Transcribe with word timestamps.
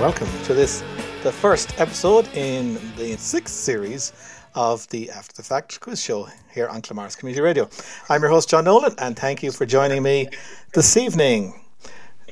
Welcome 0.00 0.28
to 0.44 0.54
this, 0.54 0.82
the 1.22 1.30
first 1.30 1.78
episode 1.78 2.26
in 2.34 2.78
the 2.96 3.14
sixth 3.18 3.54
series 3.54 4.14
of 4.54 4.88
the 4.88 5.10
After 5.10 5.34
the 5.34 5.42
Fact 5.42 5.78
quiz 5.78 6.02
show 6.02 6.26
here 6.54 6.68
on 6.68 6.80
Clamars 6.80 7.14
Community 7.14 7.42
Radio. 7.42 7.68
I'm 8.08 8.22
your 8.22 8.30
host, 8.30 8.48
John 8.48 8.64
Nolan, 8.64 8.94
and 8.96 9.14
thank 9.14 9.42
you 9.42 9.52
for 9.52 9.66
joining 9.66 10.02
me 10.02 10.30
this 10.72 10.96
evening. 10.96 11.60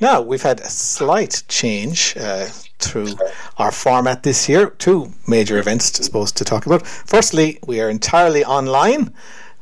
Now, 0.01 0.23
we've 0.23 0.41
had 0.41 0.61
a 0.61 0.71
slight 0.71 1.43
change 1.49 2.17
uh, 2.17 2.47
through 2.79 3.19
our 3.59 3.71
format 3.71 4.23
this 4.23 4.49
year. 4.49 4.71
Two 4.71 5.13
major 5.27 5.59
events 5.59 5.93
supposed 6.03 6.39
to 6.39 6.45
talk 6.45 6.65
about. 6.65 6.87
Firstly, 6.87 7.59
we 7.67 7.83
are 7.83 7.91
entirely 7.91 8.47
online, 8.47 9.13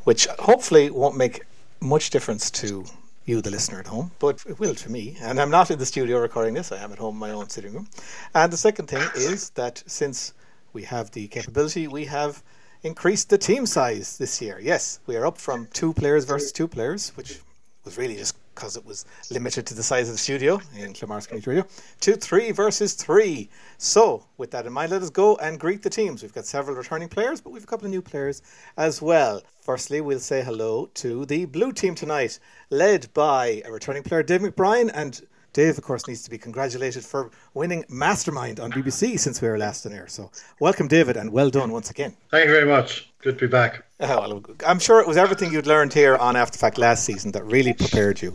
which 0.04 0.28
hopefully 0.38 0.90
won't 0.90 1.16
make 1.16 1.42
much 1.80 2.10
difference 2.10 2.52
to 2.52 2.84
you, 3.26 3.42
the 3.42 3.50
listener 3.50 3.80
at 3.80 3.88
home, 3.88 4.12
but 4.18 4.42
it 4.48 4.58
will 4.58 4.74
to 4.76 4.90
me. 4.90 5.16
And 5.20 5.40
I'm 5.40 5.50
not 5.50 5.70
in 5.70 5.78
the 5.78 5.86
studio 5.86 6.18
recording 6.18 6.54
this, 6.54 6.72
I 6.72 6.82
am 6.82 6.92
at 6.92 6.98
home 6.98 7.16
in 7.16 7.20
my 7.20 7.32
own 7.32 7.48
sitting 7.48 7.74
room. 7.74 7.88
And 8.34 8.52
the 8.52 8.56
second 8.56 8.86
thing 8.86 9.06
is 9.16 9.50
that 9.50 9.82
since 9.86 10.32
we 10.72 10.84
have 10.84 11.10
the 11.10 11.26
capability, 11.28 11.88
we 11.88 12.04
have 12.06 12.42
increased 12.82 13.28
the 13.28 13.38
team 13.38 13.66
size 13.66 14.16
this 14.16 14.40
year. 14.40 14.60
Yes, 14.62 15.00
we 15.06 15.16
are 15.16 15.26
up 15.26 15.38
from 15.38 15.68
two 15.72 15.92
players 15.92 16.24
versus 16.24 16.52
two 16.52 16.68
players, 16.68 17.10
which 17.16 17.40
was 17.84 17.98
really 17.98 18.16
just 18.16 18.36
because 18.56 18.76
it 18.76 18.84
was 18.84 19.04
limited 19.30 19.66
to 19.66 19.74
the 19.74 19.82
size 19.82 20.08
of 20.08 20.14
the 20.14 20.18
studio 20.18 20.60
in 20.76 20.94
Clamars 20.94 21.28
Community 21.28 21.50
Radio, 21.50 21.66
to 22.00 22.16
three 22.16 22.50
versus 22.50 22.94
three. 22.94 23.48
So, 23.78 24.24
with 24.38 24.50
that 24.50 24.66
in 24.66 24.72
mind, 24.72 24.90
let 24.90 25.02
us 25.02 25.10
go 25.10 25.36
and 25.36 25.60
greet 25.60 25.82
the 25.82 25.90
teams. 25.90 26.22
We've 26.22 26.32
got 26.32 26.46
several 26.46 26.74
returning 26.76 27.08
players, 27.08 27.40
but 27.40 27.50
we've 27.50 27.62
a 27.62 27.66
couple 27.66 27.84
of 27.84 27.90
new 27.90 28.02
players 28.02 28.42
as 28.78 29.00
well. 29.00 29.42
Firstly, 29.60 30.00
we'll 30.00 30.18
say 30.18 30.42
hello 30.42 30.86
to 30.94 31.26
the 31.26 31.44
blue 31.44 31.70
team 31.72 31.94
tonight, 31.94 32.40
led 32.70 33.12
by 33.12 33.62
a 33.64 33.70
returning 33.70 34.02
player, 34.02 34.22
Dave 34.22 34.40
McBrien, 34.40 34.90
and 34.94 35.20
Dave, 35.52 35.78
of 35.78 35.84
course, 35.84 36.06
needs 36.06 36.22
to 36.22 36.30
be 36.30 36.38
congratulated 36.38 37.04
for 37.04 37.30
winning 37.54 37.84
Mastermind 37.88 38.60
on 38.60 38.72
BBC 38.72 39.18
since 39.18 39.40
we 39.40 39.48
were 39.48 39.58
last 39.58 39.86
on 39.86 39.92
air. 39.92 40.06
So, 40.08 40.30
welcome, 40.60 40.88
David, 40.88 41.16
and 41.16 41.30
well 41.30 41.50
done 41.50 41.72
once 41.72 41.90
again. 41.90 42.16
Thank 42.30 42.46
you 42.46 42.52
very 42.52 42.66
much. 42.66 43.10
Good 43.20 43.38
to 43.38 43.46
be 43.46 43.50
back. 43.50 43.85
Well, 43.98 44.42
I'm 44.66 44.78
sure 44.78 45.00
it 45.00 45.06
was 45.06 45.16
everything 45.16 45.52
you'd 45.52 45.66
learned 45.66 45.92
here 45.94 46.16
on 46.16 46.36
After 46.36 46.58
Fact 46.58 46.76
last 46.78 47.04
season 47.04 47.32
that 47.32 47.44
really 47.44 47.72
prepared 47.72 48.20
you 48.20 48.32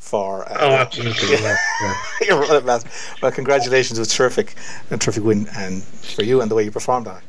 for. 0.00 0.48
Uh, 0.50 0.56
Oh, 0.60 0.70
absolutely. 0.72 1.32
Yeah. 1.36 1.56
yeah. 1.82 1.94
your 2.28 2.40
role 2.40 2.52
at 2.52 2.64
Mass. 2.64 2.84
Well, 3.20 3.30
congratulations! 3.30 3.98
It 3.98 4.02
was 4.02 4.08
terrific, 4.14 4.54
a 4.90 4.96
terrific 4.96 5.22
win, 5.24 5.46
and 5.54 5.82
for 5.82 6.22
you 6.24 6.40
and 6.40 6.50
the 6.50 6.54
way 6.54 6.64
you 6.64 6.70
performed 6.70 7.06
on 7.08 7.18
it. 7.18 7.22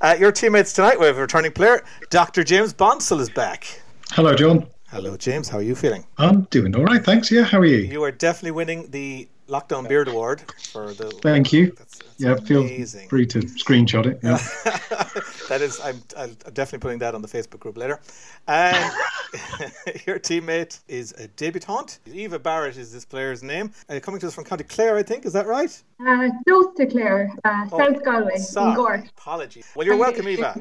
Uh, 0.00 0.16
your 0.18 0.32
teammates 0.32 0.72
tonight, 0.72 0.98
we 0.98 1.06
have 1.06 1.16
a 1.16 1.20
returning 1.20 1.52
player, 1.52 1.84
Dr. 2.10 2.44
James 2.44 2.72
Bonsall 2.72 3.20
is 3.20 3.30
back. 3.30 3.80
Hello, 4.12 4.34
John. 4.34 4.66
Hello, 4.90 5.16
James. 5.16 5.48
How 5.48 5.58
are 5.58 5.62
you 5.62 5.74
feeling? 5.74 6.06
I'm 6.18 6.42
doing 6.50 6.74
all 6.74 6.84
right, 6.84 7.04
thanks. 7.04 7.30
Yeah, 7.30 7.42
how 7.42 7.58
are 7.58 7.64
you? 7.64 7.76
You 7.78 8.02
are 8.04 8.12
definitely 8.12 8.52
winning 8.52 8.90
the 8.90 9.28
Lockdown 9.48 9.88
Beard 9.88 10.08
Award 10.08 10.42
for 10.72 10.92
the. 10.92 11.10
Thank 11.22 11.52
you. 11.52 11.72
That's, 11.76 11.98
that's 11.98 12.20
yeah, 12.20 12.36
feel 12.36 12.62
free 13.08 13.26
to 13.26 13.40
screenshot 13.40 14.06
it. 14.06 14.20
Yeah. 14.22 14.36
that 15.48 15.62
is, 15.62 15.80
I'm, 15.80 16.02
I'm 16.16 16.34
definitely 16.52 16.80
putting 16.80 16.98
that 16.98 17.14
on 17.14 17.22
the 17.22 17.28
Facebook 17.28 17.58
group 17.58 17.78
later. 17.78 17.98
And 18.46 18.76
your 20.06 20.18
teammate 20.18 20.80
is 20.86 21.12
a 21.12 21.28
debutante. 21.28 21.98
Eva 22.12 22.38
Barrett 22.38 22.76
is 22.76 22.92
this 22.92 23.06
player's 23.06 23.42
name. 23.42 23.72
Uh, 23.88 23.98
coming 24.00 24.20
to 24.20 24.26
us 24.26 24.34
from 24.34 24.44
County 24.44 24.64
Clare, 24.64 24.98
I 24.98 25.02
think. 25.02 25.24
Is 25.24 25.32
that 25.32 25.46
right? 25.46 25.82
Uh, 26.06 26.28
close 26.46 26.74
to 26.76 26.86
Clare, 26.86 27.30
uh, 27.44 27.66
Oh, 27.72 27.78
South 27.78 28.04
Galway, 28.04 28.34
in 28.34 28.40
Sorry. 28.42 28.76
Gort. 28.76 29.08
Apologies. 29.16 29.66
Well, 29.74 29.86
you're 29.86 29.96
welcome, 29.96 30.28
Eva. 30.28 30.60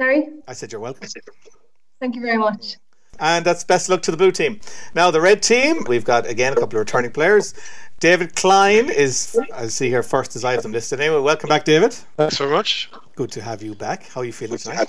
Sorry, 0.00 0.28
I 0.46 0.52
said 0.54 0.72
you're 0.72 0.80
welcome. 0.80 1.08
thank 2.00 2.14
you 2.14 2.22
very 2.22 2.38
much. 2.38 2.76
And 3.20 3.44
that's 3.44 3.64
best 3.64 3.88
luck 3.88 4.02
to 4.02 4.10
the 4.10 4.16
blue 4.16 4.30
team. 4.30 4.60
Now, 4.94 5.10
the 5.10 5.20
red 5.20 5.42
team, 5.42 5.84
we've 5.88 6.04
got 6.04 6.26
again 6.26 6.52
a 6.52 6.56
couple 6.56 6.78
of 6.78 6.80
returning 6.80 7.10
players. 7.10 7.52
David 8.00 8.36
Klein 8.36 8.90
is, 8.90 9.36
I 9.52 9.66
see 9.66 9.88
here 9.88 10.04
first 10.04 10.36
as 10.36 10.44
I 10.44 10.52
have 10.52 10.62
them 10.62 10.70
listed. 10.72 11.00
Anyway, 11.00 11.20
welcome 11.20 11.48
back, 11.48 11.64
David. 11.64 11.92
Thanks 12.16 12.38
very 12.38 12.50
much. 12.52 12.88
Good 13.16 13.32
to 13.32 13.42
have 13.42 13.60
you 13.60 13.74
back. 13.74 14.04
How 14.08 14.20
are 14.20 14.24
you 14.24 14.32
feeling 14.32 14.58
tonight? 14.58 14.88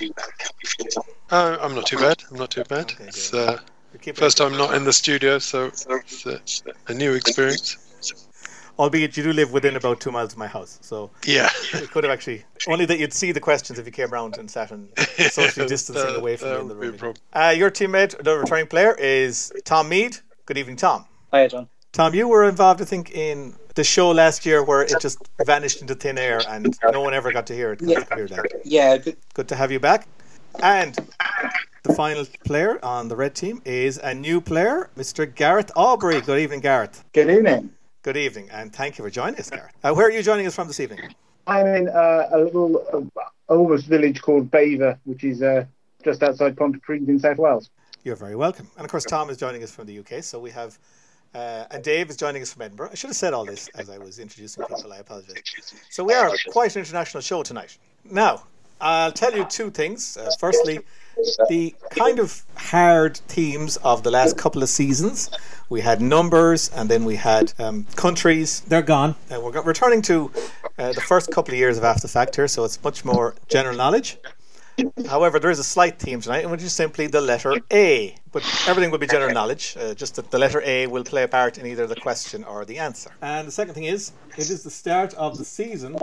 Uh, 1.31 1.57
I'm 1.59 1.73
not 1.73 1.87
too 1.87 1.97
bad. 1.97 2.23
I'm 2.29 2.37
not 2.37 2.51
too 2.51 2.63
bad. 2.65 2.91
Okay, 2.91 3.05
It's 3.05 3.33
uh, 3.33 3.57
first 4.13 4.39
it- 4.39 4.43
time 4.43 4.55
not 4.57 4.75
in 4.75 4.83
the 4.83 4.93
studio, 4.93 5.39
so 5.39 5.65
it's 5.65 5.87
uh, 6.27 6.37
a 6.87 6.93
new 6.93 7.13
experience. 7.15 7.77
Albeit 8.77 9.17
you 9.17 9.23
do 9.23 9.33
live 9.33 9.51
within 9.51 9.75
about 9.75 9.99
two 9.99 10.11
miles 10.11 10.31
of 10.31 10.37
my 10.37 10.47
house, 10.47 10.77
so 10.81 11.09
Yeah. 11.25 11.49
we 11.73 11.87
could 11.87 12.05
have 12.05 12.13
actually 12.13 12.45
only 12.67 12.85
that 12.85 12.97
you'd 12.97 13.11
see 13.11 13.33
the 13.33 13.39
questions 13.41 13.77
if 13.77 13.85
you 13.85 13.91
came 13.91 14.09
round 14.09 14.37
and 14.37 14.49
sat 14.49 14.71
and 14.71 14.87
socially 15.31 15.67
distancing 15.67 16.05
That- 16.05 16.15
away 16.19 16.37
from 16.37 16.49
that 16.49 16.55
me 16.57 16.61
in 16.61 16.67
the 16.69 16.75
would 16.75 16.91
be 16.93 16.97
a 16.97 17.01
room. 17.01 17.15
Uh, 17.33 17.53
your 17.57 17.71
teammate, 17.71 18.23
the 18.23 18.37
returning 18.37 18.67
player, 18.67 18.95
is 18.97 19.51
Tom 19.65 19.89
Mead. 19.89 20.17
Good 20.45 20.57
evening, 20.59 20.77
Tom. 20.77 21.05
Hi, 21.33 21.47
John. 21.47 21.67
Tom, 21.91 22.13
you 22.13 22.27
were 22.27 22.47
involved, 22.47 22.81
I 22.81 22.85
think, 22.85 23.11
in 23.11 23.55
the 23.75 23.83
show 23.83 24.11
last 24.11 24.45
year 24.45 24.63
where 24.63 24.83
it 24.83 24.93
just 24.99 25.17
vanished 25.45 25.81
into 25.81 25.95
thin 25.95 26.17
air 26.17 26.41
and 26.47 26.77
no 26.91 27.01
one 27.01 27.13
ever 27.13 27.31
got 27.31 27.47
to 27.47 27.55
hear 27.55 27.73
it. 27.73 27.81
Yeah. 27.81 27.99
the 27.99 28.05
computer. 28.05 28.45
Yeah, 28.63 28.97
good. 28.97 29.17
Good 29.33 29.47
to 29.49 29.55
have 29.55 29.71
you 29.71 29.79
back. 29.79 30.07
And 30.61 30.95
the 31.83 31.93
final 31.93 32.25
player 32.45 32.83
on 32.83 33.07
the 33.07 33.15
red 33.15 33.35
team 33.35 33.61
is 33.65 33.97
a 33.97 34.13
new 34.13 34.41
player, 34.41 34.89
Mr. 34.97 35.33
Gareth 35.33 35.71
Aubrey. 35.75 36.21
Good 36.21 36.39
evening, 36.39 36.59
Gareth. 36.59 37.03
Good 37.13 37.29
evening. 37.29 37.71
Good 38.01 38.17
evening, 38.17 38.49
and 38.51 38.73
thank 38.73 38.97
you 38.97 39.03
for 39.03 39.09
joining 39.09 39.39
us, 39.39 39.49
Gareth. 39.49 39.73
Uh, 39.83 39.93
where 39.93 40.07
are 40.07 40.11
you 40.11 40.23
joining 40.23 40.47
us 40.47 40.55
from 40.55 40.67
this 40.67 40.79
evening? 40.79 41.13
I'm 41.47 41.67
in 41.67 41.89
uh, 41.89 42.29
a 42.31 42.39
little 42.39 42.85
uh, 42.93 43.53
almost 43.53 43.87
village 43.87 44.21
called 44.21 44.49
Baver, 44.51 44.97
which 45.05 45.23
is 45.23 45.41
uh, 45.41 45.65
just 46.03 46.23
outside 46.23 46.55
Pontypridd 46.55 47.07
in 47.07 47.19
South 47.19 47.37
Wales. 47.37 47.69
You're 48.03 48.15
very 48.15 48.35
welcome. 48.35 48.69
And 48.77 48.85
of 48.85 48.91
course, 48.91 49.03
Tom 49.03 49.29
is 49.29 49.37
joining 49.37 49.63
us 49.63 49.71
from 49.71 49.85
the 49.87 49.99
UK. 49.99 50.23
So 50.23 50.39
we 50.39 50.51
have, 50.51 50.79
uh, 51.33 51.65
and 51.71 51.83
Dave 51.83 52.09
is 52.09 52.17
joining 52.17 52.41
us 52.41 52.53
from 52.53 52.63
Edinburgh. 52.63 52.89
I 52.91 52.95
should 52.95 53.09
have 53.09 53.17
said 53.17 53.33
all 53.33 53.45
this 53.45 53.69
as 53.75 53.89
I 53.89 53.97
was 53.97 54.19
introducing 54.19 54.63
people. 54.65 54.91
I 54.91 54.97
apologize. 54.97 55.73
So 55.89 56.03
we 56.03 56.13
are 56.13 56.31
quite 56.49 56.75
an 56.75 56.79
international 56.81 57.21
show 57.21 57.43
tonight. 57.43 57.77
Now, 58.03 58.43
I'll 58.81 59.11
tell 59.11 59.35
you 59.35 59.43
two 59.45 59.69
things. 59.69 60.17
Uh, 60.17 60.29
firstly, 60.39 60.79
the 61.49 61.75
kind 61.91 62.19
of 62.19 62.43
hard 62.55 63.17
themes 63.27 63.77
of 63.77 64.03
the 64.03 64.11
last 64.11 64.37
couple 64.37 64.63
of 64.63 64.69
seasons. 64.69 65.29
We 65.69 65.81
had 65.81 66.01
numbers, 66.01 66.69
and 66.69 66.89
then 66.89 67.05
we 67.05 67.17
had 67.17 67.53
um, 67.59 67.85
countries. 67.95 68.61
They're 68.61 68.81
gone. 68.81 69.15
And 69.29 69.43
we're 69.43 69.61
returning 69.61 70.01
to 70.03 70.31
uh, 70.77 70.93
the 70.93 71.01
first 71.01 71.29
couple 71.31 71.53
of 71.53 71.59
years 71.59 71.77
of 71.77 71.83
After 71.83 72.07
Fact 72.07 72.35
here, 72.37 72.47
so 72.47 72.63
it's 72.63 72.81
much 72.83 73.03
more 73.05 73.35
general 73.49 73.75
knowledge. 73.75 74.17
However, 75.07 75.39
there 75.39 75.51
is 75.51 75.59
a 75.59 75.63
slight 75.63 75.99
theme 75.99 76.21
tonight, 76.21 76.43
and 76.43 76.51
which 76.51 76.63
is 76.63 76.73
simply 76.73 77.07
the 77.07 77.21
letter 77.21 77.55
A. 77.71 78.15
But 78.31 78.43
everything 78.67 78.91
will 78.91 78.99
be 78.99 79.07
general 79.07 79.33
knowledge, 79.33 79.75
uh, 79.79 79.93
just 79.93 80.15
that 80.15 80.31
the 80.31 80.37
letter 80.37 80.61
A 80.65 80.87
will 80.87 81.03
play 81.03 81.23
a 81.23 81.27
part 81.27 81.57
in 81.57 81.65
either 81.65 81.87
the 81.87 81.95
question 81.95 82.43
or 82.43 82.65
the 82.65 82.77
answer. 82.77 83.11
And 83.21 83.47
the 83.47 83.51
second 83.51 83.73
thing 83.73 83.85
is, 83.85 84.11
it 84.37 84.49
is 84.49 84.63
the 84.63 84.69
start 84.69 85.13
of 85.15 85.37
the 85.37 85.45
season, 85.45 85.97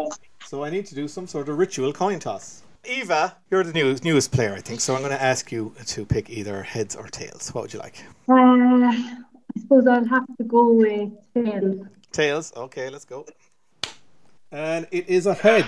so 0.46 0.64
I 0.64 0.70
need 0.70 0.86
to 0.86 0.94
do 0.94 1.08
some 1.08 1.26
sort 1.26 1.48
of 1.48 1.58
ritual 1.58 1.92
coin 1.92 2.18
toss. 2.18 2.62
Eva, 2.84 3.36
you're 3.50 3.64
the 3.64 3.72
new, 3.72 3.96
newest 4.02 4.30
player, 4.30 4.54
I 4.54 4.60
think, 4.60 4.80
so 4.80 4.94
I'm 4.94 5.00
going 5.00 5.10
to 5.10 5.22
ask 5.22 5.50
you 5.50 5.74
to 5.86 6.04
pick 6.04 6.30
either 6.30 6.62
heads 6.62 6.94
or 6.94 7.08
tails. 7.08 7.52
What 7.52 7.62
would 7.62 7.72
you 7.72 7.80
like? 7.80 8.04
Uh, 8.28 8.34
I 8.34 9.60
suppose 9.60 9.86
I'll 9.86 10.04
have 10.04 10.26
to 10.36 10.44
go 10.44 10.72
with 10.72 11.10
tails. 11.34 11.86
Tails. 12.12 12.52
Okay, 12.56 12.88
let's 12.90 13.04
go. 13.04 13.26
And 14.52 14.86
it 14.90 15.08
is 15.08 15.26
a 15.26 15.34
head. 15.34 15.66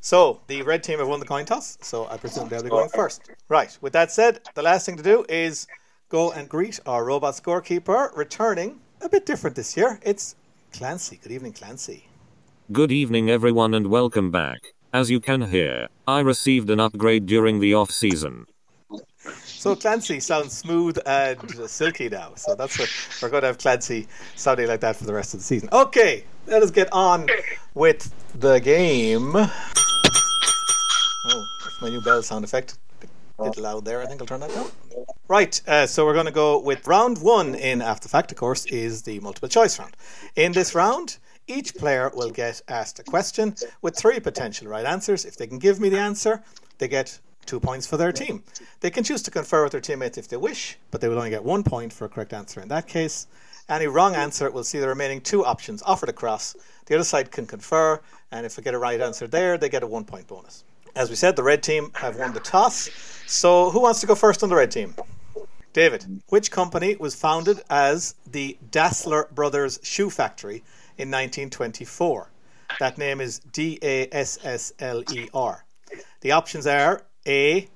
So 0.00 0.40
the 0.46 0.62
red 0.62 0.82
team 0.82 0.98
have 0.98 1.08
won 1.08 1.20
the 1.20 1.26
coin 1.26 1.44
toss, 1.44 1.78
so 1.80 2.06
I 2.08 2.16
presume 2.16 2.48
they'll 2.48 2.62
be 2.62 2.68
going 2.68 2.88
first. 2.90 3.22
Right. 3.48 3.76
With 3.80 3.92
that 3.92 4.10
said, 4.10 4.40
the 4.54 4.62
last 4.62 4.86
thing 4.86 4.96
to 4.96 5.02
do 5.02 5.24
is 5.28 5.66
go 6.08 6.32
and 6.32 6.48
greet 6.48 6.80
our 6.86 7.04
robot 7.04 7.34
scorekeeper, 7.34 8.16
returning 8.16 8.80
a 9.00 9.08
bit 9.08 9.26
different 9.26 9.56
this 9.56 9.76
year. 9.76 9.98
It's 10.02 10.36
Clancy. 10.72 11.18
Good 11.22 11.32
evening, 11.32 11.52
Clancy. 11.52 12.08
Good 12.72 12.92
evening, 12.92 13.30
everyone, 13.30 13.74
and 13.74 13.88
welcome 13.88 14.30
back. 14.30 14.60
As 14.92 15.10
you 15.10 15.20
can 15.20 15.42
hear, 15.42 15.88
I 16.06 16.20
received 16.20 16.70
an 16.70 16.80
upgrade 16.80 17.26
during 17.26 17.60
the 17.60 17.74
off 17.74 17.90
season. 17.90 18.46
So 19.66 19.74
Clancy 19.74 20.20
sounds 20.20 20.56
smooth 20.56 20.96
and 21.06 21.40
silky 21.68 22.08
now. 22.08 22.34
So 22.36 22.54
that's 22.54 22.78
what 22.78 22.88
we're 23.20 23.30
going 23.30 23.40
to 23.40 23.48
have 23.48 23.58
Clancy 23.58 24.06
sounding 24.36 24.68
like 24.68 24.78
that 24.78 24.94
for 24.94 25.02
the 25.02 25.12
rest 25.12 25.34
of 25.34 25.40
the 25.40 25.44
season. 25.44 25.68
Okay, 25.72 26.22
let 26.46 26.62
us 26.62 26.70
get 26.70 26.88
on 26.92 27.26
with 27.74 28.14
the 28.38 28.60
game. 28.60 29.32
Oh, 29.34 29.50
my 31.82 31.88
new 31.88 32.00
bell 32.00 32.22
sound 32.22 32.44
effect. 32.44 32.78
a 33.40 33.50
bit 33.50 33.58
loud 33.58 33.84
there. 33.84 34.00
I 34.00 34.06
think 34.06 34.20
I'll 34.20 34.26
turn 34.28 34.38
that 34.38 34.54
down. 34.54 34.70
Right, 35.26 35.60
uh, 35.66 35.88
so 35.88 36.06
we're 36.06 36.14
going 36.14 36.26
to 36.26 36.30
go 36.30 36.60
with 36.60 36.86
round 36.86 37.20
one 37.20 37.56
in 37.56 37.82
After 37.82 38.08
Fact, 38.08 38.30
of 38.30 38.38
course, 38.38 38.66
is 38.66 39.02
the 39.02 39.18
multiple 39.18 39.48
choice 39.48 39.80
round. 39.80 39.96
In 40.36 40.52
this 40.52 40.76
round, 40.76 41.18
each 41.48 41.74
player 41.74 42.12
will 42.14 42.30
get 42.30 42.62
asked 42.68 43.00
a 43.00 43.02
question 43.02 43.56
with 43.82 43.96
three 43.96 44.20
potential 44.20 44.68
right 44.68 44.86
answers. 44.86 45.24
If 45.24 45.36
they 45.36 45.48
can 45.48 45.58
give 45.58 45.80
me 45.80 45.88
the 45.88 45.98
answer, 45.98 46.44
they 46.78 46.86
get 46.86 47.18
two 47.46 47.60
points 47.60 47.86
for 47.86 47.96
their 47.96 48.12
team. 48.12 48.42
They 48.80 48.90
can 48.90 49.04
choose 49.04 49.22
to 49.22 49.30
confer 49.30 49.62
with 49.62 49.72
their 49.72 49.80
teammates 49.80 50.18
if 50.18 50.28
they 50.28 50.36
wish, 50.36 50.78
but 50.90 51.00
they 51.00 51.08
will 51.08 51.18
only 51.18 51.30
get 51.30 51.44
one 51.44 51.62
point 51.62 51.92
for 51.92 52.04
a 52.04 52.08
correct 52.08 52.32
answer 52.32 52.60
in 52.60 52.68
that 52.68 52.86
case. 52.86 53.26
Any 53.68 53.86
wrong 53.86 54.14
answer 54.14 54.50
will 54.50 54.64
see 54.64 54.78
the 54.78 54.88
remaining 54.88 55.20
two 55.20 55.44
options 55.44 55.82
offered 55.82 56.08
across. 56.08 56.54
The 56.86 56.94
other 56.94 57.04
side 57.04 57.32
can 57.32 57.46
confer, 57.46 58.00
and 58.30 58.46
if 58.46 58.54
they 58.54 58.62
get 58.62 58.74
a 58.74 58.78
right 58.78 59.00
answer 59.00 59.26
there, 59.26 59.58
they 59.58 59.68
get 59.68 59.82
a 59.82 59.86
one 59.86 60.04
point 60.04 60.28
bonus. 60.28 60.64
As 60.94 61.10
we 61.10 61.16
said, 61.16 61.36
the 61.36 61.42
red 61.42 61.62
team 61.62 61.90
have 61.94 62.16
won 62.16 62.32
the 62.32 62.40
toss. 62.40 62.88
So, 63.26 63.70
who 63.70 63.80
wants 63.80 64.00
to 64.00 64.06
go 64.06 64.14
first 64.14 64.42
on 64.42 64.48
the 64.48 64.56
red 64.56 64.70
team? 64.70 64.94
David, 65.72 66.22
which 66.28 66.50
company 66.50 66.96
was 66.96 67.14
founded 67.14 67.60
as 67.68 68.14
the 68.30 68.56
Dassler 68.70 69.30
Brothers 69.30 69.78
Shoe 69.82 70.08
Factory 70.08 70.64
in 70.96 71.10
1924? 71.10 72.30
That 72.80 72.96
name 72.96 73.20
is 73.20 73.40
D 73.40 73.78
A 73.82 74.08
S 74.10 74.38
S 74.42 74.72
L 74.78 75.02
E 75.12 75.28
R. 75.34 75.64
The 76.20 76.32
options 76.32 76.66
are 76.66 77.02
A. 77.26 77.68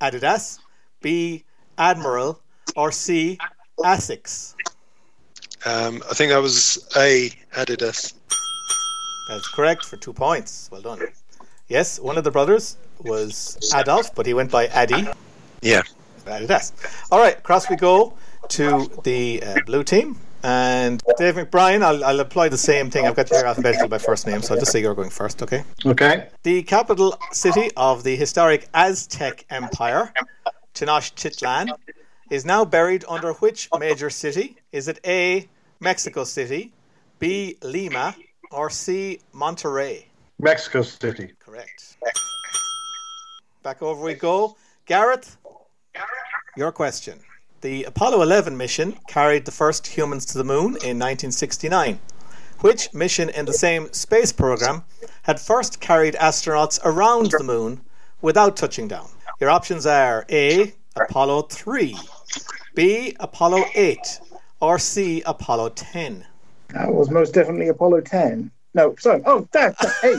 Adidas, 0.00 0.58
B. 1.00 1.44
Admiral, 1.76 2.40
or 2.76 2.92
C. 2.92 3.38
Asics. 3.78 4.54
Um, 5.64 6.02
I 6.10 6.14
think 6.14 6.30
that 6.32 6.40
was 6.40 6.88
A. 6.96 7.30
Adidas. 7.54 8.14
That's 9.28 9.48
correct 9.48 9.84
for 9.84 9.96
two 9.96 10.12
points. 10.12 10.68
Well 10.72 10.82
done. 10.82 11.00
Yes, 11.68 12.00
one 12.00 12.18
of 12.18 12.24
the 12.24 12.30
brothers 12.30 12.76
was 13.02 13.58
Adolf, 13.74 14.14
but 14.14 14.26
he 14.26 14.34
went 14.34 14.50
by 14.50 14.66
Addy. 14.66 15.06
Yeah. 15.62 15.82
Adidas. 16.24 16.72
All 17.12 17.20
right, 17.20 17.38
across 17.38 17.70
we 17.70 17.76
go 17.76 18.14
to 18.48 18.90
the 19.04 19.42
uh, 19.42 19.56
blue 19.66 19.84
team. 19.84 20.16
And 20.42 21.02
Dave 21.18 21.34
McBrien, 21.34 21.82
I'll, 21.82 22.02
I'll 22.04 22.20
apply 22.20 22.48
the 22.48 22.58
same 22.58 22.90
thing. 22.90 23.06
I've 23.06 23.14
got 23.14 23.30
you 23.30 23.36
here 23.36 23.46
alphabetically 23.46 23.88
by 23.88 23.98
first 23.98 24.26
name, 24.26 24.40
so 24.40 24.54
I'll 24.54 24.60
just 24.60 24.72
say 24.72 24.80
you're 24.80 24.94
going 24.94 25.10
first, 25.10 25.42
okay? 25.42 25.64
Okay. 25.84 26.28
The 26.42 26.62
capital 26.62 27.18
city 27.32 27.70
of 27.76 28.04
the 28.04 28.16
historic 28.16 28.68
Aztec 28.72 29.44
Empire, 29.50 30.12
Tenochtitlan, 30.74 31.70
is 32.30 32.44
now 32.44 32.64
buried 32.64 33.04
under 33.08 33.32
which 33.34 33.68
major 33.78 34.08
city? 34.08 34.56
Is 34.72 34.88
it 34.88 35.00
A, 35.06 35.48
Mexico 35.80 36.24
City, 36.24 36.72
B, 37.18 37.56
Lima, 37.62 38.14
or 38.50 38.70
C, 38.70 39.20
Monterrey? 39.34 40.04
Mexico 40.38 40.82
City. 40.82 41.32
Correct. 41.38 41.96
Back 43.62 43.82
over 43.82 44.02
we 44.02 44.14
go. 44.14 44.56
Gareth, 44.86 45.36
your 46.56 46.72
question. 46.72 47.20
The 47.60 47.84
Apollo 47.84 48.22
11 48.22 48.56
mission 48.56 48.96
carried 49.06 49.44
the 49.44 49.50
first 49.50 49.86
humans 49.86 50.24
to 50.26 50.38
the 50.38 50.44
moon 50.44 50.68
in 50.82 50.98
1969. 50.98 51.98
Which 52.60 52.94
mission 52.94 53.28
in 53.28 53.44
the 53.44 53.52
same 53.52 53.92
space 53.92 54.32
program 54.32 54.84
had 55.24 55.38
first 55.38 55.78
carried 55.78 56.14
astronauts 56.14 56.80
around 56.82 57.32
the 57.32 57.44
moon 57.44 57.82
without 58.22 58.56
touching 58.56 58.88
down? 58.88 59.08
Your 59.40 59.50
options 59.50 59.84
are 59.84 60.24
A. 60.30 60.72
Apollo 60.96 61.42
3, 61.50 61.96
B. 62.74 63.14
Apollo 63.20 63.64
8, 63.74 64.20
or 64.60 64.78
C. 64.78 65.22
Apollo 65.26 65.70
10. 65.70 66.24
That 66.68 66.94
was 66.94 67.10
most 67.10 67.34
definitely 67.34 67.68
Apollo 67.68 68.00
10. 68.02 68.50
No, 68.72 68.94
sorry. 68.98 69.20
Oh, 69.26 69.46
that, 69.52 69.76
that 69.78 69.94
8. 70.02 70.18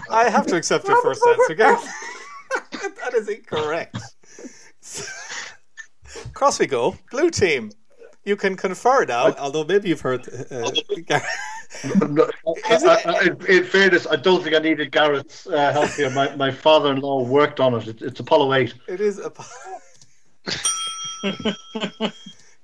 I 0.10 0.28
have 0.30 0.46
to 0.46 0.54
accept 0.56 0.86
your 0.86 1.02
first 1.02 1.24
answer, 1.26 1.54
Gareth. 1.54 1.88
that 3.04 3.14
is 3.14 3.28
incorrect. 3.28 3.96
Cross 6.34 6.58
we 6.58 6.66
go. 6.66 6.96
Blue 7.10 7.30
team. 7.30 7.70
You 8.24 8.36
can 8.36 8.54
confer 8.56 9.04
now, 9.06 9.34
although 9.38 9.64
maybe 9.64 9.88
you've 9.88 10.00
heard. 10.00 10.28
Uh, 10.50 10.70
Gareth. 11.06 11.24
I, 11.84 13.02
I, 13.06 13.22
in, 13.22 13.46
in 13.46 13.64
fairness, 13.64 14.06
I 14.06 14.16
don't 14.16 14.42
think 14.42 14.54
I 14.54 14.58
needed 14.58 14.90
Gareth's 14.92 15.46
uh, 15.46 15.72
help 15.72 15.90
here. 15.90 16.10
My, 16.10 16.34
my 16.36 16.50
father 16.50 16.92
in 16.92 17.00
law 17.00 17.22
worked 17.22 17.60
on 17.60 17.74
it. 17.74 17.88
it. 17.88 18.02
It's 18.02 18.20
Apollo 18.20 18.52
8. 18.52 18.74
It 18.88 19.00
is 19.00 19.18
Apollo. 19.18 19.48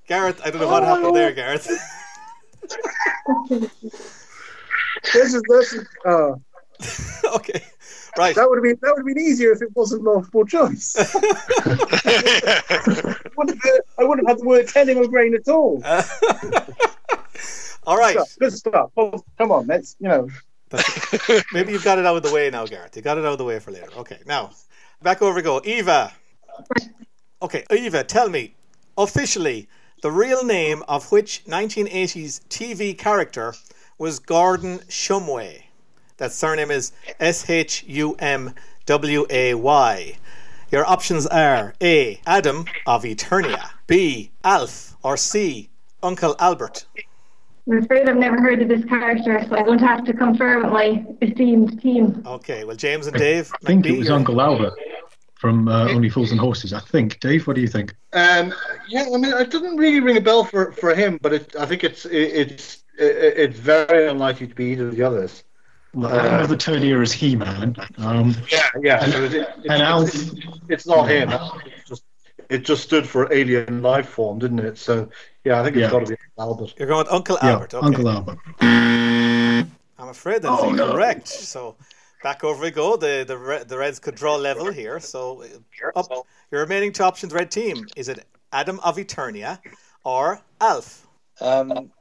Gareth, 0.07 0.41
I 0.43 0.51
don't 0.51 0.61
know 0.61 0.67
what 0.67 0.83
happened 0.83 1.15
there, 1.15 1.31
Gareth. 1.31 1.67
This 5.13 5.33
is 5.33 5.41
this 5.47 5.73
is 5.73 5.87
uh, 6.05 6.33
okay, 7.35 7.63
right. 8.17 8.35
that 8.35 8.49
would 8.49 8.57
have 8.57 8.63
been 8.63 8.77
that 8.81 8.93
would 8.95 8.99
have 8.99 9.15
been 9.15 9.19
easier 9.23 9.51
if 9.51 9.61
it 9.61 9.69
wasn't 9.75 10.03
multiple 10.03 10.45
choice. 10.45 10.95
wouldn't 13.37 13.63
have, 13.63 13.81
I 13.97 14.03
wouldn't 14.03 14.27
have 14.27 14.37
had 14.37 14.39
the 14.39 14.45
word 14.45 14.67
ten 14.67 14.89
in 14.89 14.99
my 14.99 15.07
brain 15.07 15.35
at 15.35 15.47
all. 15.47 15.81
Uh, 15.83 16.03
all 17.85 17.97
right. 17.97 18.13
Stuff, 18.13 18.37
Good 18.39 18.53
stuff. 18.53 18.91
Come 18.95 19.51
on, 19.51 19.67
let's 19.67 19.95
you 19.99 20.07
know. 20.07 20.29
Maybe 21.53 21.71
you've 21.71 21.83
got 21.83 21.97
it 21.97 22.05
out 22.05 22.17
of 22.17 22.23
the 22.23 22.33
way 22.33 22.49
now, 22.49 22.65
Gareth. 22.65 22.95
You 22.95 23.01
got 23.01 23.17
it 23.17 23.25
out 23.25 23.31
of 23.31 23.37
the 23.37 23.45
way 23.45 23.59
for 23.59 23.71
later. 23.71 23.87
Okay, 23.97 24.19
now 24.25 24.51
back 25.01 25.21
over 25.21 25.35
we 25.35 25.41
go. 25.41 25.61
Eva. 25.63 26.13
Okay, 27.41 27.63
Eva, 27.71 28.03
tell 28.03 28.29
me 28.29 28.55
officially 28.97 29.69
the 30.01 30.11
real 30.11 30.43
name 30.43 30.83
of 30.87 31.11
which 31.11 31.43
1980s 31.45 32.41
TV 32.49 32.97
character 32.97 33.53
was 33.97 34.19
Gordon 34.19 34.79
Shumway. 34.89 35.63
That 36.17 36.31
surname 36.31 36.71
is 36.71 36.91
S 37.19 37.49
H 37.49 37.83
U 37.87 38.15
M 38.19 38.53
W 38.87 39.25
A 39.29 39.53
Y. 39.53 40.17
Your 40.71 40.85
options 40.85 41.27
are 41.27 41.75
A. 41.81 42.19
Adam 42.25 42.65
of 42.85 43.03
Eternia, 43.03 43.69
B. 43.85 44.31
Alf, 44.43 44.95
or 45.03 45.15
C. 45.15 45.69
Uncle 46.03 46.35
Albert. 46.39 46.85
I'm 47.69 47.83
afraid 47.83 48.09
I've 48.09 48.17
never 48.17 48.41
heard 48.41 48.61
of 48.61 48.67
this 48.67 48.83
character, 48.85 49.45
so 49.47 49.55
I'm 49.55 49.65
going 49.65 49.79
to 49.79 49.85
have 49.87 50.05
to 50.05 50.13
confer 50.13 50.61
with 50.63 50.71
my 50.71 51.05
esteemed 51.21 51.81
team. 51.81 52.23
Okay, 52.25 52.63
well, 52.63 52.75
James 52.75 53.07
and 53.07 53.17
Dave. 53.17 53.51
I 53.63 53.65
think 53.67 53.85
it 53.85 53.97
was 53.97 54.07
you're- 54.07 54.17
Uncle 54.17 54.41
Albert 54.41 54.73
from 55.35 55.67
uh, 55.67 55.89
Only 55.91 56.09
Fools 56.09 56.31
and 56.31 56.39
Horses. 56.39 56.73
I 56.73 56.79
think. 56.79 57.19
Dave, 57.19 57.45
what 57.45 57.55
do 57.55 57.61
you 57.61 57.67
think? 57.67 57.93
Um, 58.13 58.53
yeah, 58.89 59.03
I 59.03 59.17
mean, 59.17 59.25
it 59.25 59.51
doesn't 59.51 59.77
really 59.77 59.99
ring 59.99 60.17
a 60.17 60.21
bell 60.21 60.43
for, 60.45 60.71
for 60.71 60.95
him, 60.95 61.19
but 61.21 61.33
it, 61.33 61.55
I 61.59 61.65
think 61.67 61.83
it's 61.83 62.05
it, 62.05 62.11
it's 62.15 62.83
it, 62.97 63.33
it's 63.37 63.59
very 63.59 64.07
unlikely 64.07 64.47
to 64.47 64.55
be 64.55 64.71
either 64.71 64.87
of 64.87 64.95
the 64.95 65.03
others. 65.03 65.43
Well, 65.97 66.13
I 66.13 66.37
know 66.37 66.45
the 66.45 66.55
Eternia 66.55 67.01
is 67.01 67.11
He-Man. 67.11 67.75
Um, 67.97 68.35
Yeah, 68.51 68.67
yeah. 68.81 69.05
So 69.07 69.23
it, 69.23 69.33
it, 69.33 69.47
and 69.67 69.81
Alf. 69.81 70.09
it's, 70.13 70.31
it's 70.69 70.85
not 70.85 71.09
him. 71.09 71.31
It's 71.65 71.89
just, 71.89 72.03
it 72.49 72.59
just 72.65 72.83
stood 72.83 73.07
for 73.07 73.33
alien 73.33 73.81
life 73.81 74.07
form, 74.07 74.37
didn't 74.37 74.59
it? 74.59 74.77
So 74.77 75.09
yeah, 75.43 75.59
I 75.59 75.63
think 75.63 75.75
it's 75.75 75.81
Yeah. 75.81 75.89
got 75.89 76.01
to 76.01 76.05
be 76.05 76.15
Albert. 76.37 76.75
You're 76.77 76.87
going 76.87 76.99
with 77.05 77.11
Uncle 77.11 77.39
yeah, 77.41 77.49
Albert. 77.49 77.73
Okay. 77.73 77.85
Uncle 77.87 78.09
Albert. 78.09 78.37
I'm 78.61 80.09
afraid 80.09 80.43
that 80.43 80.53
is 80.53 80.59
Oh, 80.61 80.69
no. 80.71 80.85
incorrect. 80.85 81.27
So 81.27 81.75
back 82.21 82.43
over 82.43 82.61
we 82.61 82.69
go. 82.69 82.95
The 82.95 83.25
the 83.27 83.65
the 83.67 83.77
Reds 83.77 83.97
could 83.97 84.13
draw 84.13 84.35
level 84.35 84.71
here. 84.71 84.99
So 84.99 85.43
up 85.95 86.11
your 86.51 86.61
remaining 86.61 86.91
two 86.91 87.03
options, 87.03 87.33
red 87.33 87.49
team. 87.49 87.87
Is 87.95 88.07
it 88.07 88.23
Adam 88.51 88.79
of 88.83 88.97
Eternia 88.97 89.57
or 90.03 90.41
Alf? 90.61 91.07
Um, 91.41 91.91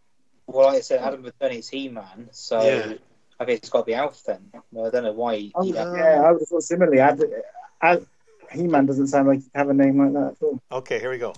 well, 0.46 0.66
like 0.66 0.76
I 0.76 0.80
said, 0.80 1.00
Adam 1.00 1.24
of 1.24 1.32
Eternia 1.38 1.58
is 1.60 1.68
He-Man, 1.70 2.28
so 2.30 2.60
Yeah. 2.62 2.94
I 3.38 3.44
think 3.44 3.58
it's 3.58 3.68
got 3.68 3.80
to 3.80 3.84
be 3.86 3.94
Alf 3.94 4.22
then. 4.26 4.40
Well, 4.72 4.86
I 4.86 4.90
don't 4.90 5.04
know 5.04 5.12
why. 5.12 5.36
He, 5.36 5.52
Oh, 5.54 5.62
he- 5.62 5.74
yeah, 5.74 6.22
I 6.24 6.32
would 6.32 6.40
have 6.40 6.48
thought 6.48 6.62
similarly. 6.62 7.00
Ad, 7.00 7.22
Ad, 7.82 8.06
He-Man 8.52 8.86
doesn't 8.86 9.08
sound 9.08 9.28
like 9.28 9.40
have 9.54 9.68
a 9.68 9.74
name 9.74 9.98
like 9.98 10.12
that 10.14 10.36
at 10.40 10.42
all. 10.42 10.60
Okay, 10.72 10.98
here 10.98 11.10
we 11.10 11.18
go. 11.18 11.34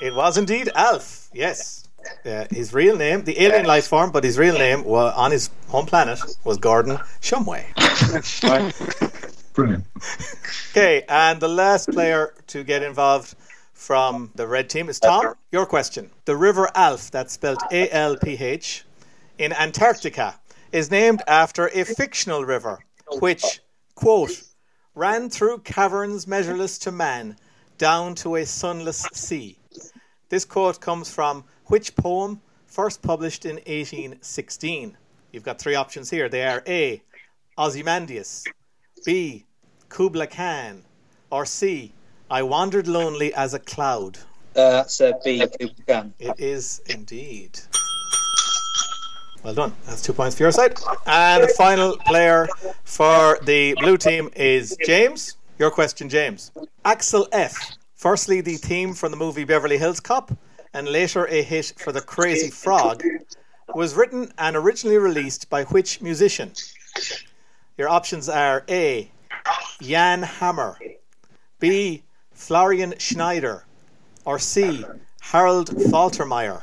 It 0.00 0.14
was 0.14 0.36
indeed 0.38 0.70
Alf. 0.74 1.28
Yes. 1.32 1.84
Uh, 2.24 2.46
his 2.50 2.72
real 2.72 2.96
name, 2.96 3.22
the 3.24 3.38
alien 3.42 3.66
life 3.66 3.86
form, 3.86 4.10
but 4.10 4.24
his 4.24 4.38
real 4.38 4.54
name 4.54 4.82
wa 4.84 5.12
on 5.14 5.30
his 5.30 5.50
home 5.68 5.84
planet 5.84 6.18
was 6.44 6.56
Gordon 6.56 6.96
Shumway. 7.20 7.64
Brilliant. 9.54 9.84
Okay, 10.70 11.04
and 11.08 11.40
the 11.40 11.48
last 11.48 11.90
player 11.90 12.32
to 12.48 12.64
get 12.64 12.82
involved 12.82 13.34
from 13.74 14.30
the 14.34 14.46
red 14.46 14.70
team 14.70 14.88
is 14.88 14.98
Tom. 14.98 15.34
Your 15.52 15.66
question. 15.66 16.10
The 16.24 16.36
River 16.36 16.70
Alph, 16.74 17.10
that's 17.10 17.34
spelled 17.34 17.60
A 17.70 17.90
L 17.90 18.16
P 18.16 18.32
H, 18.38 18.84
in 19.38 19.52
Antarctica, 19.52 20.38
is 20.72 20.90
named 20.90 21.22
after 21.26 21.68
a 21.68 21.84
fictional 21.84 22.44
river 22.44 22.84
which, 23.18 23.60
quote, 23.94 24.42
ran 24.94 25.28
through 25.30 25.58
caverns 25.58 26.26
measureless 26.26 26.78
to 26.78 26.92
man 26.92 27.36
down 27.78 28.14
to 28.14 28.36
a 28.36 28.46
sunless 28.46 29.06
sea. 29.12 29.58
This 30.28 30.44
quote 30.44 30.80
comes 30.80 31.12
from 31.12 31.44
which 31.66 31.96
poem 31.96 32.40
first 32.66 33.02
published 33.02 33.44
in 33.44 33.56
1816? 33.56 34.96
You've 35.32 35.42
got 35.42 35.58
three 35.58 35.74
options 35.74 36.10
here. 36.10 36.28
They 36.28 36.44
are 36.46 36.62
A. 36.66 37.02
Ozymandias, 37.58 38.44
B. 39.04 39.44
Kubla 39.88 40.26
Khan, 40.26 40.84
or 41.30 41.44
C. 41.44 41.92
I 42.30 42.42
wandered 42.42 42.86
lonely 42.86 43.34
as 43.34 43.54
a 43.54 43.58
cloud. 43.58 44.18
uh, 44.56 44.70
that's 44.70 45.00
uh, 45.00 45.12
B. 45.24 45.40
Kubla 45.40 45.84
Khan. 45.86 46.14
It 46.18 46.38
is 46.38 46.80
indeed. 46.86 47.58
Well 49.42 49.54
done. 49.54 49.72
That's 49.86 50.02
two 50.02 50.12
points 50.12 50.36
for 50.36 50.42
your 50.42 50.52
side. 50.52 50.78
And 51.06 51.44
the 51.44 51.48
final 51.48 51.96
player 51.96 52.46
for 52.84 53.38
the 53.42 53.74
blue 53.80 53.96
team 53.96 54.28
is 54.36 54.76
James. 54.84 55.36
Your 55.58 55.70
question, 55.70 56.08
James. 56.08 56.52
Axel 56.84 57.26
F. 57.32 57.76
Firstly, 57.94 58.40
the 58.40 58.56
theme 58.56 58.92
from 58.94 59.10
the 59.10 59.16
movie 59.16 59.44
Beverly 59.44 59.78
Hills 59.78 60.00
Cop, 60.00 60.32
and 60.74 60.88
later 60.88 61.26
a 61.26 61.42
hit 61.42 61.74
for 61.78 61.92
the 61.92 62.00
Crazy 62.00 62.50
Frog, 62.50 63.02
was 63.74 63.94
written 63.94 64.32
and 64.38 64.56
originally 64.56 64.98
released 64.98 65.48
by 65.48 65.64
which 65.64 66.00
musician? 66.00 66.52
Your 67.78 67.88
options 67.88 68.28
are 68.28 68.64
A. 68.68 69.10
Jan 69.80 70.22
Hammer, 70.22 70.78
B. 71.58 72.02
Florian 72.32 72.94
Schneider, 72.98 73.64
or 74.24 74.38
C. 74.38 74.84
Harold 75.20 75.70
Faltermeyer. 75.70 76.62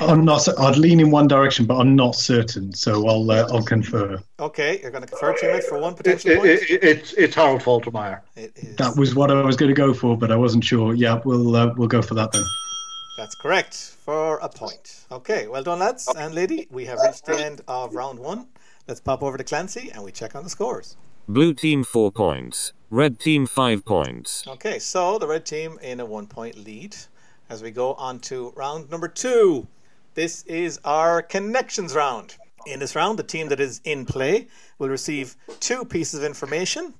I'm 0.00 0.24
not. 0.24 0.48
I'd 0.58 0.76
lean 0.78 0.98
in 1.00 1.10
one 1.10 1.28
direction, 1.28 1.66
but 1.66 1.76
I'm 1.76 1.94
not 1.94 2.14
certain. 2.14 2.72
So 2.72 3.06
I'll 3.06 3.30
uh, 3.30 3.46
I'll 3.52 3.62
confer. 3.62 4.18
Okay, 4.38 4.80
you're 4.80 4.90
going 4.90 5.04
to 5.04 5.08
confer 5.08 5.34
to 5.36 5.56
him 5.56 5.62
for 5.62 5.78
one 5.78 5.92
It, 5.92 5.96
potential 5.98 6.30
it, 6.30 6.36
point. 6.38 6.48
it, 6.48 6.82
it's 6.82 7.12
it's 7.12 7.34
Harold 7.34 7.60
Faltermeyer. 7.60 8.20
It 8.34 8.52
is. 8.56 8.76
That 8.76 8.96
was 8.96 9.14
what 9.14 9.30
I 9.30 9.42
was 9.42 9.56
going 9.56 9.68
to 9.68 9.74
go 9.74 9.92
for, 9.92 10.16
but 10.16 10.32
I 10.32 10.36
wasn't 10.36 10.64
sure. 10.64 10.94
Yeah, 10.94 11.20
we'll 11.24 11.54
uh, 11.54 11.74
we'll 11.76 11.88
go 11.88 12.00
for 12.02 12.14
that 12.14 12.32
then. 12.32 12.42
That's 13.18 13.34
correct 13.34 13.74
for 13.74 14.38
a 14.38 14.48
point. 14.48 15.04
Okay, 15.12 15.46
well 15.46 15.62
done, 15.62 15.80
lads 15.80 16.08
and 16.16 16.34
lady. 16.34 16.66
We 16.70 16.86
have 16.86 16.98
reached 17.04 17.26
the 17.26 17.38
end 17.38 17.60
of 17.68 17.94
round 17.94 18.18
one. 18.18 18.46
Let's 18.88 19.00
pop 19.00 19.22
over 19.22 19.36
to 19.36 19.44
Clancy 19.44 19.90
and 19.92 20.02
we 20.02 20.10
check 20.10 20.34
on 20.34 20.42
the 20.42 20.50
scores. 20.50 20.96
Blue 21.28 21.52
team 21.52 21.84
4 21.84 22.10
points. 22.10 22.72
Red 22.88 23.20
team 23.20 23.46
5 23.46 23.84
points. 23.84 24.44
Okay, 24.48 24.78
so 24.78 25.18
the 25.18 25.28
red 25.28 25.44
team 25.44 25.78
in 25.82 26.00
a 26.00 26.06
one 26.06 26.26
point 26.26 26.56
lead 26.56 26.96
as 27.50 27.62
we 27.62 27.70
go 27.72 27.94
on 27.94 28.20
to 28.20 28.52
round 28.56 28.88
number 28.90 29.08
two. 29.08 29.66
This 30.14 30.44
is 30.44 30.78
our 30.84 31.20
connections 31.20 31.94
round. 31.94 32.36
In 32.66 32.78
this 32.78 32.94
round, 32.94 33.18
the 33.18 33.24
team 33.24 33.48
that 33.48 33.60
is 33.60 33.80
in 33.84 34.06
play 34.06 34.46
will 34.78 34.88
receive 34.88 35.36
two 35.58 35.84
pieces 35.84 36.20
of 36.20 36.24
information. 36.24 36.94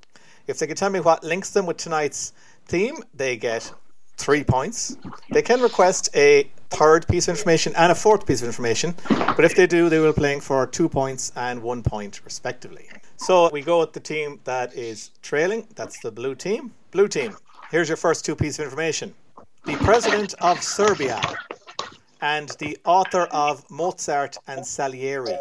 If 0.47 0.59
they 0.59 0.66
can 0.66 0.76
tell 0.76 0.90
me 0.90 1.00
what 1.00 1.23
links 1.23 1.50
them 1.50 1.66
with 1.66 1.76
tonight's 1.76 2.33
theme, 2.66 2.97
they 3.14 3.37
get 3.37 3.73
three 4.16 4.42
points. 4.42 4.97
They 5.30 5.42
can 5.42 5.61
request 5.61 6.11
a 6.14 6.50
third 6.71 7.07
piece 7.09 7.28
of 7.28 7.37
information 7.37 7.73
and 7.76 7.92
a 7.92 7.95
fourth 7.95 8.26
piece 8.26 8.42
of 8.42 8.49
information, 8.49 8.95
but 9.09 9.45
if 9.45 9.54
they 9.54 9.66
do, 9.66 9.88
they 9.88 9.99
will 9.99 10.12
be 10.12 10.19
playing 10.19 10.40
for 10.40 10.66
two 10.66 10.88
points 10.88 11.33
and 11.37 11.62
one 11.62 11.83
point 11.83 12.21
respectively. 12.25 12.88
So 13.16 13.50
we 13.50 13.62
go 13.62 13.80
with 13.80 13.92
the 13.92 14.00
team 14.00 14.40
that 14.45 14.75
is 14.75 15.11
trailing. 15.23 15.66
That's 15.75 16.00
the 16.00 16.11
blue 16.11 16.35
team. 16.35 16.73
Blue 16.90 17.09
team, 17.09 17.37
here's 17.71 17.88
your 17.88 17.97
first 17.97 18.25
two 18.25 18.35
pieces 18.35 18.59
of 18.59 18.64
information. 18.66 19.14
The 19.64 19.76
president 19.76 20.34
of 20.40 20.62
Serbia 20.62 21.20
and 22.22 22.50
the 22.58 22.78
author 22.84 23.22
of 23.30 23.68
Mozart 23.70 24.36
and 24.46 24.66
Salieri. 24.66 25.38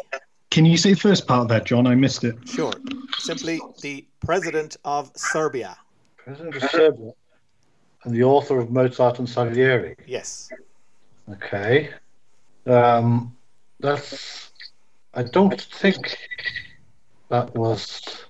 Can 0.50 0.66
you 0.66 0.76
say 0.76 0.94
the 0.94 1.00
first 1.00 1.26
part 1.26 1.42
of 1.42 1.48
that, 1.48 1.64
John? 1.64 1.86
I 1.86 1.94
missed 1.94 2.24
it. 2.24 2.36
Sure. 2.48 2.72
Simply 3.18 3.60
the 3.82 4.04
president 4.20 4.76
of 4.84 5.10
Serbia. 5.16 5.76
President 6.16 6.56
of 6.56 6.70
Serbia. 6.70 7.12
And 8.04 8.14
the 8.14 8.24
author 8.24 8.58
of 8.58 8.70
Mozart 8.70 9.18
and 9.18 9.28
Salieri. 9.28 9.96
Yes. 10.06 10.50
Okay. 11.30 11.90
Um, 12.66 13.36
that's. 13.78 14.50
I 15.14 15.22
don't 15.22 15.60
think 15.60 16.16
that 17.28 17.54
was. 17.54 18.24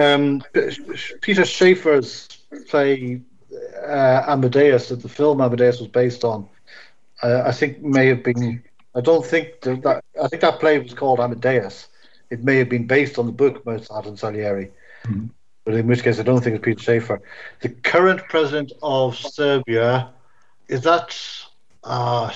Um, 0.00 0.42
Peter 1.20 1.44
Shaffer's 1.44 2.28
play 2.68 3.20
uh, 3.86 4.24
Amadeus 4.26 4.88
that 4.88 5.02
the 5.02 5.08
film 5.08 5.40
Amadeus 5.40 5.80
was 5.80 5.88
based 5.88 6.24
on. 6.24 6.48
Uh, 7.22 7.42
I 7.46 7.52
think 7.52 7.82
may 7.82 8.06
have 8.08 8.22
been. 8.22 8.62
I 8.94 9.00
don't 9.00 9.24
think 9.24 9.60
that, 9.62 9.82
that. 9.82 10.04
I 10.22 10.28
think 10.28 10.42
that 10.42 10.60
play 10.60 10.78
was 10.78 10.94
called 10.94 11.20
Amadeus. 11.20 11.88
It 12.30 12.42
may 12.42 12.56
have 12.56 12.68
been 12.68 12.86
based 12.86 13.18
on 13.18 13.26
the 13.26 13.32
book 13.32 13.64
Mozart 13.66 14.06
and 14.06 14.18
Salieri. 14.18 14.70
But 15.64 15.74
in 15.74 15.86
which 15.86 16.02
case, 16.02 16.18
I 16.18 16.22
don't 16.22 16.42
think 16.42 16.56
it's 16.56 16.64
Peter 16.64 16.80
Shaffer. 16.80 17.22
The 17.60 17.70
current 17.70 18.20
president 18.28 18.72
of 18.82 19.16
Serbia 19.16 20.10
is 20.68 20.82
that. 20.82 21.16
Uh, 21.82 22.30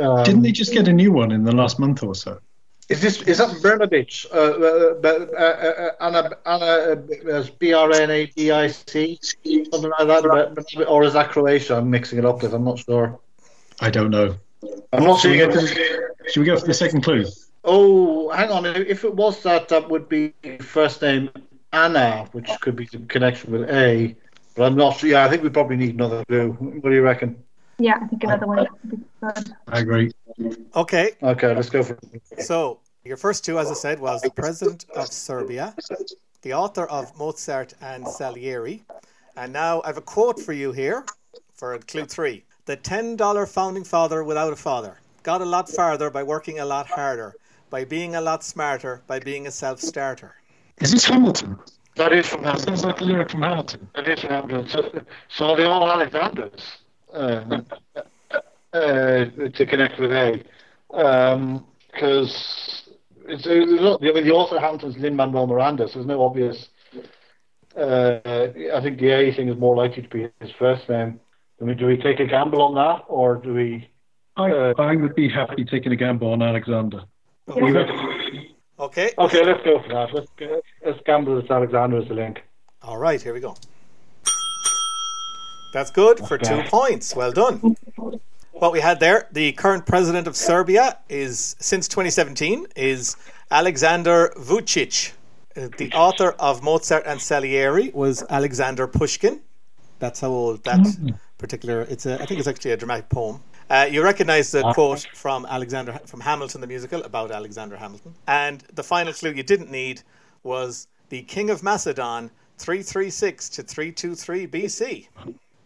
um, 0.00 0.24
Didn't 0.24 0.42
they 0.42 0.52
just 0.52 0.72
get 0.72 0.88
a 0.88 0.92
new 0.92 1.12
one 1.12 1.30
in 1.32 1.44
the 1.44 1.52
last 1.52 1.78
month 1.78 2.02
or 2.02 2.14
so? 2.14 2.40
Is 2.88 3.00
this 3.00 3.22
is 3.22 3.38
that 3.38 3.48
Brnabic? 3.62 4.26
Uh, 4.32 4.38
uh, 4.38 5.38
uh, 5.38 5.42
uh, 5.42 5.90
Anna 6.00 6.30
Anna 6.44 7.02
uh, 7.32 7.44
B 7.58 7.72
R 7.72 7.92
N 7.92 8.10
A 8.10 8.26
B 8.34 8.50
I 8.50 8.66
C 8.68 9.18
something 9.22 9.90
like 9.98 10.08
that, 10.08 10.84
or 10.88 11.04
is 11.04 11.12
that 11.14 11.30
Croatia? 11.30 11.76
I'm 11.76 11.90
mixing 11.90 12.18
it 12.18 12.24
up 12.24 12.42
with. 12.42 12.52
I'm 12.52 12.64
not 12.64 12.78
sure. 12.80 13.18
I 13.80 13.90
don't 13.90 14.10
know. 14.10 14.36
I'm 14.92 15.04
not 15.04 15.20
Should 15.20 15.52
sure. 15.52 16.14
should 16.28 16.40
we 16.40 16.46
go 16.46 16.58
for 16.58 16.66
the 16.66 16.74
second 16.74 17.02
clue? 17.02 17.24
Oh, 17.64 18.28
hang 18.30 18.50
on. 18.50 18.66
If 18.66 19.04
it 19.04 19.14
was 19.14 19.42
that, 19.44 19.68
that 19.68 19.88
would 19.88 20.08
be 20.08 20.34
first 20.60 21.02
name 21.02 21.30
Anna, 21.72 22.28
which 22.32 22.50
could 22.60 22.76
be 22.76 22.88
in 22.92 23.06
connection 23.06 23.52
with 23.52 23.70
A. 23.70 24.14
But 24.54 24.64
I'm 24.64 24.76
not 24.76 24.98
sure. 24.98 25.10
Yeah, 25.10 25.24
I 25.24 25.28
think 25.28 25.42
we 25.42 25.48
probably 25.48 25.76
need 25.76 25.94
another 25.94 26.24
clue. 26.26 26.50
What 26.52 26.90
do 26.90 26.94
you 26.94 27.02
reckon? 27.02 27.42
Yeah, 27.78 27.98
I 28.00 28.06
think 28.06 28.22
another 28.24 28.46
one 28.46 28.58
would 28.58 28.90
be 28.90 29.04
good. 29.20 29.54
I 29.68 29.80
agree. 29.80 30.12
Okay, 30.76 31.10
Okay, 31.22 31.54
let's 31.54 31.70
go 31.70 31.82
for 31.82 31.98
it. 32.12 32.42
so 32.42 32.78
your 33.04 33.16
first 33.16 33.44
two, 33.44 33.58
as 33.58 33.70
I 33.70 33.74
said, 33.74 33.98
was 34.00 34.22
the 34.22 34.30
president 34.30 34.86
of 34.94 35.08
Serbia, 35.08 35.74
the 36.42 36.54
author 36.54 36.86
of 36.86 37.16
Mozart 37.18 37.74
and 37.80 38.06
Salieri, 38.06 38.82
and 39.36 39.52
now 39.52 39.82
I 39.82 39.88
have 39.88 39.96
a 39.96 40.02
quote 40.02 40.40
for 40.40 40.52
you 40.52 40.72
here 40.72 41.04
for 41.54 41.76
clue 41.78 42.04
three. 42.04 42.44
The 42.66 42.76
$10 42.76 43.48
founding 43.48 43.84
father 43.84 44.22
without 44.22 44.52
a 44.52 44.56
father 44.56 44.98
got 45.22 45.40
a 45.40 45.44
lot 45.44 45.68
farther 45.68 46.10
by 46.10 46.22
working 46.22 46.60
a 46.60 46.64
lot 46.64 46.86
harder, 46.86 47.34
by 47.70 47.84
being 47.84 48.14
a 48.14 48.20
lot 48.20 48.44
smarter, 48.44 49.02
by 49.06 49.18
being 49.18 49.46
a 49.46 49.50
self 49.50 49.80
starter. 49.80 50.34
Is 50.78 50.92
this 50.92 51.04
Hamilton? 51.04 51.58
That 51.96 52.12
is 52.12 52.26
from 52.26 52.44
Hamilton. 52.44 52.66
Sounds 52.68 52.84
like 52.84 53.00
a 53.00 53.04
lyric 53.04 53.30
from 53.30 53.42
Hamilton. 53.42 53.88
That 53.94 54.08
is 54.08 54.20
from 54.20 54.30
Hamilton. 54.30 54.68
So, 54.68 55.00
so 55.28 55.56
they're 55.56 55.68
all 55.68 55.90
Alexanders 55.90 56.78
um, 57.12 57.66
uh, 58.72 59.24
to 59.54 59.66
connect 59.66 59.98
with 60.00 60.12
A. 60.12 60.42
Because 61.92 62.90
it's, 63.26 63.46
uh, 63.46 63.50
look, 63.50 64.00
I 64.02 64.12
mean, 64.12 64.24
the 64.24 64.32
author 64.32 64.56
of 64.56 64.62
Hamilton's 64.62 64.96
Lin 64.98 65.16
Manuel 65.16 65.46
Miranda, 65.46 65.86
so 65.88 65.94
there's 65.94 66.06
no 66.06 66.22
obvious. 66.22 66.68
Uh, 67.76 68.18
I 68.74 68.80
think 68.82 68.98
the 68.98 69.10
A 69.10 69.32
thing 69.34 69.48
is 69.48 69.56
more 69.58 69.76
likely 69.76 70.02
to 70.02 70.08
be 70.08 70.28
his 70.40 70.50
first 70.58 70.88
name. 70.88 71.20
I 71.60 71.64
mean, 71.64 71.76
do 71.76 71.86
we 71.86 71.96
take 71.96 72.20
a 72.20 72.26
gamble 72.26 72.60
on 72.60 72.74
that, 72.74 73.04
or 73.08 73.36
do 73.36 73.54
we? 73.54 73.88
I, 74.36 74.50
Uh, 74.50 74.74
I 74.78 74.96
would 74.96 75.14
be 75.14 75.28
happy 75.28 75.64
taking 75.64 75.92
a 75.92 75.96
gamble 75.96 76.32
on 76.32 76.42
Alexander. 76.42 77.04
Okay, 78.78 79.12
Okay, 79.16 79.44
let's 79.44 79.62
go 79.62 79.80
for 79.82 79.88
that. 79.88 80.12
Let's 80.12 80.30
let's 80.84 81.00
gamble 81.06 81.40
that 81.40 81.50
Alexander 81.50 81.98
is 81.98 82.08
the 82.08 82.14
link. 82.14 82.42
all 82.82 82.98
right, 82.98 83.22
here 83.22 83.32
we 83.32 83.40
go. 83.40 83.54
That's 85.72 85.90
good 85.90 86.18
for 86.20 86.38
two 86.38 86.62
points. 86.68 87.16
Well 87.16 87.32
done. 87.32 87.76
What 88.52 88.72
we 88.72 88.80
had 88.80 89.00
there, 89.00 89.26
the 89.32 89.52
current 89.52 89.86
president 89.86 90.26
of 90.26 90.36
Serbia 90.36 90.98
is 91.08 91.56
since 91.58 91.88
2017 91.88 92.66
is 92.76 93.16
Alexander 93.50 94.32
Vucic. 94.36 95.12
Uh, 95.56 95.68
The 95.76 95.92
author 95.92 96.30
of 96.38 96.62
Mozart 96.62 97.04
and 97.06 97.20
Salieri 97.20 97.90
was 97.92 98.22
Alexander 98.30 98.86
Pushkin. 98.86 99.40
That's 99.98 100.20
how 100.20 100.28
old 100.28 100.62
that 100.64 100.80
particular. 101.38 101.82
It's 101.82 102.06
a. 102.06 102.14
I 102.22 102.26
think 102.26 102.38
it's 102.40 102.48
actually 102.48 102.72
a 102.72 102.76
dramatic 102.76 103.08
poem. 103.08 103.40
Uh, 103.70 103.88
you 103.90 104.02
recognise 104.02 104.50
the 104.50 104.62
quote 104.74 105.06
from 105.14 105.46
Alexander 105.46 105.98
from 106.06 106.20
Hamilton 106.20 106.60
the 106.60 106.66
musical 106.66 107.02
about 107.04 107.30
Alexander 107.30 107.76
Hamilton, 107.76 108.14
and 108.26 108.62
the 108.74 108.82
final 108.82 109.12
clue 109.12 109.30
you 109.32 109.42
didn't 109.42 109.70
need 109.70 110.02
was 110.42 110.88
the 111.08 111.22
King 111.22 111.50
of 111.50 111.62
Macedon 111.62 112.30
336 112.58 113.48
to 113.50 113.62
323 113.62 114.46
BC, 114.46 115.08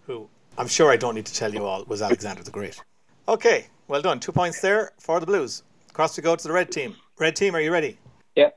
who 0.06 0.28
I'm 0.56 0.68
sure 0.68 0.90
I 0.90 0.96
don't 0.96 1.14
need 1.14 1.26
to 1.26 1.34
tell 1.34 1.52
you 1.52 1.64
all 1.64 1.84
was 1.84 2.00
Alexander 2.00 2.42
the 2.42 2.50
Great. 2.50 2.80
Okay, 3.28 3.66
well 3.88 4.00
done. 4.00 4.20
Two 4.20 4.32
points 4.32 4.60
there 4.60 4.92
for 4.98 5.20
the 5.20 5.26
Blues. 5.26 5.64
Across 5.90 6.16
we 6.16 6.22
go 6.22 6.36
to 6.36 6.48
the 6.48 6.52
red 6.52 6.70
team. 6.70 6.94
Red 7.18 7.36
team, 7.36 7.54
are 7.54 7.60
you 7.60 7.72
ready? 7.72 7.98
Yeah. 8.36 8.50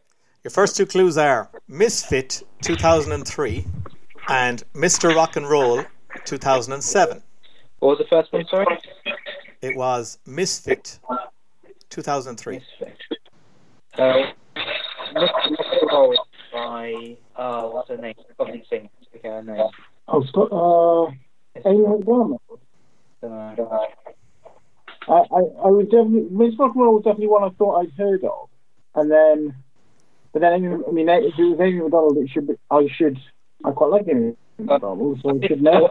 Your 0.43 0.51
first 0.51 0.77
two 0.77 0.85
clues 0.85 1.17
are 1.17 1.49
Misfit 1.67 2.43
2003 2.61 3.65
and 4.29 4.63
Mr. 4.73 5.13
Rock 5.13 5.35
and 5.35 5.49
Roll 5.49 5.83
2007. 6.25 7.21
What 7.79 7.89
was 7.89 7.97
the 7.97 8.05
first 8.09 8.31
one, 8.31 8.45
sorry? 8.49 8.65
It 9.61 9.75
was 9.75 10.19
Misfit 10.25 10.99
2003. 11.89 12.61
Uh, 13.97 14.13
Mr. 15.15 15.91
Roll 15.91 16.15
by, 16.53 17.17
uh, 17.35 17.63
what's 17.63 17.89
her 17.89 17.97
name? 17.97 18.15
Something 18.37 18.63
Singh. 18.69 18.89
Okay, 19.15 19.27
her 19.27 19.43
name. 19.43 19.67
Oh, 20.07 20.23
Scott, 20.23 20.51
uh, 20.51 21.11
Amy 21.65 21.83
McDermott. 21.85 22.39
Uh, 23.21 23.27
I, 25.07 25.13
I, 25.13 25.39
I 25.39 25.67
was 25.67 25.85
definitely 25.85 26.27
Miss 26.31 26.57
Rock 26.59 26.75
was 26.75 27.03
definitely 27.03 27.27
one 27.27 27.43
I 27.43 27.49
thought 27.49 27.79
I'd 27.81 27.91
heard 27.97 28.23
of, 28.23 28.49
and 28.95 29.09
then, 29.11 29.55
but 30.33 30.39
then 30.41 30.53
I 30.53 30.91
mean, 30.91 31.09
if 31.09 31.33
it 31.37 31.43
was 31.43 31.59
Amy 31.59 31.79
Macdonald, 31.81 32.17
it 32.17 32.29
should 32.29 32.47
be, 32.47 32.53
I 32.69 32.87
should, 32.95 33.17
I 33.65 33.71
quite 33.71 33.89
like 33.91 34.07
Amy 34.07 34.35
Macdonald, 34.57 35.19
so 35.23 35.31
I 35.41 35.47
should 35.47 35.61
know. 35.61 35.89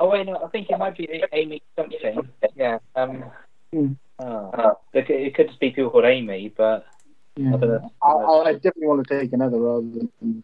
oh, 0.00 0.08
wait, 0.10 0.26
no, 0.26 0.36
I 0.36 0.48
think 0.48 0.68
it 0.70 0.78
might 0.78 0.96
be 0.96 1.08
Amy 1.32 1.62
something. 1.76 2.28
Yeah. 2.56 2.78
Um, 2.94 3.24
Hmm. 3.72 3.92
Oh. 4.18 4.76
It, 4.92 5.06
could- 5.06 5.16
it 5.16 5.34
could 5.36 5.46
just 5.46 5.60
be 5.60 5.70
people 5.70 5.90
called 5.90 6.04
Amy, 6.04 6.52
but 6.56 6.84
I 7.38 7.42
don't 7.42 7.60
know. 7.60 7.92
I, 8.02 8.08
I 8.10 8.42
I 8.48 8.52
definitely 8.54 8.88
want 8.88 9.06
to 9.06 9.20
take 9.20 9.32
another 9.32 9.58
rather 9.58 9.86
than. 9.86 10.42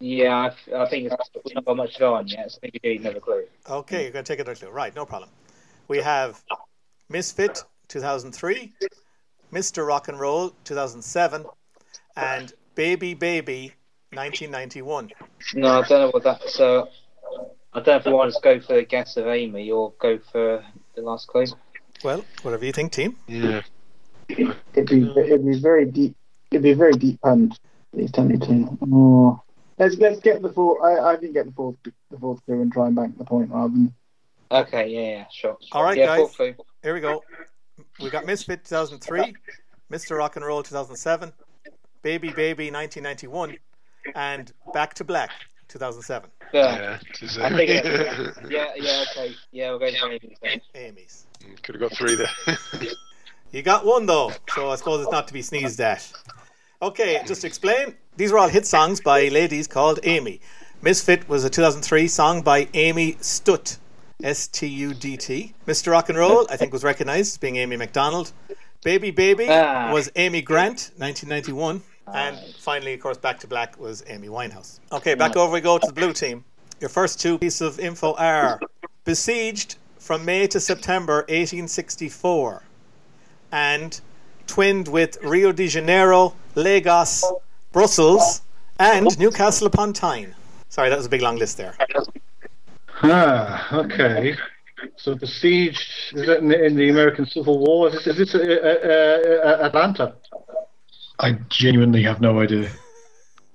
Yeah, 0.00 0.50
I 0.76 0.86
think 0.88 1.10
it's, 1.10 1.30
we've 1.44 1.54
not 1.56 1.64
got 1.64 1.76
much 1.76 1.94
to 1.94 1.98
go 1.98 2.14
on 2.14 2.28
yet, 2.28 2.52
so 2.52 2.58
I 2.58 2.60
think 2.60 2.74
we 2.74 2.78
do 2.78 2.88
need 2.90 3.00
another 3.00 3.20
clue. 3.20 3.44
Okay, 3.68 4.02
you're 4.02 4.12
going 4.12 4.24
to 4.24 4.32
take 4.32 4.38
another 4.38 4.54
clue. 4.54 4.70
Right, 4.70 4.94
no 4.94 5.04
problem. 5.04 5.30
We 5.88 5.98
have 5.98 6.42
Misfit 7.08 7.64
2003, 7.88 8.72
Mr. 9.52 9.86
Rock 9.86 10.06
and 10.08 10.20
Roll 10.20 10.50
2007, 10.64 11.44
and 12.16 12.52
Baby 12.76 13.14
Baby 13.14 13.72
1991. 14.12 15.10
No, 15.54 15.80
I 15.80 15.88
don't 15.88 16.00
know 16.00 16.10
what 16.10 16.22
that. 16.22 16.48
So 16.48 16.88
I 17.72 17.80
don't 17.80 17.86
know 17.86 17.96
if 17.96 18.04
we 18.06 18.12
want 18.12 18.32
to 18.32 18.40
go 18.40 18.60
for 18.60 18.74
the 18.74 18.84
guess 18.84 19.16
of 19.16 19.26
Amy 19.26 19.70
or 19.70 19.92
go 19.98 20.18
for 20.30 20.64
the 20.94 21.02
last 21.02 21.26
clue. 21.26 21.46
Well, 22.04 22.24
whatever 22.42 22.64
you 22.64 22.72
think, 22.72 22.92
team. 22.92 23.16
Yeah. 23.26 23.62
It'd 24.28 24.88
be 24.88 25.10
it'd 25.16 25.44
be 25.44 25.58
very 25.58 25.86
deep. 25.86 26.14
It'd 26.52 26.62
be 26.62 26.70
a 26.70 26.76
very 26.76 26.92
deep 26.92 27.20
punt. 27.20 27.58
Please 27.92 28.12
tell 28.12 28.24
me. 28.24 28.38
Oh. 28.92 29.42
Let's 29.78 29.96
let's 29.96 30.20
get 30.20 30.42
the 30.42 30.52
fourth. 30.52 30.82
I 30.82 30.98
I 30.98 31.16
didn't 31.16 31.34
get 31.34 31.46
the 31.46 31.52
fourth 31.52 31.76
the 32.10 32.18
fourth 32.18 32.44
clue 32.44 32.60
and 32.60 32.72
try 32.72 32.86
and 32.86 32.96
bank 32.96 33.16
the 33.18 33.24
point 33.24 33.50
rather 33.50 33.68
than. 33.72 33.94
Okay, 34.50 34.88
yeah, 34.88 35.00
yeah, 35.00 35.24
sure. 35.30 35.58
All 35.72 35.82
right, 35.82 35.96
yeah, 35.96 36.06
guys. 36.06 36.34
fourth. 36.34 36.56
Here 36.82 36.94
we 36.94 37.00
go. 37.00 37.22
We 38.00 38.10
got 38.10 38.24
Misfit 38.26 38.64
2003, 38.64 39.34
Mr. 39.92 40.16
Rock 40.16 40.36
and 40.36 40.44
Roll 40.44 40.62
2007, 40.62 41.32
Baby 42.02 42.30
Baby 42.30 42.70
1991, 42.70 43.56
and 44.14 44.52
Back 44.72 44.94
to 44.94 45.04
Black 45.04 45.30
2007. 45.68 46.30
Yeah. 46.52 46.98
Yeah. 47.20 47.44
I 47.44 47.50
think 47.50 47.70
it, 47.70 47.84
yeah, 48.50 48.72
yeah, 48.76 49.04
okay. 49.10 49.34
Yeah, 49.52 49.70
we'll 49.70 49.78
go 49.80 49.92
for 49.92 50.10
Amy. 50.10 50.36
then. 50.42 50.60
Amy's. 50.74 51.26
Could 51.62 51.74
have 51.74 51.90
got 51.90 51.96
three 51.96 52.16
there. 52.16 52.88
You 53.52 53.62
got 53.62 53.84
one 53.86 54.06
though, 54.06 54.32
so 54.54 54.70
I 54.70 54.76
suppose 54.76 55.00
it's 55.02 55.10
not 55.10 55.26
to 55.28 55.34
be 55.34 55.42
sneezed 55.42 55.80
at. 55.80 56.10
Okay, 56.82 57.20
just 57.26 57.44
explain, 57.44 57.94
these 58.18 58.32
were 58.32 58.38
all 58.38 58.48
hit 58.48 58.66
songs 58.66 59.00
by 59.00 59.28
ladies 59.28 59.68
called 59.68 60.00
Amy. 60.02 60.40
Misfit 60.82 61.28
was 61.28 61.44
a 61.44 61.50
2003 61.50 62.08
song 62.08 62.42
by 62.42 62.68
Amy 62.74 63.16
Studt, 63.20 63.78
S 64.22 64.48
T 64.48 64.66
U 64.66 64.92
D 64.92 65.16
T. 65.16 65.54
Mr. 65.68 65.92
Rock 65.92 66.08
and 66.08 66.18
Roll, 66.18 66.44
I 66.50 66.56
think, 66.56 66.72
was 66.72 66.82
recognized 66.82 67.34
as 67.34 67.38
being 67.38 67.56
Amy 67.56 67.76
Macdonald. 67.76 68.32
Baby 68.82 69.12
Baby 69.12 69.46
Ah. 69.48 69.92
was 69.92 70.10
Amy 70.16 70.42
Grant, 70.42 70.90
1991. 70.98 71.80
And 72.12 72.36
finally, 72.58 72.94
of 72.94 73.00
course, 73.00 73.18
Back 73.18 73.38
to 73.40 73.46
Black 73.46 73.78
was 73.78 74.02
Amy 74.08 74.28
Winehouse. 74.28 74.80
Okay, 74.90 75.14
back 75.14 75.36
over 75.36 75.52
we 75.52 75.60
go 75.60 75.78
to 75.78 75.86
the 75.86 75.92
blue 75.92 76.12
team. 76.12 76.44
Your 76.80 76.88
first 76.90 77.20
two 77.20 77.38
pieces 77.38 77.60
of 77.60 77.78
info 77.78 78.14
are 78.14 78.58
Besieged 79.04 79.76
from 79.98 80.24
May 80.24 80.46
to 80.48 80.58
September 80.58 81.18
1864 81.28 82.62
and 83.52 84.00
twinned 84.46 84.88
with 84.88 85.18
Rio 85.22 85.52
de 85.52 85.68
Janeiro, 85.68 86.34
Lagos, 86.54 87.24
Brussels, 87.72 88.42
and 88.78 89.18
Newcastle 89.18 89.66
upon 89.66 89.92
Tyne. 89.92 90.34
Sorry, 90.68 90.88
that 90.88 90.96
was 90.96 91.06
a 91.06 91.10
big 91.10 91.22
long 91.22 91.36
list 91.36 91.56
there. 91.56 91.74
Ah, 93.02 93.74
okay. 93.74 94.34
So 94.96 95.14
besieged 95.14 95.88
is 96.14 96.26
that 96.26 96.38
in 96.38 96.48
the, 96.48 96.64
in 96.64 96.76
the 96.76 96.88
American 96.90 97.26
Civil 97.26 97.58
War? 97.58 97.88
Is 97.88 98.04
this, 98.04 98.06
is 98.06 98.16
this 98.16 98.34
uh, 98.34 98.38
uh, 98.38 99.48
uh, 99.48 99.66
Atlanta? 99.66 100.14
I 101.18 101.32
genuinely 101.48 102.02
have 102.04 102.20
no 102.20 102.40
idea. 102.40 102.70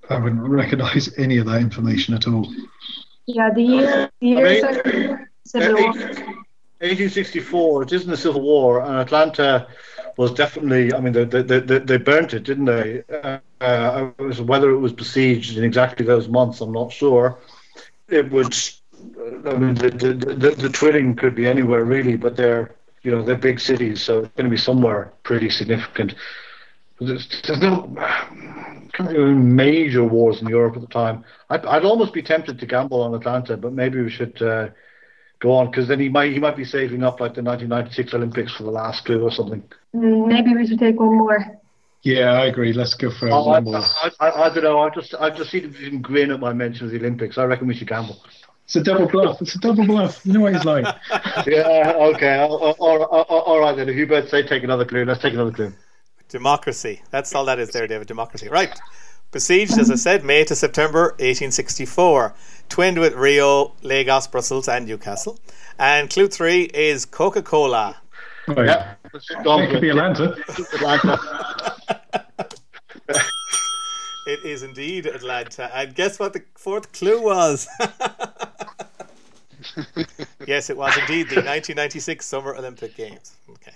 I 0.10 0.18
wouldn't 0.20 0.42
recognise 0.42 1.10
any 1.18 1.38
of 1.38 1.46
that 1.46 1.62
information 1.62 2.14
at 2.14 2.28
all. 2.28 2.54
Yeah, 3.26 3.52
the 3.54 3.62
year, 3.62 4.10
the 4.20 4.28
year 4.28 4.44
Right. 4.44 4.84
Civil- 4.84 5.18
Civil 5.46 5.76
War. 5.76 5.94
1864. 6.82 7.84
It 7.84 7.94
isn't 7.94 8.10
the 8.10 8.18
Civil 8.18 8.42
War, 8.42 8.82
and 8.82 8.96
Atlanta 8.98 9.68
was 10.18 10.34
definitely. 10.34 10.94
I 10.94 11.00
mean, 11.00 11.14
they 11.14 11.26
they, 11.26 11.42
they, 11.42 11.80
they 11.80 11.98
burnt 11.98 12.34
it, 12.34 12.44
didn't 12.44 12.66
they? 12.66 13.04
Uh, 13.12 13.40
uh, 13.62 14.06
whether 14.44 14.72
it 14.72 14.80
was 14.80 14.94
besieged 14.94 15.58
in 15.58 15.64
exactly 15.64 16.06
those 16.06 16.28
months, 16.28 16.62
I'm 16.62 16.72
not 16.72 16.92
sure. 16.92 17.38
It 18.10 18.32
would. 18.32 18.56
I 19.48 19.58
mean, 19.58 19.76
the 19.76 19.90
the, 19.90 20.14
the, 20.14 20.50
the 20.52 20.70
twinning 20.70 21.18
could 21.18 21.36
be 21.36 21.48
anywhere 21.48 21.84
really, 21.84 22.16
but 22.16 22.36
they're 22.36 22.76
you 23.02 23.12
know 23.12 23.24
they're 23.24 23.36
big 23.36 23.60
cities, 23.60 24.02
so 24.02 24.20
it's 24.20 24.34
going 24.36 24.46
to 24.46 24.52
be 24.52 24.58
somewhere 24.58 25.14
pretty 25.24 25.50
significant. 25.50 26.16
There's, 27.00 27.42
there's 27.46 27.60
no 27.60 27.88
major 29.00 30.04
wars 30.04 30.42
in 30.42 30.48
Europe 30.48 30.76
at 30.76 30.82
the 30.82 30.88
time. 30.88 31.26
I'd, 31.50 31.66
I'd 31.66 31.84
almost 31.86 32.14
be 32.14 32.22
tempted 32.22 32.60
to 32.60 32.66
gamble 32.66 33.02
on 33.02 33.14
Atlanta, 33.14 33.58
but 33.58 33.74
maybe 33.74 34.02
we 34.02 34.10
should. 34.10 34.42
Uh, 34.42 34.70
go 35.44 35.52
on 35.52 35.70
because 35.70 35.88
then 35.90 36.00
he 36.00 36.08
might 36.08 36.32
he 36.32 36.40
might 36.40 36.56
be 36.56 36.64
saving 36.64 37.04
up 37.04 37.20
like 37.20 37.36
the 37.36 37.44
1996 37.44 38.14
Olympics 38.14 38.56
for 38.56 38.64
the 38.64 38.72
last 38.72 39.06
clue 39.06 39.22
or 39.22 39.32
something. 39.32 39.62
Mm, 39.94 40.28
Maybe 40.28 40.56
we 40.56 40.66
should 40.66 40.80
take 40.80 40.98
one 41.00 41.18
more. 41.18 41.60
Yeah, 42.02 42.32
I 42.32 42.46
agree. 42.46 42.74
Let's 42.74 42.94
go 42.96 43.12
for 43.12 43.30
Oh, 43.30 43.50
I, 43.50 43.60
one 43.60 43.66
more. 43.66 43.76
I, 43.78 44.12
I, 44.20 44.30
I 44.46 44.54
don't 44.54 44.64
know. 44.64 44.80
I 44.80 44.90
just 44.90 45.14
I 45.20 45.30
just 45.30 45.52
see 45.52 45.60
him 45.62 46.02
grin 46.02 46.32
at 46.32 46.40
my 46.40 46.54
mention 46.54 46.86
of 46.86 46.92
the 46.92 46.98
Olympics. 46.98 47.38
I 47.38 47.44
reckon 47.44 47.68
we 47.68 47.76
should 47.76 47.90
gamble. 47.90 48.24
It's 48.66 48.78
a 48.78 48.84
double 48.84 49.08
bluff. 49.10 49.42
It's 49.42 49.56
a 49.56 49.60
double 49.60 49.86
bluff. 49.86 50.26
You 50.26 50.34
know 50.34 50.40
what 50.40 50.54
he's 50.54 50.64
like. 50.64 50.86
yeah. 51.46 51.94
Okay. 52.16 52.38
All, 52.40 52.56
all, 52.80 53.04
all, 53.04 53.24
all 53.24 53.60
right 53.60 53.76
then. 53.76 53.90
If 53.90 53.98
you 53.98 54.08
both 54.08 54.30
say 54.30 54.42
take 54.42 54.64
another 54.64 54.86
clue, 54.86 55.04
let's 55.04 55.22
take 55.22 55.34
another 55.34 55.52
clue. 55.52 55.74
Democracy. 56.30 57.02
That's 57.12 57.36
all 57.36 57.46
that 57.46 57.60
is 57.60 57.72
there, 57.72 57.88
David. 57.88 58.08
Democracy. 58.08 58.48
Right. 58.48 58.80
Besieged, 59.34 59.78
as 59.78 59.92
I 59.92 59.96
said, 59.96 60.24
May 60.24 60.46
to 60.46 60.56
September 60.56 61.16
1864. 61.20 62.34
Twinned 62.70 63.00
with 63.00 63.14
Rio, 63.14 63.74
Lagos, 63.82 64.28
Brussels, 64.28 64.70
and 64.70 64.88
Newcastle. 64.88 65.40
And 65.78 66.10
clue 66.10 66.28
three 66.28 66.64
is 66.74 67.04
Coca 67.04 67.42
Cola. 67.42 67.98
Right. 68.48 68.58
Oh, 68.58 68.64
yeah. 68.64 68.94
It 69.14 69.70
could 69.72 69.82
be 69.82 69.90
Atlanta. 69.90 70.38
Atlanta. 70.74 71.20
It 74.26 74.46
is 74.46 74.64
indeed 74.64 75.06
Atlanta. 75.06 75.70
And 75.76 75.94
guess 75.94 76.18
what 76.18 76.32
the 76.32 76.46
fourth 76.56 76.94
clue 76.94 77.22
was? 77.22 77.68
yes, 80.48 80.70
it 80.70 80.78
was 80.78 80.98
indeed 80.98 81.30
the 81.30 81.44
1996 81.44 82.26
Summer 82.26 82.56
Olympic 82.56 82.96
Games. 82.96 83.34
Okay. 83.50 83.74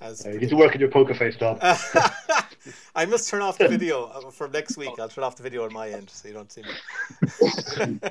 As 0.00 0.24
You 0.26 0.38
need 0.38 0.50
to 0.50 0.56
work 0.56 0.74
in 0.74 0.80
your 0.80 0.90
poker 0.90 1.14
face, 1.14 1.36
Tom. 1.36 1.58
I 2.94 3.06
must 3.06 3.28
turn 3.28 3.42
off 3.42 3.58
the 3.58 3.68
video 3.76 4.06
uh, 4.06 4.30
for 4.30 4.48
next 4.48 4.76
week. 4.76 4.90
I'll 4.98 5.08
turn 5.08 5.24
off 5.24 5.36
the 5.36 5.42
video 5.42 5.64
on 5.64 5.72
my 5.72 5.88
end 5.88 6.10
so 6.10 6.28
you 6.28 6.34
don't 6.34 6.52
see 6.52 6.62
me. 6.62 8.00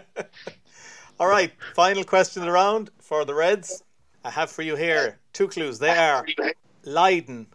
All 1.19 1.27
right, 1.27 1.51
final 1.75 2.03
question 2.03 2.41
of 2.41 2.47
the 2.47 2.51
round 2.51 2.89
for 2.99 3.23
the 3.23 3.33
Reds. 3.33 3.83
I 4.23 4.31
have 4.31 4.49
for 4.49 4.63
you 4.63 4.75
here 4.75 5.19
two 5.33 5.47
clues. 5.47 5.79
They 5.79 5.95
are 5.95 6.25
Leiden, 6.83 7.47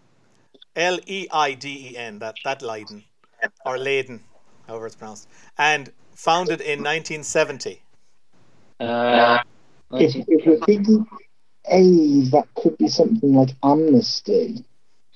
L 0.77 0.99
E 1.07 1.27
I 1.33 1.55
D 1.55 1.91
E 1.93 1.97
N, 1.97 2.21
that, 2.21 2.37
that 2.45 2.63
Leiden, 2.63 3.05
or 3.67 3.77
Leiden, 3.79 4.23
however 4.67 4.87
it's 4.87 4.95
pronounced, 4.97 5.29
and 5.59 5.93
founded 6.15 6.61
in 6.61 6.79
1970. 6.79 7.83
Uh, 8.79 9.39
If, 9.93 10.15
if 10.29 10.47
we're 10.47 10.65
thinking 10.65 11.05
A, 11.71 11.83
that 12.31 12.49
could 12.57 12.77
be 12.79 12.89
something 12.89 13.33
like 13.35 13.51
Amnesty. 13.63 14.65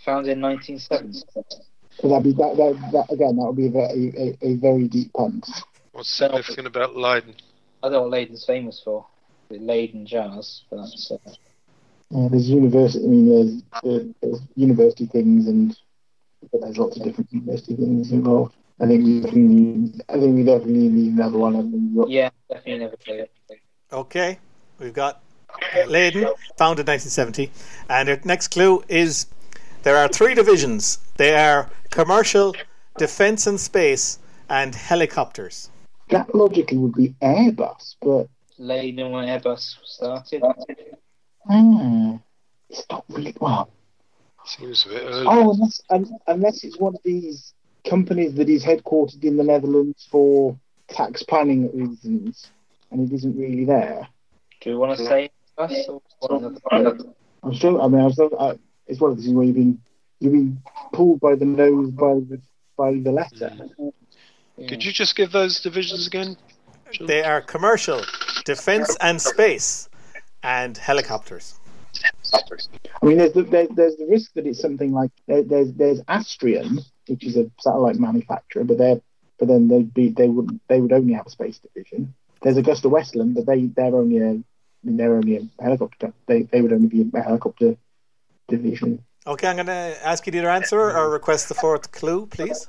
found 0.04 0.26
in 0.28 0.40
1970. 0.40 1.20
So 2.00 2.08
that'd 2.08 2.24
be 2.24 2.32
that, 2.32 2.56
that, 2.56 2.90
that 2.92 3.12
again. 3.14 3.36
That 3.36 3.46
would 3.46 3.56
be 3.56 3.66
a, 3.66 3.70
very- 3.70 4.36
a, 4.42 4.46
a 4.46 4.56
very 4.56 4.88
deep 4.88 5.12
punt. 5.12 5.46
What's 5.92 6.08
significant 6.10 6.66
about 6.66 6.96
Leiden? 6.96 7.34
I 7.82 7.86
don't 7.88 7.92
know 7.92 8.02
what 8.02 8.10
Leiden's 8.10 8.44
famous 8.44 8.80
for. 8.84 9.06
The 9.50 9.58
Leiden 9.58 10.06
jars, 10.06 10.64
but 10.70 10.78
that's 10.78 11.12
uh, 11.12 11.18
Yeah, 12.10 12.28
there's 12.30 12.48
university. 12.48 13.04
I 13.04 13.08
mean, 13.08 13.28
there's, 13.28 13.62
there's, 13.82 14.14
there's 14.22 14.40
university 14.56 15.06
things, 15.06 15.46
and 15.46 15.76
there's 16.52 16.78
lots 16.78 16.96
of 16.96 17.04
different 17.04 17.32
university 17.32 17.76
things 17.76 18.10
involved. 18.10 18.54
I 18.80 18.86
think 18.86 19.04
we 19.04 19.20
definitely 19.20 19.42
need. 19.42 20.02
I 20.08 20.14
think 20.14 20.34
we 20.34 20.44
definitely 20.44 20.88
need 20.88 21.12
another 21.12 21.38
one. 21.38 21.54
I 21.56 21.60
think 21.60 22.10
yeah, 22.10 22.30
definitely 22.48 22.78
never 22.84 22.96
played 22.96 23.20
it. 23.20 23.30
Okay, 23.92 24.40
we've 24.80 24.92
got 24.92 25.22
Leiden, 25.86 26.28
founded 26.56 26.88
in 26.88 26.92
1970. 26.92 27.50
And 27.88 28.08
the 28.08 28.20
next 28.24 28.48
clue 28.48 28.84
is 28.88 29.26
there 29.82 29.96
are 29.96 30.08
three 30.08 30.34
divisions. 30.34 30.98
They 31.16 31.34
are 31.34 31.70
commercial, 31.90 32.54
defence 32.96 33.46
and 33.46 33.60
space, 33.60 34.18
and 34.48 34.74
helicopters. 34.74 35.70
That 36.10 36.34
logically 36.34 36.78
would 36.78 36.94
be 36.94 37.14
Airbus, 37.22 37.96
but 38.00 38.28
Leiden 38.58 39.10
when 39.10 39.26
Airbus 39.26 39.76
started. 39.84 40.42
ah, 40.42 42.18
it's 42.70 42.84
not 42.90 43.04
really 43.08 43.34
well. 43.40 43.70
Seems 44.44 44.84
a 44.86 44.88
bit 44.90 45.02
early. 45.04 45.26
Oh, 45.26 45.52
unless, 45.52 45.80
un, 45.90 46.18
unless 46.26 46.64
it's 46.64 46.78
one 46.78 46.94
of 46.94 47.02
these 47.02 47.54
companies 47.88 48.34
that 48.34 48.48
is 48.48 48.64
headquartered 48.64 49.24
in 49.24 49.36
the 49.36 49.44
Netherlands 49.44 50.06
for 50.10 50.56
tax 50.88 51.22
planning 51.22 51.70
reasons, 51.76 52.50
and 52.90 53.10
it 53.10 53.14
isn't 53.14 53.36
really 53.36 53.64
there. 53.64 54.06
Do 54.60 54.70
we 54.70 54.76
want 54.76 54.98
to 54.98 55.04
say 55.04 55.30
Airbus 55.58 55.88
or 55.88 56.02
one 56.20 57.14
I'm 57.42 57.54
still. 57.54 57.82
I 57.82 57.88
mean, 57.88 58.00
I'm 58.00 58.12
still. 58.12 58.30
I, 58.38 58.58
it's 58.86 59.00
one 59.00 59.12
of 59.12 59.18
these 59.18 59.30
where 59.30 59.44
you've 59.44 59.54
been 59.54 59.80
you've 60.20 60.32
been 60.32 60.62
pulled 60.92 61.20
by 61.20 61.34
the 61.34 61.44
nose 61.44 61.90
by 61.90 62.14
the 62.14 62.40
by 62.76 62.92
the 62.92 63.12
letter. 63.12 63.52
Mm. 63.78 64.68
Could 64.68 64.84
you 64.84 64.92
just 64.92 65.16
give 65.16 65.32
those 65.32 65.60
divisions 65.60 66.06
again? 66.06 66.36
John? 66.92 67.06
They 67.06 67.22
are 67.22 67.40
commercial, 67.40 68.02
defence 68.44 68.96
and 69.00 69.20
space, 69.20 69.88
and 70.42 70.76
helicopters. 70.76 71.58
I 72.32 73.06
mean, 73.06 73.18
there's 73.18 73.32
the, 73.32 73.42
there, 73.42 73.66
there's 73.70 73.96
the 73.96 74.06
risk 74.06 74.32
that 74.34 74.46
it's 74.46 74.60
something 74.60 74.92
like 74.92 75.10
there, 75.26 75.42
there's 75.42 75.72
there's 75.74 76.00
Astrium, 76.02 76.80
which 77.08 77.24
is 77.24 77.36
a 77.36 77.50
satellite 77.60 77.96
manufacturer, 77.96 78.64
but 78.64 78.78
they're 78.78 79.00
but 79.38 79.48
then 79.48 79.68
they'd 79.68 79.92
be 79.92 80.08
they 80.08 80.28
would 80.28 80.58
they 80.68 80.80
would 80.80 80.92
only 80.92 81.14
have 81.14 81.26
a 81.26 81.30
space 81.30 81.58
division. 81.58 82.14
There's 82.42 82.56
AgustaWestland, 82.56 83.34
but 83.34 83.46
they 83.46 83.66
they're 83.66 83.94
only 83.94 84.18
a 84.18 84.42
I 84.84 84.86
mean, 84.86 84.96
they're 84.96 85.14
only 85.14 85.36
a 85.36 85.62
helicopter. 85.62 86.12
They 86.26 86.42
they 86.42 86.60
would 86.60 86.72
only 86.72 86.88
be 86.88 87.10
a 87.14 87.22
helicopter 87.22 87.76
division. 88.48 89.04
Okay, 89.26 89.48
I'm 89.48 89.56
going 89.56 89.66
to 89.66 89.98
ask 90.06 90.26
you 90.26 90.32
to 90.32 90.38
either 90.38 90.50
answer 90.50 90.78
or 90.78 91.08
request 91.08 91.48
the 91.48 91.54
fourth 91.54 91.90
clue, 91.92 92.26
please. 92.26 92.68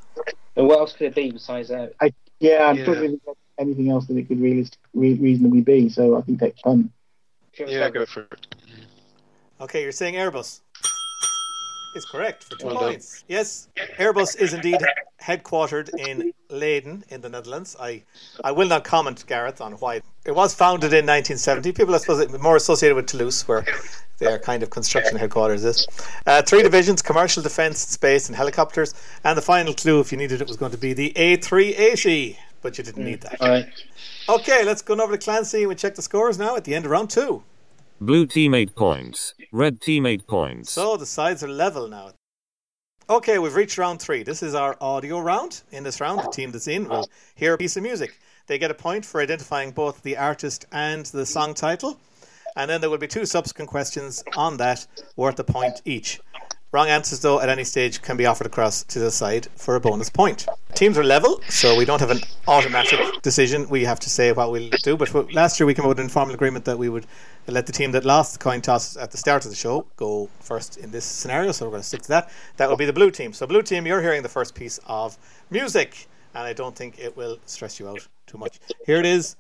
And 0.55 0.67
what 0.67 0.79
else 0.79 0.93
could 0.93 1.07
it 1.07 1.15
be 1.15 1.31
besides 1.31 1.67
that? 1.67 1.93
Yeah, 2.39 2.67
I'm 2.69 2.77
Yeah. 2.77 2.83
struggling 2.83 3.19
with 3.25 3.37
anything 3.57 3.89
else 3.89 4.05
that 4.05 4.15
it 4.15 4.29
could 4.29 4.39
really 4.39 4.65
re- 4.93 5.15
reasonably 5.15 5.61
be. 5.61 5.89
So 5.89 6.17
I 6.17 6.21
think 6.21 6.39
that's 6.39 6.59
fun. 6.61 6.91
Yeah, 7.57 7.89
go 7.89 8.05
for 8.05 8.21
it. 8.21 8.47
Okay, 9.59 9.83
you're 9.83 9.91
saying 9.91 10.15
Airbus. 10.15 10.61
Is 11.95 12.03
correct 12.05 12.43
for 12.43 12.57
two 12.57 12.65
Well 12.65 12.75
done. 12.75 12.83
points. 12.89 13.23
Yes, 13.29 13.69
Airbus 13.97 14.37
is 14.37 14.53
indeed 14.53 14.81
headquartered 15.21 15.89
in 15.97 16.33
Leiden 16.49 17.05
in 17.07 17.21
the 17.21 17.29
Netherlands. 17.29 17.75
I, 17.79 18.03
I 18.43 18.51
will 18.51 18.67
not 18.67 18.83
comment, 18.83 19.23
Gareth, 19.27 19.61
on 19.61 19.73
why 19.73 20.01
it 20.25 20.35
was 20.35 20.53
founded 20.53 20.91
in 20.91 21.05
1970. 21.05 21.71
People, 21.71 21.95
I 21.95 21.99
suppose, 21.99 22.19
it- 22.19 22.41
more 22.41 22.57
associated 22.57 22.95
with 22.97 23.05
Toulouse, 23.07 23.47
where 23.47 23.65
their 24.19 24.37
kind 24.39 24.61
of 24.61 24.71
construction 24.71 25.17
headquarters 25.17 25.63
is. 25.63 25.87
Uh, 26.27 26.41
three 26.41 26.63
divisions: 26.63 27.01
commercial, 27.01 27.41
defence, 27.41 27.79
space, 27.79 28.27
and 28.27 28.35
helicopters. 28.35 28.93
And 29.23 29.37
the 29.37 29.41
final 29.41 29.73
clue, 29.73 30.01
if 30.01 30.11
you 30.11 30.17
needed 30.17 30.41
it, 30.41 30.47
was 30.49 30.57
going 30.57 30.73
to 30.73 30.77
be 30.77 30.91
the 30.91 31.13
A380, 31.15 32.35
but 32.61 32.77
you 32.77 32.83
didn't 32.83 33.05
need 33.05 33.21
that. 33.21 33.41
All 33.41 33.47
right. 33.47 33.67
Okay, 34.27 34.65
let's 34.65 34.81
go 34.81 34.95
over 34.95 35.13
to 35.15 35.23
Clancy 35.23 35.59
and 35.59 35.69
we 35.69 35.75
check 35.75 35.95
the 35.95 36.01
scores 36.01 36.37
now 36.37 36.57
at 36.57 36.65
the 36.65 36.75
end 36.75 36.83
of 36.83 36.91
round 36.91 37.09
two. 37.09 37.43
Blue 38.01 38.25
team 38.25 38.53
8 38.53 38.75
points. 38.75 39.33
Red 39.53 39.79
team 39.79 40.05
8 40.05 40.27
points. 40.27 40.71
So 40.71 40.97
the 40.97 41.05
sides 41.05 41.41
are 41.43 41.47
level 41.47 41.87
now. 41.87 42.11
Okay, 43.09 43.39
we've 43.39 43.55
reached 43.55 43.77
round 43.77 44.01
three. 44.01 44.21
This 44.21 44.43
is 44.43 44.53
our 44.53 44.75
audio 44.81 45.19
round. 45.19 45.61
In 45.71 45.83
this 45.83 46.01
round, 46.01 46.19
the 46.19 46.29
team 46.29 46.51
that's 46.51 46.67
in 46.67 46.89
will 46.89 47.07
hear 47.35 47.53
a 47.53 47.57
piece 47.57 47.77
of 47.77 47.83
music. 47.83 48.19
They 48.47 48.57
get 48.57 48.69
a 48.69 48.73
point 48.73 49.05
for 49.05 49.21
identifying 49.21 49.71
both 49.71 50.01
the 50.01 50.17
artist 50.17 50.65
and 50.73 51.05
the 51.05 51.25
song 51.25 51.53
title. 51.53 51.97
And 52.57 52.69
then 52.69 52.81
there 52.81 52.89
will 52.89 52.97
be 52.97 53.07
two 53.07 53.25
subsequent 53.25 53.69
questions 53.69 54.23
on 54.35 54.57
that 54.57 54.87
worth 55.15 55.39
a 55.39 55.45
point 55.45 55.81
each. 55.85 56.19
Wrong 56.75 56.89
answers, 56.89 57.21
though, 57.21 57.39
at 57.39 57.47
any 57.47 57.63
stage 57.63 58.01
can 58.01 58.17
be 58.17 58.25
offered 58.25 58.47
across 58.47 58.83
to 58.83 58.99
the 58.99 59.09
side 59.09 59.47
for 59.55 59.77
a 59.77 59.79
bonus 59.79 60.09
point. 60.09 60.45
Teams 60.73 60.97
are 60.97 61.05
level, 61.05 61.39
so 61.47 61.77
we 61.77 61.85
don't 61.85 62.01
have 62.01 62.11
an 62.11 62.19
automatic 62.49 63.21
decision. 63.21 63.69
We 63.69 63.85
have 63.85 63.97
to 64.01 64.09
say 64.09 64.33
what 64.33 64.51
we'll 64.51 64.69
do. 64.83 64.97
But 64.97 65.33
last 65.33 65.57
year 65.57 65.67
we 65.67 65.73
came 65.73 65.85
up 65.85 65.87
with 65.87 65.99
an 65.99 66.03
informal 66.03 66.35
agreement 66.35 66.65
that 66.65 66.77
we 66.77 66.89
would 66.89 67.07
let 67.47 67.65
the 67.65 67.71
team 67.71 67.93
that 67.93 68.03
lost 68.03 68.33
the 68.33 68.39
coin 68.39 68.59
toss 68.59 68.97
at 68.97 69.11
the 69.11 69.17
start 69.17 69.45
of 69.45 69.51
the 69.51 69.55
show 69.55 69.85
go 69.95 70.29
first 70.41 70.75
in 70.75 70.91
this 70.91 71.05
scenario. 71.05 71.53
So 71.53 71.63
we're 71.63 71.71
going 71.71 71.81
to 71.81 71.87
stick 71.87 72.01
to 72.01 72.09
that. 72.09 72.29
That 72.57 72.67
will 72.67 72.75
be 72.75 72.85
the 72.85 72.91
blue 72.91 73.09
team. 73.09 73.31
So, 73.31 73.47
blue 73.47 73.61
team, 73.61 73.87
you're 73.87 74.01
hearing 74.01 74.21
the 74.21 74.27
first 74.27 74.53
piece 74.53 74.77
of 74.85 75.17
music, 75.49 76.09
and 76.33 76.43
I 76.43 76.51
don't 76.51 76.75
think 76.75 76.99
it 76.99 77.15
will 77.15 77.39
stress 77.45 77.79
you 77.79 77.87
out 77.87 78.05
too 78.27 78.37
much. 78.37 78.59
Here 78.85 78.97
it 78.97 79.05
is. 79.05 79.37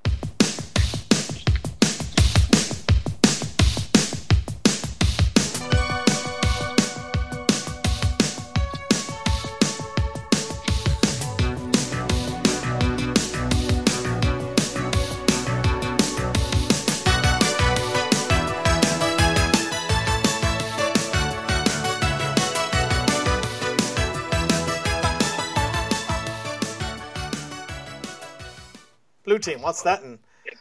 Team, 29.45 29.61
what's 29.61 29.83
that, 29.83 30.01
and 30.01 30.17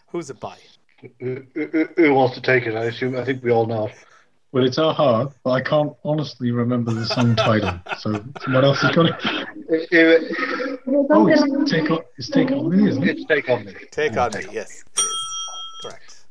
who's 0.09 0.29
it 0.29 0.39
by? 0.39 0.57
Who, 1.19 1.43
who, 1.55 1.89
who 1.97 2.15
wants 2.15 2.35
to 2.35 2.43
take 2.43 2.67
it? 2.67 2.75
I 2.75 2.85
assume. 2.85 3.17
I 3.17 3.25
think 3.25 3.43
we 3.43 3.51
all 3.51 3.65
know. 3.65 3.91
Well, 4.53 4.63
it's 4.65 4.77
a-ha, 4.77 5.29
but 5.43 5.51
I 5.51 5.63
can't 5.63 5.95
honestly 6.05 6.51
remember 6.51 6.93
the 6.93 7.07
song 7.07 7.35
title. 7.35 7.81
So 7.99 8.23
someone 8.43 8.65
else 8.65 8.83
has 8.83 8.95
got 8.95 9.07
it. 9.07 9.17
It- 9.71 9.89
it- 9.91 10.81
Oh, 10.87 11.27
it's 11.29 11.71
take 11.71 11.91
on, 11.91 12.01
it's 12.19 12.29
take 12.29 12.51
on 12.53 12.69
me, 12.69 12.89
isn't 12.91 13.03
it? 13.03 13.17
it's 13.17 13.25
take 13.25 13.49
on 13.49 13.65
me. 13.65 13.73
Take 13.91 14.17
on 14.19 14.33
me, 14.33 14.41
yes. 14.53 14.83
it 14.83 14.99
is. 15.01 15.83
Correct. 15.83 16.27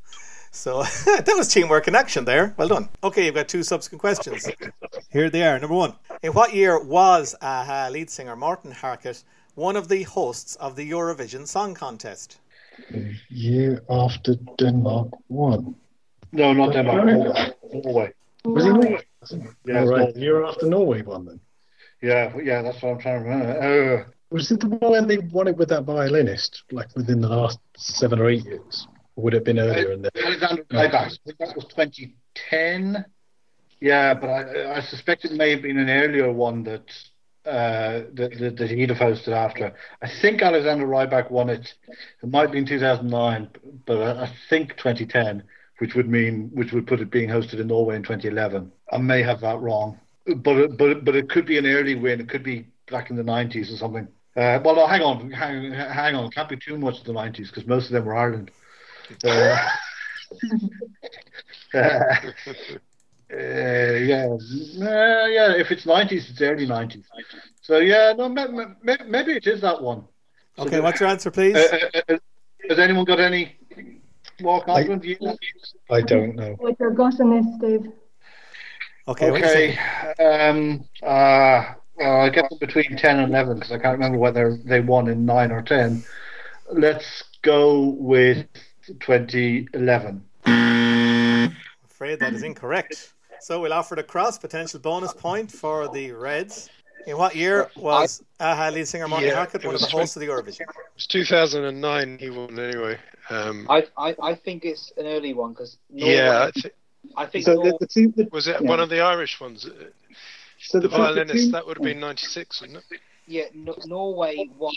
So 0.51 0.83
that 1.05 1.33
was 1.35 1.47
teamwork 1.51 1.87
in 1.87 1.95
action 1.95 2.23
there. 2.23 2.53
Well 2.55 2.67
done. 2.67 2.87
Okay, 3.03 3.25
you've 3.25 3.35
got 3.35 3.47
two 3.47 3.63
subsequent 3.63 3.99
questions. 3.99 4.47
Here 5.09 5.29
they 5.31 5.43
are. 5.43 5.57
Number 5.59 5.75
one. 5.75 5.95
In 6.21 6.33
what 6.33 6.53
year 6.53 6.81
was 6.81 7.35
a-ha 7.41 7.89
lead 7.91 8.11
singer 8.11 8.35
Morten 8.35 8.71
Harket 8.71 9.23
one 9.55 9.75
of 9.75 9.87
the 9.87 10.03
hosts 10.03 10.55
of 10.57 10.75
the 10.75 10.89
Eurovision 10.89 11.47
Song 11.47 11.73
Contest? 11.73 12.39
The 12.91 13.13
year 13.29 13.81
after 13.89 14.35
Denmark 14.57 15.09
won. 15.29 15.75
No, 16.31 16.53
not 16.53 16.73
Denmark. 16.73 17.05
Norway. 17.05 17.51
Norway. 17.73 18.13
Was 18.45 18.65
it 18.65 18.69
Norway? 18.69 18.99
Yeah, 19.65 19.79
All 19.79 19.87
right, 19.87 19.97
Norway. 19.97 20.11
the 20.13 20.19
year 20.19 20.43
after 20.45 20.65
Norway 20.67 21.01
won 21.01 21.25
then. 21.25 21.39
Yeah, 22.01 22.33
yeah, 22.43 22.61
that's 22.61 22.81
what 22.81 22.91
I'm 22.93 22.99
trying 22.99 23.23
to 23.23 23.29
remember. 23.29 24.03
Uh, 24.07 24.11
Was 24.29 24.51
it 24.51 24.59
the 24.59 24.67
one 24.67 24.91
when 24.91 25.07
they 25.07 25.19
won 25.19 25.47
it 25.47 25.55
with 25.57 25.69
that 25.69 25.83
violinist, 25.83 26.63
like 26.71 26.93
within 26.95 27.21
the 27.21 27.29
last 27.29 27.59
seven 27.77 28.19
or 28.19 28.29
eight 28.29 28.43
years? 28.45 28.87
Or 29.15 29.23
would 29.23 29.33
it 29.33 29.37
have 29.37 29.45
been 29.45 29.59
earlier 29.59 29.91
in 29.93 30.01
there? 30.01 30.11
Alexander 30.25 30.63
Rybak. 30.65 30.93
I 30.95 31.09
think 31.25 31.37
that 31.39 31.55
was 31.55 31.65
2010. 31.65 33.05
Yeah, 33.79 34.13
but 34.13 34.27
I, 34.29 34.77
I 34.77 34.81
suspect 34.81 35.23
it 35.25 35.33
may 35.33 35.51
have 35.51 35.61
been 35.61 35.77
an 35.77 35.89
earlier 35.89 36.31
one 36.31 36.63
that 36.63 36.83
uh, 37.45 38.03
that, 38.13 38.55
that, 38.57 38.69
he'd 38.69 38.89
have 38.89 38.99
hosted 38.99 39.33
after. 39.33 39.73
I 40.01 40.09
think 40.21 40.41
Alexander 40.41 40.87
Rybak 40.87 41.29
won 41.29 41.49
it. 41.49 41.73
It 42.21 42.29
might 42.29 42.51
be 42.51 42.59
in 42.59 42.65
2009, 42.65 43.49
but 43.85 44.17
I, 44.17 44.31
think 44.49 44.77
2010, 44.77 45.43
which 45.79 45.93
would 45.95 46.07
mean 46.09 46.49
which 46.53 46.71
would 46.71 46.87
put 46.87 47.01
it 47.01 47.11
being 47.11 47.29
hosted 47.29 47.59
in 47.59 47.67
Norway 47.67 47.97
in 47.97 48.03
2011. 48.03 48.71
I 48.91 48.97
may 48.97 49.21
have 49.23 49.41
that 49.41 49.59
wrong, 49.59 49.99
but 50.37 50.77
but 50.77 51.03
but 51.03 51.15
it 51.15 51.29
could 51.29 51.45
be 51.45 51.57
an 51.57 51.65
early 51.65 51.95
win. 51.95 52.21
It 52.21 52.29
could 52.29 52.43
be 52.43 52.67
back 52.89 53.09
in 53.09 53.17
the 53.17 53.23
90s 53.23 53.73
or 53.73 53.77
something. 53.77 54.07
Uh, 54.35 54.59
well, 54.63 54.75
no, 54.75 54.87
hang 54.87 55.01
on, 55.01 55.29
hang, 55.31 55.71
hang 55.71 56.15
on. 56.15 56.25
It 56.25 56.33
can't 56.33 56.49
be 56.49 56.57
too 56.57 56.77
much 56.77 56.99
of 56.99 57.05
the 57.05 57.13
90s 57.13 57.49
because 57.49 57.67
most 57.67 57.87
of 57.87 57.91
them 57.91 58.05
were 58.05 58.15
Ireland. 58.15 58.51
Uh, 59.23 59.57
uh, 63.33 63.95
yeah, 63.95 64.27
uh, 64.27 65.25
yeah. 65.25 65.53
If 65.55 65.71
it's 65.71 65.85
nineties, 65.85 66.29
it's 66.29 66.41
early 66.41 66.65
nineties. 66.65 67.05
So 67.61 67.79
yeah, 67.79 68.13
no, 68.15 68.29
ma- 68.29 68.47
ma- 68.47 68.73
ma- 68.83 69.03
maybe 69.07 69.33
it 69.33 69.47
is 69.47 69.61
that 69.61 69.81
one. 69.81 70.03
So 70.57 70.63
Okay, 70.63 70.77
the- 70.77 70.81
what's 70.83 70.99
your 70.99 71.09
answer, 71.09 71.31
please? 71.31 71.55
uh, 71.55 71.77
uh, 72.09 72.17
has 72.69 72.79
anyone 72.79 73.05
got 73.05 73.19
any 73.19 73.57
more 74.41 74.63
confident 74.63 75.01
views? 75.01 75.19
I 75.89 76.01
don't 76.01 76.35
know. 76.35 76.55
With 76.59 76.77
your 76.79 76.91
gut 76.91 77.19
on 77.19 77.29
this, 77.31 77.45
Dave. 77.59 77.91
Okay, 79.07 79.31
what 79.31 79.41
do 79.41 79.47
you 79.47 79.75
Okay. 80.19 80.49
Um. 80.49 80.85
Uh. 81.01 81.73
Well, 81.95 82.21
I 82.21 82.29
guess 82.29 82.51
between 82.59 82.97
ten 82.97 83.19
and 83.19 83.31
eleven 83.31 83.55
because 83.59 83.71
I 83.71 83.77
can't 83.77 83.93
remember 83.97 84.17
whether 84.17 84.57
they 84.65 84.79
won 84.79 85.07
in 85.09 85.25
nine 85.25 85.51
or 85.51 85.61
ten. 85.61 86.03
Let's 86.71 87.23
go 87.43 87.89
with 87.99 88.47
twenty 88.99 89.67
eleven. 89.73 90.23
I'm 90.45 91.55
afraid 91.85 92.19
that 92.19 92.33
is 92.33 92.43
incorrect. 92.43 93.13
So 93.43 93.59
we'll 93.59 93.73
offer 93.73 93.95
the 93.95 94.03
cross 94.03 94.37
potential 94.37 94.79
bonus 94.79 95.11
point 95.13 95.51
for 95.51 95.89
the 95.89 96.13
Reds. 96.13 96.69
In 97.05 97.17
what 97.17 97.35
year 97.35 97.69
was 97.75 98.23
a-ha 98.39 98.69
lead 98.69 98.87
singer 98.87 99.05
Morten 99.09 99.27
Yeah, 99.27 99.35
Harket 99.35 99.55
it 99.55 99.65
one 99.65 99.75
of 99.75 99.81
was 99.81 99.91
the 99.91 99.97
hosts 99.97 100.15
of 100.15 100.21
the 100.21 100.27
Eurovision? 100.27 100.61
It 100.61 100.67
was 100.95 101.05
2009 101.07 102.17
he 102.19 102.29
won 102.29 102.57
anyway. 102.57 102.97
Um, 103.29 103.67
I, 103.69 103.85
I, 103.97 104.15
I 104.21 104.33
think 104.35 104.63
it's 104.63 104.93
an 104.95 105.07
early 105.07 105.33
one 105.33 105.51
because 105.51 105.77
yeah, 105.93 106.47
I 106.47 106.51
thi- 106.51 106.69
I 107.17 107.25
think 107.25 107.43
So 107.43 107.55
Norway, 107.55 107.71
the, 107.71 107.77
the 107.81 107.87
two, 107.87 108.13
the, 108.15 108.29
was 108.31 108.47
it 108.47 108.61
Yeah. 108.61 108.69
one 108.69 108.79
of 108.79 108.87
the 108.87 109.01
Irish 109.01 109.41
ones? 109.41 109.63
so 109.63 109.69
The 109.69 109.73
the, 109.77 110.71
two- 110.71 110.79
the 110.79 110.87
violinist, 110.87 111.45
two- 111.47 111.51
that 111.51 111.67
would 111.67 111.75
have 111.75 111.83
been 111.83 111.99
96, 111.99 112.61
wouldn't 112.61 112.79
it? 112.91 112.99
yeah, 113.27 113.43
N- 113.53 113.67
Norway 113.85 114.47
won 114.57 114.73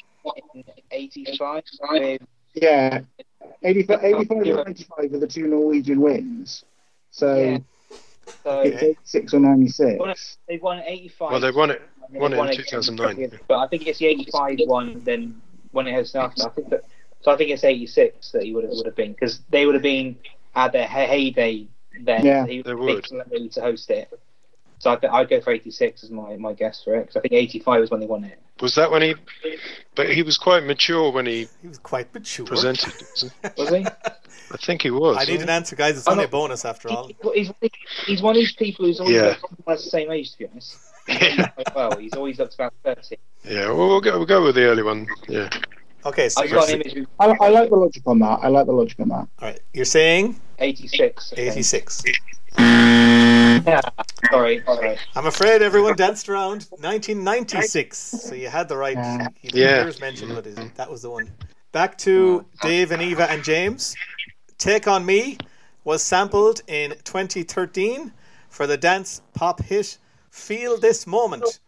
in 0.54 0.64
'85 0.90 1.62
with 1.92 2.20
Yeah, 2.54 3.02
85, 3.62 4.02
85 4.02 4.30
and 4.38 4.56
95 4.56 5.12
are 5.14 5.18
the 5.20 5.26
two 5.28 5.46
Norwegian 5.46 6.00
wins. 6.00 6.64
So 7.12 7.36
Yeah. 7.36 7.58
So 8.42 8.60
it's 8.60 8.82
86 8.82 9.34
or 9.34 9.40
96. 9.40 10.38
They've 10.48 10.62
won 10.62 10.78
'85. 10.84 11.30
Well, 11.30 11.40
they 11.40 11.50
won 11.50 11.70
it. 11.70 11.82
and 12.06 12.14
they 12.14 12.18
won 12.20 12.32
it 12.32 12.36
in 12.36 12.60
again 12.60 12.64
2009. 12.82 13.40
But 13.48 13.58
I 13.58 13.68
think 13.68 13.86
it's 13.86 13.98
the 13.98 14.06
'85 14.06 14.58
one. 14.66 15.02
Then 15.04 15.40
when 15.72 15.86
it 15.86 15.94
has 15.94 16.14
after, 16.14 16.46
I 16.46 16.50
think 16.50 16.70
that. 16.70 16.84
So 17.22 17.32
I 17.32 17.36
think 17.36 17.50
it's 17.50 17.64
'86 17.64 18.32
that 18.32 18.42
he 18.42 18.54
would 18.54 18.64
have 18.64 18.72
would 18.74 18.86
have 18.86 18.96
been 18.96 19.12
because 19.12 19.40
they 19.50 19.66
would 19.66 19.74
have 19.74 19.82
been 19.82 20.16
at 20.54 20.72
their 20.72 20.86
heyday 20.86 21.66
then. 22.02 22.24
Yeah. 22.24 22.46
He 22.46 22.62
They 22.62 22.74
would 22.74 23.04
would. 23.08 23.52
to 23.52 23.60
host 23.60 23.90
it. 23.90 24.08
So 24.78 24.92
I 24.92 24.96
th- 24.96 25.12
I'd 25.12 25.28
go 25.30 25.40
for 25.40 25.52
86 25.52 26.04
as 26.04 26.10
my, 26.10 26.36
my 26.36 26.52
guess 26.52 26.84
for 26.84 26.94
it, 26.96 27.02
because 27.02 27.16
I 27.16 27.20
think 27.20 27.32
85 27.32 27.82
is 27.84 27.90
when 27.90 28.00
they 28.00 28.06
won 28.06 28.24
it. 28.24 28.38
Was 28.60 28.74
that 28.74 28.90
when 28.90 29.02
he? 29.02 29.14
But 29.94 30.10
he 30.12 30.22
was 30.22 30.36
quite 30.38 30.64
mature 30.64 31.10
when 31.10 31.26
he 31.26 31.48
He 31.62 31.68
was 31.68 31.78
quite 31.78 32.12
mature. 32.14 32.44
presented. 32.46 32.92
wasn't 33.56 33.86
he? 33.86 33.92
I 34.52 34.56
think 34.58 34.82
he 34.82 34.90
was. 34.90 35.16
I 35.18 35.24
need 35.24 35.40
an 35.42 35.48
answer, 35.50 35.76
guys. 35.76 35.96
It's 35.98 36.06
I'm 36.06 36.12
only 36.12 36.24
a 36.24 36.28
bonus 36.28 36.64
after 36.64 36.88
all. 36.90 37.10
He's, 37.34 37.50
he's 38.06 38.22
one 38.22 38.32
of 38.36 38.40
these 38.40 38.52
people 38.54 38.84
who's 38.86 39.00
always 39.00 39.16
Yeah. 39.16 39.34
looked 39.42 39.66
the 39.66 39.76
same 39.78 40.10
age, 40.10 40.32
to 40.32 40.38
be 40.38 40.46
honest. 40.48 40.76
yeah. 41.08 41.50
Well, 41.74 41.96
he's 41.98 42.12
always 42.14 42.38
looked 42.38 42.54
about 42.54 42.72
30. 42.84 43.16
Yeah. 43.44 43.66
Well, 43.68 43.88
we'll 43.88 44.00
go. 44.00 44.16
We'll 44.18 44.26
go 44.26 44.42
with 44.44 44.54
the 44.54 44.64
early 44.64 44.82
one. 44.82 45.06
Yeah. 45.28 45.48
Okay, 46.04 46.28
so 46.28 46.42
I've 46.42 46.50
got 46.50 46.68
an 46.70 46.82
image 46.82 47.08
I, 47.18 47.26
I 47.40 47.48
like 47.48 47.68
the 47.68 47.74
logic 47.76 48.04
on 48.06 48.20
that. 48.20 48.38
I 48.42 48.46
like 48.48 48.66
the 48.66 48.72
logic 48.72 49.00
on 49.00 49.08
that. 49.08 49.14
all 49.16 49.28
right, 49.40 49.60
you're 49.74 49.84
saying 49.84 50.40
86. 50.60 51.32
I 51.32 51.36
think. 51.36 51.52
86. 51.52 52.02
Yeah. 53.66 53.80
Sorry, 54.30 54.62
sorry. 54.64 54.96
I'm 55.14 55.26
afraid 55.26 55.62
everyone 55.62 55.96
danced 55.96 56.28
around 56.28 56.66
1996. 56.70 57.96
So 57.98 58.34
you 58.34 58.48
had 58.48 58.68
the 58.68 58.76
right. 58.76 58.96
Yeah. 58.96 59.28
You 59.42 59.50
didn't 59.50 59.60
Yeah. 59.60 59.78
hear 59.80 59.88
us 59.88 59.98
but 60.34 60.46
it- 60.46 60.74
that 60.74 60.90
was 60.90 61.02
the 61.02 61.10
one. 61.10 61.30
Back 61.72 61.98
to 61.98 62.44
Dave 62.62 62.90
and 62.92 63.02
Eva 63.02 63.30
and 63.30 63.44
James. 63.44 63.94
Take 64.58 64.86
on 64.88 65.04
Me 65.04 65.38
was 65.84 66.02
sampled 66.02 66.62
in 66.66 66.94
2013 67.04 68.12
for 68.48 68.66
the 68.66 68.76
dance 68.76 69.20
pop 69.34 69.62
hit 69.62 69.98
Feel 70.30 70.78
This 70.78 71.06
Moment. 71.06 71.60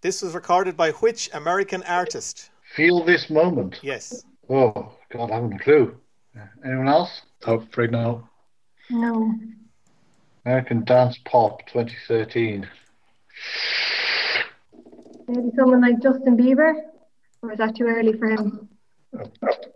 This 0.00 0.22
was 0.22 0.34
recorded 0.34 0.76
by 0.76 0.92
which 0.92 1.28
American 1.34 1.82
artist? 1.84 2.50
Feel 2.74 3.04
this 3.04 3.28
moment. 3.28 3.78
Yes. 3.82 4.24
Oh 4.48 4.94
God, 5.10 5.30
I 5.30 5.34
haven't 5.34 5.54
a 5.54 5.58
clue. 5.58 5.96
Anyone 6.64 6.88
else? 6.88 7.22
Oh, 7.46 7.54
afraid 7.56 7.90
not. 7.92 8.24
No. 8.88 9.32
American 10.44 10.84
Dance 10.84 11.18
Pop 11.24 11.66
2013. 11.66 12.68
Maybe 15.28 15.50
someone 15.56 15.80
like 15.80 16.02
Justin 16.02 16.36
Bieber? 16.36 16.72
Or 17.42 17.52
is 17.52 17.58
that 17.58 17.76
too 17.76 17.84
early 17.84 18.12
for 18.18 18.30
him? 18.30 18.68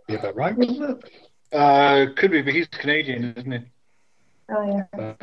Be 0.07 0.15
about 0.15 0.35
right, 0.35 0.55
wasn't 0.55 1.01
it? 1.01 1.11
Uh, 1.51 2.07
could 2.17 2.31
be, 2.31 2.41
but 2.41 2.53
he's 2.53 2.67
Canadian, 2.67 3.33
isn't 3.37 3.51
he? 3.51 3.59
Oh, 4.49 4.85
yeah. 4.93 5.15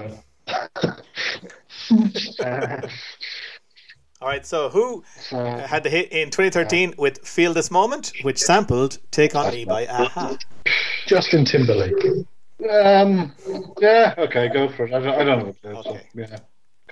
Uh, 0.48 0.92
Uh, 2.40 2.81
All 4.20 4.28
right, 4.28 4.46
so 4.46 4.68
who 4.70 5.02
so, 5.20 5.44
had 5.44 5.83
the 5.83 5.90
hit 5.90 6.12
in 6.12 6.31
2013 6.31 6.94
with 6.96 7.26
Feel 7.26 7.52
This 7.52 7.70
Moment, 7.70 8.12
which 8.22 8.38
sampled 8.38 8.98
Take 9.11 9.35
On 9.35 9.52
Me 9.52 9.64
by 9.64 9.83
a-ha? 9.83 10.37
Justin 11.07 11.44
Timberlake. 11.44 12.24
Um, 12.70 13.33
yeah, 13.81 14.14
okay, 14.18 14.48
go 14.48 14.68
for 14.68 14.87
it. 14.87 14.94
I 14.94 15.01
don't, 15.01 15.14
I 15.14 15.25
don't 15.25 15.38
know 15.38 15.44
what 15.46 15.62
to. 15.62 15.90
Okay. 15.90 16.07
So, 16.14 16.20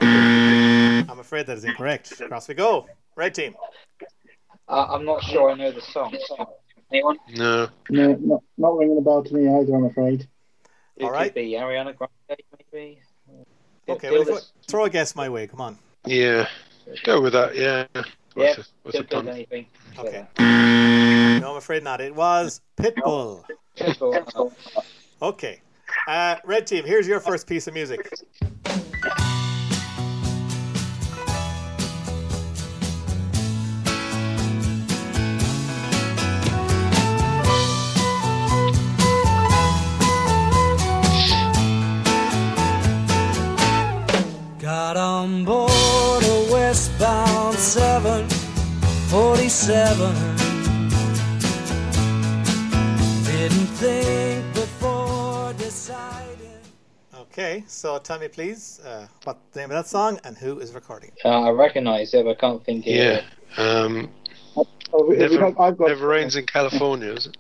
yeah. 0.01 1.05
I'm 1.09 1.19
afraid 1.19 1.47
that 1.47 1.59
is 1.59 1.65
incorrect. 1.65 2.21
Across 2.21 2.49
we 2.49 2.55
go. 2.55 2.87
Red 3.17 3.35
team. 3.35 3.55
Uh, 4.69 4.87
I'm 4.91 5.05
not 5.05 5.23
sure 5.25 5.51
I 5.51 5.55
know 5.55 5.73
the 5.73 5.81
song. 5.81 6.17
Anyone? 6.93 7.19
No. 7.35 7.69
No, 7.89 8.15
not, 8.21 8.43
not 8.59 8.77
ringing 8.77 8.99
a 8.99 9.01
bell 9.01 9.23
to 9.23 9.35
me 9.35 9.49
either, 9.49 9.75
I'm 9.75 9.85
afraid. 9.85 10.27
It 10.97 11.05
All 11.05 11.11
right. 11.11 11.25
could 11.25 11.35
be 11.35 11.53
Ariana 11.53 11.97
Grande, 11.97 12.41
maybe. 12.73 13.01
Okay, 13.89 14.11
well, 14.11 14.25
this- 14.25 14.53
throw 14.67 14.85
a 14.85 14.91
guess 14.91 15.17
my 15.17 15.29
way. 15.29 15.47
Come 15.47 15.61
on. 15.61 15.79
Yeah. 16.07 16.49
Go 17.05 17.21
with 17.21 17.33
that. 17.33 17.57
Yeah. 17.57 17.87
Yeah, 17.95 18.03
What's 18.35 18.59
it? 18.59 18.67
What's 18.83 18.99
Don't 19.09 19.29
it 19.29 19.31
anything. 19.33 19.67
Okay. 19.99 20.27
No, 20.39 21.51
I'm 21.51 21.57
afraid 21.57 21.83
not. 21.83 22.01
It 22.01 22.15
was 22.15 22.61
Pitbull. 22.77 23.45
Pitbull. 23.77 24.53
Okay. 25.23 25.61
Uh, 26.09 26.37
red 26.45 26.67
team, 26.67 26.83
here's 26.85 27.07
your 27.07 27.21
first 27.21 27.47
piece 27.47 27.67
of 27.67 27.75
music. 27.75 28.09
Got 44.59 44.97
on 44.97 45.45
board 45.45 46.25
a 46.25 46.49
westbound 46.51 47.57
747. 47.57 50.15
Didn't 53.25 53.67
think. 53.77 54.50
Okay, 57.41 57.65
so 57.67 57.97
tell 57.99 58.19
me, 58.19 58.29
please, 58.29 58.81
uh, 58.85 59.07
what 59.25 59.39
the 59.53 59.61
name 59.61 59.71
of 59.71 59.75
that 59.77 59.87
song 59.87 60.21
and 60.25 60.37
who 60.37 60.59
is 60.59 60.75
recording 60.75 61.09
it? 61.17 61.25
Uh, 61.25 61.41
I 61.41 61.49
recognise 61.49 62.13
it, 62.13 62.23
but 62.27 62.33
I 62.33 62.35
can't 62.35 62.63
think 62.63 62.87
of 62.87 62.93
Yeah. 62.93 63.23
it. 63.57 63.59
Um, 63.59 64.11
Oh, 64.93 65.07
never, 65.09 65.51
got 65.53 65.81
never 65.81 66.07
rains 66.07 66.37
in 66.37 66.45
California, 66.45 67.13
is 67.15 67.29
it? 67.29 67.39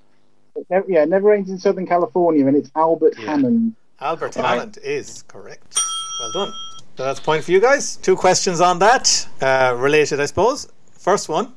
Never- 0.70 0.86
yeah, 0.90 1.04
never 1.04 1.28
rains 1.28 1.50
in 1.50 1.58
Southern 1.58 1.86
California, 1.86 2.46
and 2.46 2.56
it's 2.56 2.70
Albert 2.74 3.12
Yeah. 3.18 3.26
Hammond. 3.26 3.74
Albert 4.00 4.36
Right. 4.36 4.46
Hammond 4.46 4.78
is 4.82 5.20
correct. 5.28 5.78
Well 6.22 6.32
done. 6.46 6.54
So 6.96 7.04
that's 7.04 7.18
a 7.20 7.22
point 7.22 7.44
for 7.44 7.52
you 7.52 7.60
guys. 7.60 7.96
Two 7.96 8.16
questions 8.16 8.58
on 8.62 8.78
that, 8.78 9.26
uh, 9.42 9.74
related, 9.76 10.18
I 10.18 10.24
suppose. 10.24 10.66
First 10.92 11.28
one. 11.28 11.52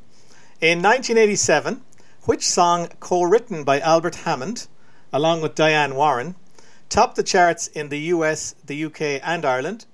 In 0.60 0.82
1987, 0.82 1.82
which 2.25 2.45
song 2.45 2.89
co 2.99 3.23
written 3.23 3.63
by 3.63 3.79
Albert 3.79 4.15
Hammond, 4.25 4.67
along 5.13 5.39
with 5.41 5.56
Diane 5.56 5.95
Warren, 5.95 6.36
topped 6.93 7.15
the 7.15 7.23
charts 7.23 7.65
in 7.69 7.89
the 7.89 7.97
US, 8.13 8.53
the 8.63 8.86
UK, 8.86 9.01
and 9.23 9.43
Ireland? 9.45 9.86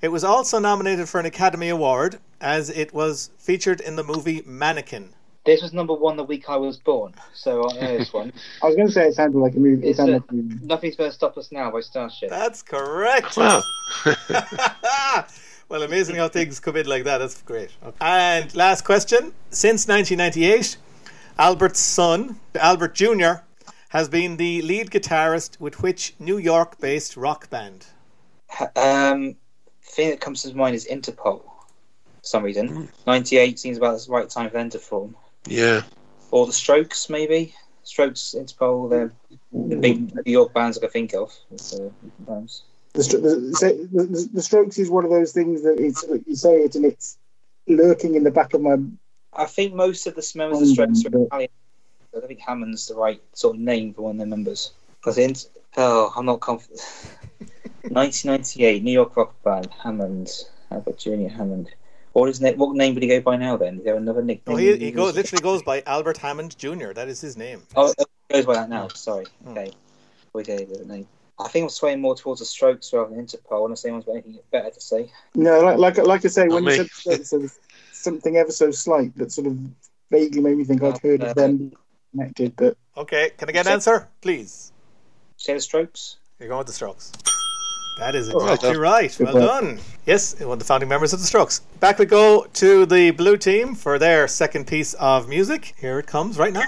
It 0.00 0.08
was 0.12 0.22
also 0.22 0.60
nominated 0.60 1.08
for 1.08 1.18
an 1.18 1.26
Academy 1.26 1.68
Award 1.68 2.20
as 2.40 2.70
it 2.70 2.94
was 2.94 3.30
featured 3.38 3.80
in 3.80 3.96
the 3.96 4.04
movie 4.04 4.40
Mannequin. 4.46 5.08
This 5.44 5.62
was 5.62 5.72
number 5.72 5.94
one 5.94 6.16
the 6.16 6.22
week 6.22 6.48
I 6.48 6.56
was 6.56 6.76
born, 6.78 7.12
so 7.34 7.68
I 7.68 7.74
know 7.80 7.98
this 7.98 8.12
one. 8.12 8.32
I 8.62 8.66
was 8.66 8.76
going 8.76 8.86
to 8.86 8.92
say 8.92 9.08
it 9.08 9.14
sounded 9.14 9.36
like 9.38 9.56
a 9.56 9.58
movie. 9.58 9.84
It 9.84 9.90
It's 9.90 9.96
sounded 9.96 10.12
a- 10.12 10.16
like 10.18 10.30
a 10.30 10.34
movie. 10.34 10.64
Nothing's 10.64 10.94
going 10.94 11.10
to 11.10 11.14
stop 11.14 11.36
us 11.36 11.50
now 11.50 11.72
by 11.72 11.80
Starship. 11.80 12.30
That's 12.30 12.62
correct. 12.62 13.36
Wow. 13.36 13.60
well, 15.68 15.82
amazing 15.82 16.14
how 16.16 16.28
things 16.28 16.60
come 16.60 16.76
in 16.76 16.86
like 16.86 17.02
that. 17.04 17.18
That's 17.18 17.42
great. 17.42 17.70
And 18.00 18.54
last 18.54 18.84
question. 18.84 19.32
Since 19.50 19.88
1998, 19.88 20.76
Albert's 21.36 21.80
son, 21.80 22.38
Albert 22.54 22.94
Jr., 22.94 23.42
has 23.94 24.08
been 24.08 24.36
the 24.36 24.60
lead 24.62 24.90
guitarist 24.90 25.60
with 25.60 25.80
which 25.80 26.14
New 26.18 26.36
York 26.36 26.78
based 26.80 27.16
rock 27.16 27.48
band? 27.48 27.86
Um, 28.74 29.36
thing 29.82 30.10
that 30.10 30.20
comes 30.20 30.42
to 30.42 30.54
mind 30.54 30.74
is 30.74 30.86
Interpol. 30.86 31.42
For 31.42 31.42
some 32.22 32.42
reason, 32.42 32.88
'98 33.06 33.58
seems 33.58 33.78
about 33.78 34.00
the 34.00 34.10
right 34.10 34.28
time 34.28 34.50
for 34.50 34.58
them 34.58 34.70
to 34.70 34.78
form. 34.78 35.16
yeah. 35.46 35.82
Or 36.32 36.46
the 36.46 36.52
Strokes, 36.52 37.08
maybe. 37.08 37.54
Strokes, 37.84 38.34
Interpol, 38.36 38.90
they're 38.90 39.12
the 39.52 39.76
big 39.76 40.12
New 40.26 40.32
York 40.32 40.52
bands 40.52 40.76
I 40.76 40.80
can 40.80 40.90
think 40.90 41.14
of. 41.14 41.32
Bands. 42.18 42.64
The, 42.94 43.02
the, 43.02 43.18
the, 43.18 44.06
the, 44.06 44.28
the 44.34 44.42
Strokes 44.42 44.78
is 44.78 44.90
one 44.90 45.04
of 45.04 45.10
those 45.10 45.32
things 45.32 45.62
that 45.62 45.78
it's 45.78 46.04
you 46.26 46.34
say 46.34 46.56
it 46.62 46.74
and 46.74 46.84
it's 46.84 47.18
lurking 47.68 48.16
in 48.16 48.24
the 48.24 48.32
back 48.32 48.54
of 48.54 48.60
my. 48.62 48.76
I 49.32 49.46
think 49.46 49.74
most 49.74 50.06
of 50.08 50.16
the 50.16 50.32
members 50.34 50.60
of 50.60 50.66
the 50.68 50.74
Strokes 50.74 51.04
are 51.04 51.10
Mm, 51.10 51.26
Italian. 51.26 51.50
I 52.14 52.20
don't 52.20 52.28
think 52.28 52.40
Hammond's 52.40 52.86
the 52.86 52.94
right 52.94 53.20
sort 53.32 53.56
of 53.56 53.62
name 53.62 53.92
for 53.92 54.02
one 54.02 54.12
of 54.12 54.18
their 54.18 54.26
members. 54.26 54.72
Because 55.00 55.18
in 55.18 55.34
oh, 55.76 56.12
I'm 56.16 56.26
not 56.26 56.40
confident. 56.40 56.80
1998, 57.82 58.82
New 58.84 58.92
York 58.92 59.16
rock 59.16 59.34
band 59.42 59.68
Hammond, 59.82 60.30
Albert 60.70 60.98
Junior 60.98 61.28
Hammond. 61.28 61.70
What 62.12 62.28
is 62.28 62.40
name? 62.40 62.56
What 62.56 62.76
name 62.76 62.94
would 62.94 63.02
he 63.02 63.08
go 63.08 63.20
by 63.20 63.36
now? 63.36 63.56
Then 63.56 63.78
is 63.78 63.84
there 63.84 63.96
another 63.96 64.22
nickname? 64.22 64.54
Oh, 64.54 64.58
he, 64.58 64.76
he 64.76 64.92
goes 64.92 65.16
literally 65.16 65.42
goes 65.42 65.62
by 65.62 65.82
Albert 65.86 66.18
Hammond 66.18 66.56
Jr. 66.56 66.92
That 66.92 67.08
is 67.08 67.20
his 67.20 67.36
name. 67.36 67.62
Oh, 67.74 67.92
oh 67.98 68.04
it 68.30 68.32
goes 68.32 68.46
by 68.46 68.54
that 68.54 68.68
now. 68.68 68.86
Sorry. 68.88 69.26
Hmm. 69.42 69.50
Okay. 69.50 69.72
We 70.32 70.44
gave 70.44 70.70
it 70.70 70.86
name. 70.86 71.08
I 71.38 71.48
think 71.48 71.64
I'm 71.64 71.68
swaying 71.70 72.00
more 72.00 72.14
towards 72.14 72.38
the 72.38 72.46
Strokes 72.46 72.92
rather 72.92 73.10
than 73.10 73.26
Interpol, 73.26 73.64
unless 73.64 73.84
anyone's 73.84 74.04
got 74.04 74.12
anything 74.12 74.38
better 74.52 74.70
to 74.70 74.80
say. 74.80 75.10
No, 75.34 75.60
like 75.60 75.78
like, 75.78 75.98
like 75.98 76.24
I 76.24 76.28
say, 76.28 76.46
when 76.46 76.62
you 76.62 76.76
said 76.76 76.90
Strokes, 76.90 77.30
there 77.30 77.40
was 77.40 77.58
something 77.92 78.36
ever 78.36 78.52
so 78.52 78.70
slight 78.70 79.16
that 79.16 79.32
sort 79.32 79.48
of 79.48 79.58
vaguely 80.10 80.40
made 80.40 80.56
me 80.56 80.64
think 80.64 80.82
I'd 80.84 80.98
heard 80.98 81.24
of 81.24 81.34
them 81.34 81.72
connected, 82.18 82.54
but 82.56 82.76
Okay, 82.96 83.30
can 83.36 83.48
I 83.48 83.52
get 83.52 83.66
an 83.66 83.72
answer, 83.72 84.08
please? 84.20 84.72
Say 85.36 85.54
the 85.54 85.60
Strokes. 85.60 86.16
You're 86.38 86.48
going 86.48 86.58
with 86.58 86.68
the 86.68 86.72
Strokes. 86.72 87.10
That 87.98 88.14
is 88.14 88.30
oh, 88.32 88.38
exactly 88.38 88.72
done. 88.72 88.80
right. 88.80 89.14
Good 89.16 89.24
Well 89.24 89.34
work. 89.34 89.62
done. 89.62 89.80
Yes, 90.06 90.38
one 90.40 90.52
of 90.52 90.58
the 90.60 90.64
founding 90.64 90.88
members 90.88 91.12
of 91.12 91.20
the 91.20 91.26
Strokes. 91.26 91.60
Back 91.80 91.98
we 91.98 92.06
go 92.06 92.46
to 92.54 92.86
the 92.86 93.10
blue 93.10 93.36
team 93.36 93.74
for 93.74 93.98
their 93.98 94.28
second 94.28 94.66
piece 94.66 94.94
of 94.94 95.28
music. 95.28 95.74
Here 95.80 95.98
it 95.98 96.06
comes 96.06 96.38
right 96.38 96.52
now. 96.52 96.64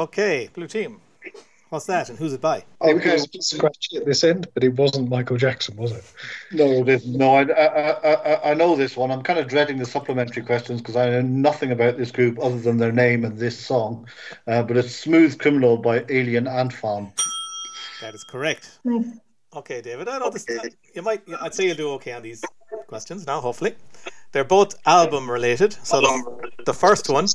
Okay, 0.00 0.48
blue 0.54 0.66
team. 0.66 0.98
What's 1.68 1.84
that 1.84 2.08
and 2.08 2.18
who's 2.18 2.32
it 2.32 2.40
by? 2.40 2.64
It 2.82 2.94
was 2.94 3.26
a 3.26 3.28
bit 3.28 3.44
scratchy 3.44 3.98
at 3.98 4.06
this 4.06 4.24
end, 4.24 4.48
but 4.54 4.64
it 4.64 4.74
wasn't 4.74 5.10
Michael 5.10 5.36
Jackson, 5.36 5.76
was 5.76 5.92
it? 5.92 6.02
No, 6.52 6.64
it 6.64 6.88
isn't. 6.88 7.14
No, 7.14 7.34
I, 7.34 7.42
I, 7.42 7.90
I, 7.90 8.50
I 8.50 8.54
know 8.54 8.74
this 8.76 8.96
one. 8.96 9.10
I'm 9.10 9.22
kind 9.22 9.38
of 9.38 9.46
dreading 9.46 9.76
the 9.76 9.84
supplementary 9.84 10.42
questions 10.42 10.80
because 10.80 10.96
I 10.96 11.10
know 11.10 11.20
nothing 11.20 11.70
about 11.70 11.98
this 11.98 12.10
group 12.10 12.38
other 12.42 12.58
than 12.58 12.78
their 12.78 12.92
name 12.92 13.26
and 13.26 13.38
this 13.38 13.58
song. 13.58 14.08
Uh, 14.46 14.62
but 14.62 14.78
it's 14.78 14.96
Smooth 14.96 15.38
Criminal 15.38 15.76
by 15.76 16.02
Alien 16.08 16.48
Ant 16.48 16.72
Farm. 16.72 17.12
That 18.00 18.14
is 18.14 18.24
correct. 18.24 18.78
Nice. 18.82 19.04
Okay, 19.54 19.82
David. 19.82 20.08
I 20.08 20.18
know 20.18 20.30
this. 20.30 20.46
You 20.94 21.02
might. 21.02 21.22
I'd 21.42 21.54
say 21.54 21.66
you'll 21.66 21.76
do 21.76 21.90
okay 21.90 22.12
on 22.12 22.22
these 22.22 22.42
questions 22.86 23.26
now. 23.26 23.42
Hopefully, 23.42 23.74
they're 24.32 24.44
both 24.44 24.74
album 24.86 25.30
related. 25.30 25.74
So 25.84 26.00
the, 26.00 26.50
the 26.64 26.74
first 26.74 27.10
one. 27.10 27.26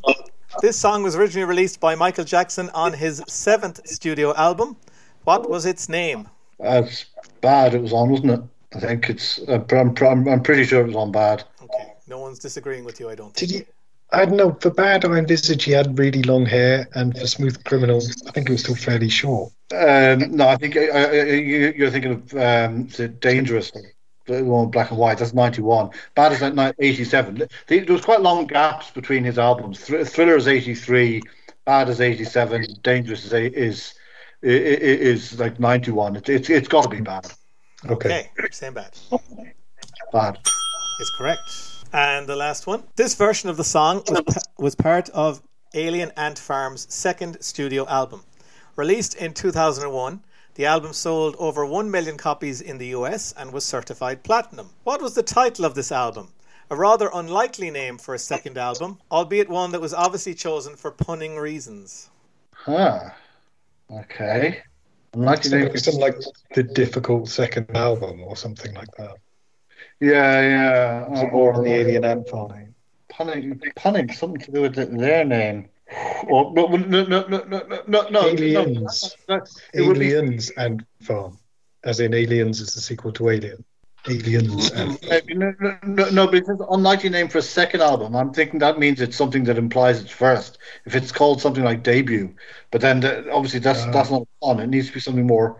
This 0.62 0.78
song 0.78 1.04
was 1.04 1.16
originally 1.16 1.46
released 1.48 1.80
by 1.80 1.96
Michael 1.96 2.24
Jackson 2.24 2.70
on 2.74 2.94
his 2.94 3.22
seventh 3.28 3.86
studio 3.88 4.34
album. 4.36 4.78
What 5.24 5.50
was 5.50 5.66
its 5.66 5.90
name? 5.90 6.30
That's 6.60 7.06
bad. 7.42 7.74
It 7.74 7.82
was 7.82 7.94
on, 7.94 8.10
wasn't 8.10 8.32
it? 8.32 8.42
I 8.76 8.80
think 8.80 9.10
it's. 9.10 9.40
Uh, 9.48 9.64
I'm, 9.72 9.96
I'm, 10.02 10.28
I'm 10.28 10.44
pretty 10.44 10.64
sure 10.64 10.82
it 10.82 10.88
was 10.88 10.96
on 10.96 11.12
bad. 11.12 11.44
Okay, 11.62 11.94
no 12.08 12.20
one's 12.20 12.40
disagreeing 12.40 12.84
with 12.86 13.00
you. 13.00 13.10
I 13.10 13.16
don't. 13.16 13.34
Did 13.36 13.52
he? 13.52 13.64
I 14.12 14.26
don't 14.26 14.38
know. 14.38 14.56
For 14.62 14.70
Bad, 14.70 15.04
I 15.04 15.18
envisage 15.18 15.64
he 15.64 15.72
had 15.72 15.98
really 15.98 16.22
long 16.24 16.46
hair, 16.46 16.88
and 16.94 17.18
for 17.18 17.26
Smooth 17.28 17.64
Criminal, 17.64 18.02
I 18.28 18.32
think 18.32 18.48
it 18.50 18.52
was 18.54 18.62
still 18.62 18.76
fairly 18.76 19.10
short. 19.10 19.52
Um, 19.74 20.36
no, 20.36 20.48
I 20.48 20.56
think 20.58 20.78
uh, 20.78 20.82
uh, 20.94 21.12
you- 21.12 21.74
you're 21.76 21.90
thinking 21.90 22.12
of 22.12 22.34
um, 22.36 22.88
is 22.88 23.00
it 23.00 23.20
Dangerous, 23.20 23.72
the 23.72 23.84
one 24.28 24.66
with 24.66 24.72
black 24.72 24.90
and 24.92 25.00
white. 25.00 25.18
That's 25.18 25.34
91. 25.34 25.90
Bad 26.16 26.32
is 26.34 26.42
like 26.42 26.76
87. 26.80 27.36
There 27.38 27.48
there 27.68 27.86
was 27.94 28.04
quite 28.06 28.22
long 28.22 28.48
gaps 28.48 28.92
between 28.92 29.24
his 29.24 29.38
albums. 29.38 29.80
Thr- 29.80 30.04
Thriller 30.04 30.36
is 30.36 30.48
83, 30.48 31.22
Bad 31.66 31.90
is 31.90 32.02
87, 32.02 32.66
Dangerous 32.84 33.26
is 33.26 33.34
a- 33.34 33.54
is 33.54 33.94
i- 34.44 34.48
i- 34.48 34.52
is 34.52 35.40
like 35.40 35.60
91. 35.60 36.16
It, 36.18 36.30
it's 36.30 36.50
it's 36.50 36.68
got 36.68 36.84
to 36.84 36.90
be 36.90 37.02
bad. 37.02 37.28
Okay. 37.90 38.30
Okay, 38.40 38.48
same 38.52 38.74
bad. 38.74 38.98
Bad. 40.12 40.40
Is 41.00 41.12
correct. 41.18 41.40
And 41.94 42.28
the 42.28 42.36
last 42.36 42.68
one. 42.68 42.84
This 42.96 43.16
version 43.16 43.50
of 43.50 43.58
the 43.58 43.64
song 43.64 44.02
was, 44.10 44.48
was 44.58 44.76
part 44.76 45.10
of 45.10 45.42
Alien 45.74 46.12
Ant 46.18 46.40
Farm's 46.40 46.88
second 46.94 47.38
studio 47.42 47.88
album. 47.88 48.24
Released 48.76 49.16
in 49.16 49.34
2001, 49.34 50.22
the 50.56 50.66
album 50.66 50.92
sold 50.94 51.36
over 51.38 51.66
1 51.66 51.90
million 51.92 52.18
copies 52.18 52.60
in 52.62 52.78
the 52.78 52.88
US 52.88 53.34
and 53.38 53.52
was 53.54 53.64
certified 53.64 54.24
platinum. 54.24 54.72
What 54.84 55.02
was 55.02 55.14
the 55.14 55.24
title 55.24 55.66
of 55.66 55.76
this 55.76 55.92
album? 55.92 56.34
A 56.70 56.76
rather 56.76 57.10
unlikely 57.14 57.70
name 57.70 57.98
for 57.98 58.14
a 58.14 58.20
second 58.20 58.58
album, 58.58 59.00
albeit 59.12 59.48
one 59.48 59.72
that 59.72 59.82
was 59.82 59.94
obviously 59.94 60.34
chosen 60.34 60.76
for 60.76 60.92
punning 60.92 61.38
reasons. 61.38 62.10
Huh. 62.54 63.12
Okay. 63.92 64.62
I'm 65.14 65.22
not 65.22 65.44
Something, 65.44 65.78
something 65.78 66.02
like 66.02 66.18
the 66.54 66.64
difficult 66.64 67.30
second 67.30 67.76
album 67.76 68.22
or 68.24 68.36
something 68.36 68.74
like 68.74 68.92
that. 68.98 69.16
Yeah, 70.00 70.42
yeah. 70.42 71.08
Was 71.08 71.22
it 71.22 71.32
more 71.32 71.54
on 71.54 71.64
the 71.64 71.74
Alien 71.74 72.04
Ant 72.04 72.28
Farm 72.28 72.52
name? 72.52 72.76
punning, 73.16 73.62
punning, 73.76 74.12
something 74.12 74.42
to 74.42 74.52
do 74.52 74.62
with 74.62 74.76
their 74.76 75.26
name. 75.26 75.70
Or 76.28 76.52
no, 76.54 76.68
no, 76.68 77.04
no, 77.06 77.26
no, 77.28 77.28
no, 77.28 77.62
no, 77.68 77.84
no, 77.88 78.10
no. 78.10 78.26
Aliens. 78.28 79.16
no, 79.30 79.42
it 79.74 79.82
would 79.82 80.00
be- 80.00 80.12
Aliens 80.14 80.52
and 80.58 80.86
Farm. 81.02 81.38
As 81.84 82.00
in 82.00 82.14
Aliens 82.14 82.60
is 82.62 82.74
the 82.74 82.82
sequel 82.82 83.12
to 83.14 83.30
Alien. 83.30 83.64
Aliens 84.08 84.72
and 84.72 84.92
Uh, 85.12 85.20
No, 85.30 85.54
no, 85.60 85.78
no, 85.84 86.10
no, 86.10 86.32
says 86.32 86.60
unlikely 86.72 87.10
name 87.10 87.28
for 87.28 87.40
a 87.40 87.42
second 87.44 87.82
album. 87.82 88.16
I'm 88.16 88.34
thinking 88.34 88.60
that 88.60 88.78
means 88.80 89.02
it's 89.02 89.16
something 89.16 89.44
that 89.46 89.58
implies 89.58 90.00
it's 90.02 90.12
first. 90.12 90.58
If 90.86 90.96
it's 90.96 91.12
called 91.12 91.42
something 91.42 91.64
like 91.64 91.84
debut, 91.84 92.34
but 92.72 92.82
then 92.82 93.00
the, 93.00 93.32
obviously 93.32 93.60
that's 93.60 93.84
Ah. 93.84 93.92
that's 93.92 94.12
not 94.12 94.24
a 94.24 94.46
pun. 94.46 94.60
It 94.60 94.68
needs 94.68 94.88
to 94.88 94.94
be 94.94 95.00
something 95.00 95.26
more, 95.26 95.58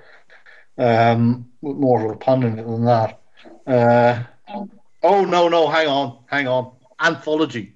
um, 0.78 1.50
more 1.62 2.06
of 2.06 2.12
a 2.12 2.16
pun 2.18 2.44
in 2.44 2.60
it 2.60 2.64
than 2.68 2.86
that. 2.86 3.20
Uh, 3.66 4.24
oh 5.02 5.26
no, 5.26 5.48
no, 5.48 5.68
hang 5.68 5.88
on, 5.88 6.18
hang 6.28 6.48
on. 6.48 6.72
Anthology. 7.00 7.75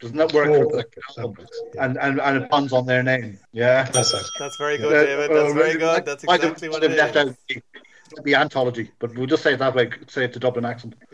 Doesn't 0.00 0.16
that 0.16 0.32
work? 0.32 0.48
Oh, 0.48 0.68
for 0.70 0.76
the 0.76 1.46
yeah. 1.74 1.84
and, 1.84 1.96
and 1.98 2.20
and 2.20 2.42
it 2.44 2.50
puns 2.50 2.72
on 2.72 2.84
their 2.86 3.02
name. 3.02 3.38
Yeah. 3.52 3.84
That's 3.84 4.12
it. 4.12 4.24
That's 4.38 4.56
very 4.58 4.76
good, 4.78 4.90
David. 5.06 5.30
That's 5.30 5.50
uh, 5.50 5.54
very 5.54 5.68
might- 5.74 5.78
good. 5.78 6.04
That's 6.04 6.24
might 6.24 6.40
have- 6.42 6.50
exactly 6.52 6.68
what 6.68 6.82
might 6.82 6.90
it 6.92 6.98
have 6.98 7.14
left 7.14 7.28
is. 7.50 7.56
out 7.56 7.62
the, 8.16 8.22
the 8.22 8.34
anthology, 8.34 8.90
but 8.98 9.14
we'll 9.16 9.26
just 9.26 9.42
say 9.42 9.54
it 9.54 9.58
that 9.58 9.74
way. 9.74 9.90
Say 10.08 10.24
it 10.24 10.32
to 10.34 10.38
Dublin 10.38 10.64
accent. 10.64 10.94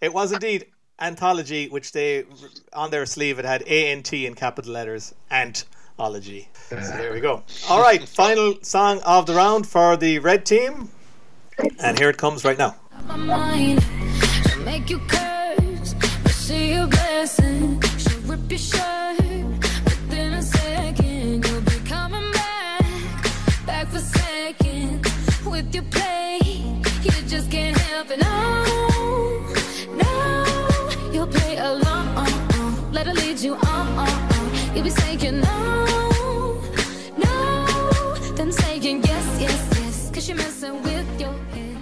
It 0.00 0.12
was 0.14 0.30
indeed 0.32 0.66
anthology, 1.00 1.68
which 1.68 1.90
they 1.92 2.24
on 2.72 2.90
their 2.92 3.04
sleeve 3.04 3.38
it 3.40 3.44
had 3.44 3.62
A 3.66 3.88
N 3.90 4.02
T 4.04 4.26
in 4.26 4.34
capital 4.34 4.72
letters. 4.72 5.12
Antology. 5.30 6.46
So 6.68 6.76
there 6.76 7.12
we 7.12 7.20
go. 7.20 7.42
All 7.68 7.82
right, 7.82 8.06
final 8.08 8.54
song 8.62 9.00
of 9.04 9.26
the 9.26 9.34
round 9.34 9.66
for 9.66 9.96
the 9.96 10.20
red 10.20 10.46
team, 10.46 10.90
and 11.80 11.98
here 11.98 12.10
it 12.10 12.16
comes 12.16 12.44
right 12.44 12.56
now. 12.56 12.76
But 16.48 16.54
she 16.54 16.86
blessing. 16.86 17.80
She'll 17.98 18.20
rip 18.20 18.50
your 18.50 18.58
shirt 18.58 19.20
within 19.84 20.34
a 20.34 20.42
second. 20.42 21.46
You'll 21.46 21.60
be 21.60 21.78
coming 21.86 22.30
back, 22.32 23.66
back 23.66 23.88
for 23.88 23.98
second 23.98 25.04
with 25.44 25.74
your 25.74 25.84
play. 25.84 26.38
You 27.02 27.10
just 27.26 27.50
can't 27.50 27.76
help 27.76 28.10
it. 28.10 28.20
No, 28.20 28.64
no, 29.94 31.10
you'll 31.12 31.26
play 31.26 31.56
along. 31.56 32.92
Let 32.92 33.06
her 33.06 33.14
lead 33.14 33.40
you 33.40 33.54
on. 33.54 34.08
You'll 34.74 34.84
be 34.84 34.90
saying 34.90 35.40
no, 35.40 36.62
no, 37.18 38.14
then 38.36 38.52
saying 38.52 39.02
yes, 39.04 39.40
yes, 39.40 39.78
yes, 39.80 40.10
cause 40.12 40.28
you're 40.28 40.36
messing 40.36 40.82
with 40.82 41.20
your 41.20 41.32
head. 41.32 41.76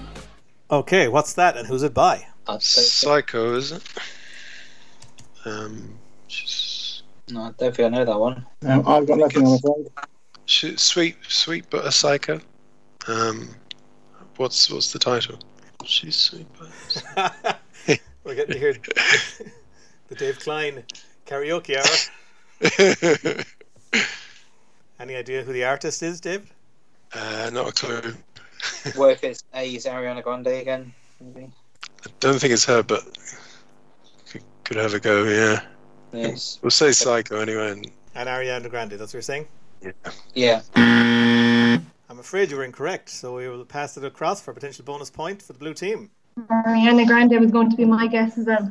Okay, 0.70 1.09
what's 1.09 1.35
that, 1.35 1.57
and 1.57 1.66
who's 1.68 1.83
it 1.83 1.94
by? 1.94 2.26
I 2.48 2.59
Psycho, 2.59 3.55
is 3.55 3.72
it? 3.72 3.83
Um, 5.46 5.98
she's, 6.26 7.02
no, 7.30 7.42
I 7.42 7.52
don't 7.56 7.74
think 7.74 7.87
I 7.87 7.88
know 7.88 8.04
that 8.04 8.18
one. 8.18 8.44
Um, 8.66 8.82
I've 8.87 9.06
got 9.06 9.18
nothing 9.18 9.46
on 9.46 9.52
the 9.52 9.59
phone. 9.59 9.87
she, 10.44 10.76
sweet, 10.76 11.16
sweet 11.28 11.64
but 11.70 11.87
a 11.87 11.92
psycho. 11.92 12.40
Um, 13.06 13.50
what's 14.37 14.68
what's 14.70 14.92
the 14.92 14.98
title? 14.98 15.38
She's 15.85 16.16
sweet 16.16 16.46
but. 16.59 17.61
We're 18.24 18.35
getting 18.35 18.54
to 18.54 18.59
hear 18.59 18.74
the 20.09 20.14
Dave 20.16 20.40
Klein 20.40 20.82
karaoke 21.26 21.76
hour. 21.76 23.44
Any 24.98 25.14
idea 25.14 25.42
who 25.42 25.52
the 25.52 25.64
artist 25.64 26.02
is, 26.02 26.20
Dave? 26.20 26.52
uh, 27.14 27.50
not 27.52 27.68
a 27.68 27.72
clue. 27.72 28.14
What 28.96 29.12
if 29.12 29.22
it's 29.22 29.44
A 29.54 29.74
is 29.74 29.85
Ariana 29.85 30.22
Grande 30.24 30.48
again? 30.48 30.92
Maybe. 31.20 31.50
I 32.04 32.11
don't 32.18 32.40
think 32.40 32.52
it's 32.52 32.64
her, 32.64 32.82
but 32.82 33.04
could, 34.66 34.76
could 34.76 34.83
have 34.83 34.94
a 34.94 35.00
go. 35.00 35.24
Yeah, 35.24 35.61
Yes. 36.12 36.59
we'll 36.62 36.70
say 36.70 36.92
psycho 36.92 37.40
anyway. 37.40 37.72
And 37.72 37.90
And 38.14 38.29
Ariana 38.29 38.70
Grande, 38.70 38.92
that's 38.92 39.12
what 39.12 39.14
you're 39.14 39.22
saying? 39.22 39.46
Yeah. 39.83 39.92
yeah. 40.35 41.79
I'm 42.09 42.18
afraid 42.18 42.50
you 42.50 42.57
were 42.57 42.64
incorrect, 42.64 43.11
so 43.11 43.37
we 43.37 43.48
will 43.48 43.64
pass 43.64 43.96
it 43.96 44.05
across 44.05 44.40
for 44.40 44.50
a 44.50 44.55
potential 44.55 44.85
bonus 44.85 45.11
point 45.11 45.42
for 45.42 45.52
the 45.52 45.59
blue 45.59 45.74
team. 45.74 46.11
Ariana 46.38 47.07
Grande 47.07 47.40
was 47.40 47.50
going 47.50 47.70
to 47.70 47.76
be 47.76 47.85
my 47.85 48.07
guess 48.07 48.38
as 48.38 48.46
well. 48.46 48.70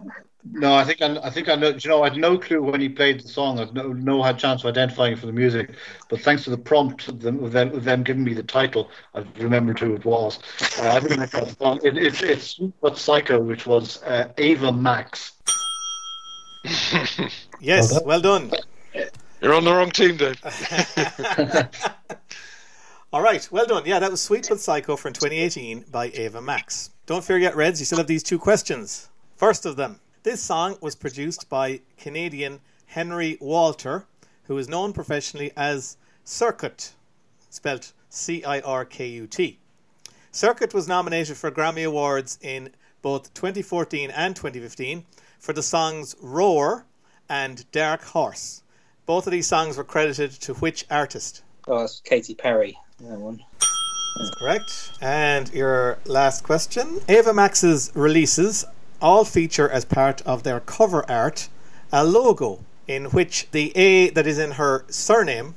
No, 0.52 0.76
I 0.76 0.84
think 0.84 1.02
I, 1.02 1.18
I 1.24 1.30
think 1.32 1.50
I 1.50 1.56
know. 1.56 1.70
You 1.70 1.90
know, 1.90 2.04
I 2.04 2.10
had 2.10 2.18
no 2.18 2.38
clue 2.38 2.62
when 2.62 2.80
he 2.80 2.88
played 2.88 3.20
the 3.20 3.28
song. 3.28 3.58
I 3.58 3.62
had 3.62 3.74
no, 3.74 3.94
no 3.94 4.22
had 4.22 4.38
chance 4.38 4.64
of 4.64 4.68
identifying 4.70 5.14
it 5.14 5.20
from 5.20 5.28
the 5.28 5.34
music, 5.34 5.72
but 6.08 6.22
thanks 6.22 6.44
to 6.44 6.52
the 6.52 6.58
prompt 6.58 7.08
of 7.08 7.20
them, 7.20 7.44
of 7.44 7.52
them, 7.52 7.74
of 7.74 7.84
them 7.84 8.04
giving 8.04 8.24
me 8.24 8.36
the 8.36 8.44
title, 8.44 8.92
I 9.16 9.26
remembered 9.40 9.80
who 9.80 9.96
it 9.96 10.06
was. 10.06 10.38
Uh, 10.80 10.90
I 10.90 11.00
think 11.00 11.32
that 11.32 11.58
song. 11.58 11.80
It, 11.84 11.98
it, 11.98 12.22
it's 12.22 12.48
Sweet 12.52 12.74
but 12.80 12.96
Psycho, 12.96 13.42
which 13.42 13.66
was 13.66 14.04
uh, 14.04 14.32
Ava 14.38 14.72
Max. 14.72 15.32
Yes, 17.60 17.92
Well 17.92 18.04
well 18.06 18.22
done. 18.22 18.52
You're 19.42 19.54
on 19.54 19.64
the 19.64 19.74
wrong 19.74 19.92
team, 19.92 20.18
Dave. 20.18 20.40
All 23.14 23.22
right, 23.22 23.48
well 23.52 23.66
done. 23.66 23.84
Yeah, 23.86 24.00
that 24.00 24.12
was 24.12 24.22
Sweet 24.22 24.48
but 24.50 24.60
Psycho 24.60 24.96
from 24.96 25.14
2018 25.14 25.86
by 25.92 26.12
Ava 26.14 26.42
Max. 26.42 26.92
Don't 27.06 27.24
fear 27.24 27.38
yet, 27.38 27.56
Reds. 27.56 27.80
You 27.80 27.86
still 27.86 28.00
have 28.00 28.08
these 28.08 28.24
two 28.24 28.40
questions. 28.40 29.10
First 29.36 29.66
of 29.66 29.76
them, 29.76 30.00
this 30.24 30.42
song 30.42 30.78
was 30.82 30.96
produced 30.96 31.50
by 31.50 31.82
Canadian 31.98 32.60
Henry 32.88 33.38
Walter, 33.40 34.06
who 34.46 34.58
is 34.58 34.68
known 34.68 34.94
professionally 34.94 35.52
as 35.56 35.98
Cirkut, 36.26 36.92
spelled 37.50 37.92
C 38.10 38.44
I 38.44 38.60
R 38.62 38.86
K 38.86 39.08
U 39.08 39.28
T. 39.28 39.60
Cirkut 40.34 40.74
was 40.74 40.88
nominated 40.88 41.38
for 41.38 41.52
Grammy 41.52 41.86
Awards 41.86 42.38
in 42.42 42.70
both 43.02 43.34
2014 43.34 44.10
and 44.12 44.36
2015 44.36 45.06
for 45.46 45.54
the 45.54 45.62
songs 45.62 46.16
Roar 46.22 46.86
and 47.30 47.70
Dark 47.72 48.04
Horse. 48.04 48.64
Both 49.06 49.28
of 49.28 49.32
these 49.32 49.46
songs 49.46 49.78
were 49.78 49.84
credited 49.84 50.32
to 50.42 50.56
which 50.56 50.86
artist? 50.90 51.44
Oh, 51.68 51.82
that's 51.82 52.00
Katy 52.00 52.34
Perry. 52.34 52.76
That 53.00 53.20
one. 53.20 53.40
That's 53.60 54.32
correct. 54.40 54.94
And 55.02 55.54
your 55.54 56.00
last 56.06 56.44
question. 56.44 57.00
Ava 57.08 57.32
Max's 57.32 57.92
releases 57.94 58.66
all 59.00 59.24
feature 59.24 59.70
as 59.70 59.86
part 59.86 60.24
of 60.24 60.42
their 60.42 60.62
cover 60.62 61.08
art 61.08 61.48
a 61.92 62.04
logo. 62.04 62.62
in 62.88 63.06
which 63.06 63.48
the 63.52 63.72
A 63.78 64.10
that 64.12 64.26
is 64.26 64.40
in 64.40 64.52
her 64.52 64.86
surname 64.90 65.54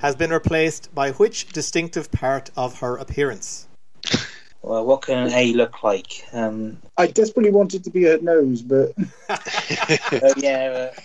has 0.00 0.16
been 0.16 0.32
replaced 0.32 0.92
by 0.94 1.12
which 1.12 1.46
distinctive 1.52 2.10
part 2.10 2.50
of 2.56 2.80
her 2.80 2.96
appearance? 2.96 3.68
Well, 4.62 4.86
what 4.86 5.02
can 5.02 5.18
an 5.26 5.32
A 5.32 5.52
look 5.54 5.82
like? 5.82 6.24
Um, 6.32 6.78
I 6.96 7.08
desperately 7.08 7.50
wanted 7.50 7.82
to 7.84 7.90
be 7.90 8.04
her 8.04 8.18
nose, 8.18 8.62
but 8.62 8.92
oh, 9.28 10.34
yeah. 10.36 10.90
Uh, 10.96 11.00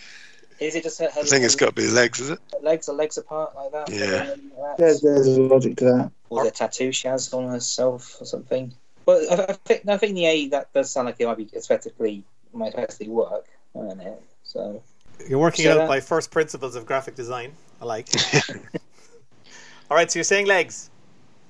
is 0.59 0.75
it 0.75 0.83
just 0.83 0.99
her, 0.99 1.09
her 1.09 1.21
I 1.21 1.23
think 1.23 1.43
it's 1.43 1.55
got 1.55 1.67
to 1.67 1.71
be 1.71 1.87
legs, 1.87 2.19
is 2.19 2.29
it? 2.31 2.39
legs 2.61 2.87
or 2.89 2.95
legs 2.95 3.17
apart 3.17 3.55
like 3.55 3.71
that? 3.71 3.89
Yeah. 3.91 4.35
Like 4.59 4.77
there's, 4.77 5.01
there's 5.01 5.27
a 5.27 5.41
logic 5.41 5.77
to 5.77 5.85
that. 5.85 6.11
Or 6.29 6.43
the 6.43 6.51
tattoo 6.51 6.91
she 6.91 7.07
has 7.07 7.31
on 7.33 7.49
herself 7.49 8.17
or 8.21 8.25
something. 8.25 8.73
Well, 9.05 9.25
I, 9.31 9.45
I, 9.49 9.53
think, 9.53 9.87
I 9.87 9.97
think 9.97 10.15
the 10.15 10.25
A 10.25 10.47
that 10.49 10.73
does 10.73 10.91
sound 10.91 11.05
like 11.05 11.15
it 11.19 11.25
might 11.25 11.37
be 11.37 11.49
aesthetically 11.55 12.23
might 12.53 12.73
aesthetically 12.73 13.09
work, 13.09 13.45
doesn't 13.75 14.01
it? 14.01 14.21
So 14.43 14.81
You're 15.27 15.39
working 15.39 15.65
So 15.65 15.71
out 15.73 15.77
that- 15.77 15.87
by 15.87 15.99
first 15.99 16.31
principles 16.31 16.75
of 16.75 16.85
graphic 16.85 17.15
design. 17.15 17.53
I 17.81 17.85
like. 17.85 18.09
All 19.89 19.95
right, 19.97 20.11
so 20.11 20.19
you're 20.19 20.23
saying 20.25 20.47
legs. 20.47 20.89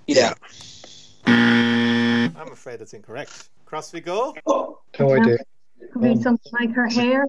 yeah. 0.06 0.34
I'm 2.38 2.52
afraid 2.52 2.82
it's 2.82 2.94
incorrect. 2.94 3.50
Cross 3.66 3.94
we 3.94 4.02
go. 4.02 4.36
No 4.48 5.16
idea. 5.16 5.38
Could 5.92 6.02
be 6.02 6.22
something 6.22 6.52
like 6.60 6.72
her 6.74 6.88
hair. 6.88 7.26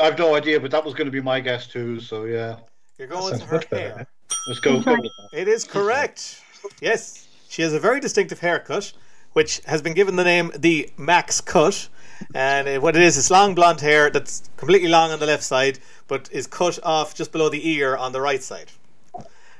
I've 0.00 0.18
no 0.18 0.34
idea, 0.34 0.58
but 0.58 0.70
that 0.72 0.84
was 0.84 0.94
going 0.94 1.06
to 1.06 1.12
be 1.12 1.20
my 1.20 1.40
guess 1.40 1.66
too. 1.68 2.00
So 2.00 2.24
yeah, 2.24 2.56
You're 2.98 3.08
going 3.08 3.32
with 3.32 3.42
her 3.42 3.56
much 3.56 3.70
better, 3.70 3.94
hair. 3.94 4.06
let's 4.48 4.60
go. 4.60 4.80
Right. 4.80 5.00
It 5.32 5.46
is 5.48 5.64
correct. 5.64 6.40
Yes, 6.80 7.28
she 7.48 7.62
has 7.62 7.72
a 7.72 7.78
very 7.80 8.00
distinctive 8.00 8.40
haircut, 8.40 8.92
which 9.32 9.60
has 9.66 9.80
been 9.80 9.94
given 9.94 10.16
the 10.16 10.24
name 10.24 10.50
the 10.58 10.90
Max 10.96 11.40
Cut. 11.40 11.88
And 12.34 12.68
uh, 12.68 12.80
what 12.80 12.96
it 12.96 13.02
is, 13.02 13.16
it's 13.18 13.30
long 13.30 13.54
blonde 13.54 13.80
hair 13.80 14.10
that's 14.10 14.48
completely 14.56 14.88
long 14.88 15.10
on 15.10 15.18
the 15.20 15.26
left 15.26 15.42
side, 15.42 15.78
but 16.06 16.28
is 16.32 16.46
cut 16.46 16.78
off 16.84 17.14
just 17.14 17.32
below 17.32 17.48
the 17.48 17.68
ear 17.68 17.96
on 17.96 18.12
the 18.12 18.20
right 18.20 18.42
side. 18.42 18.70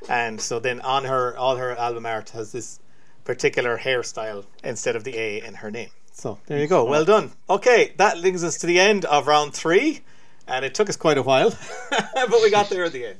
And 0.09 0.40
so 0.40 0.59
then 0.59 0.80
on 0.80 1.05
her, 1.05 1.36
all 1.36 1.57
her 1.57 1.76
album 1.76 2.07
art 2.07 2.30
has 2.30 2.53
this 2.53 2.78
particular 3.24 3.78
hairstyle 3.78 4.44
instead 4.64 4.96
of 4.96 5.04
the 5.04 5.16
A 5.16 5.44
in 5.44 5.54
her 5.54 5.70
name. 5.70 5.90
So 6.12 6.38
there 6.46 6.58
you 6.58 6.66
go. 6.66 6.84
Well 6.84 7.04
done. 7.04 7.32
Okay, 7.48 7.94
that 7.96 8.20
brings 8.20 8.44
us 8.44 8.58
to 8.58 8.66
the 8.66 8.78
end 8.78 9.04
of 9.06 9.26
round 9.26 9.54
three, 9.54 10.00
and 10.46 10.64
it 10.64 10.74
took 10.74 10.88
us 10.88 10.96
quite 10.96 11.18
a 11.18 11.22
while, 11.22 11.56
but 11.90 12.30
we 12.42 12.50
got 12.50 12.68
there 12.68 12.84
at 12.84 12.92
the 12.92 13.06
end. 13.06 13.18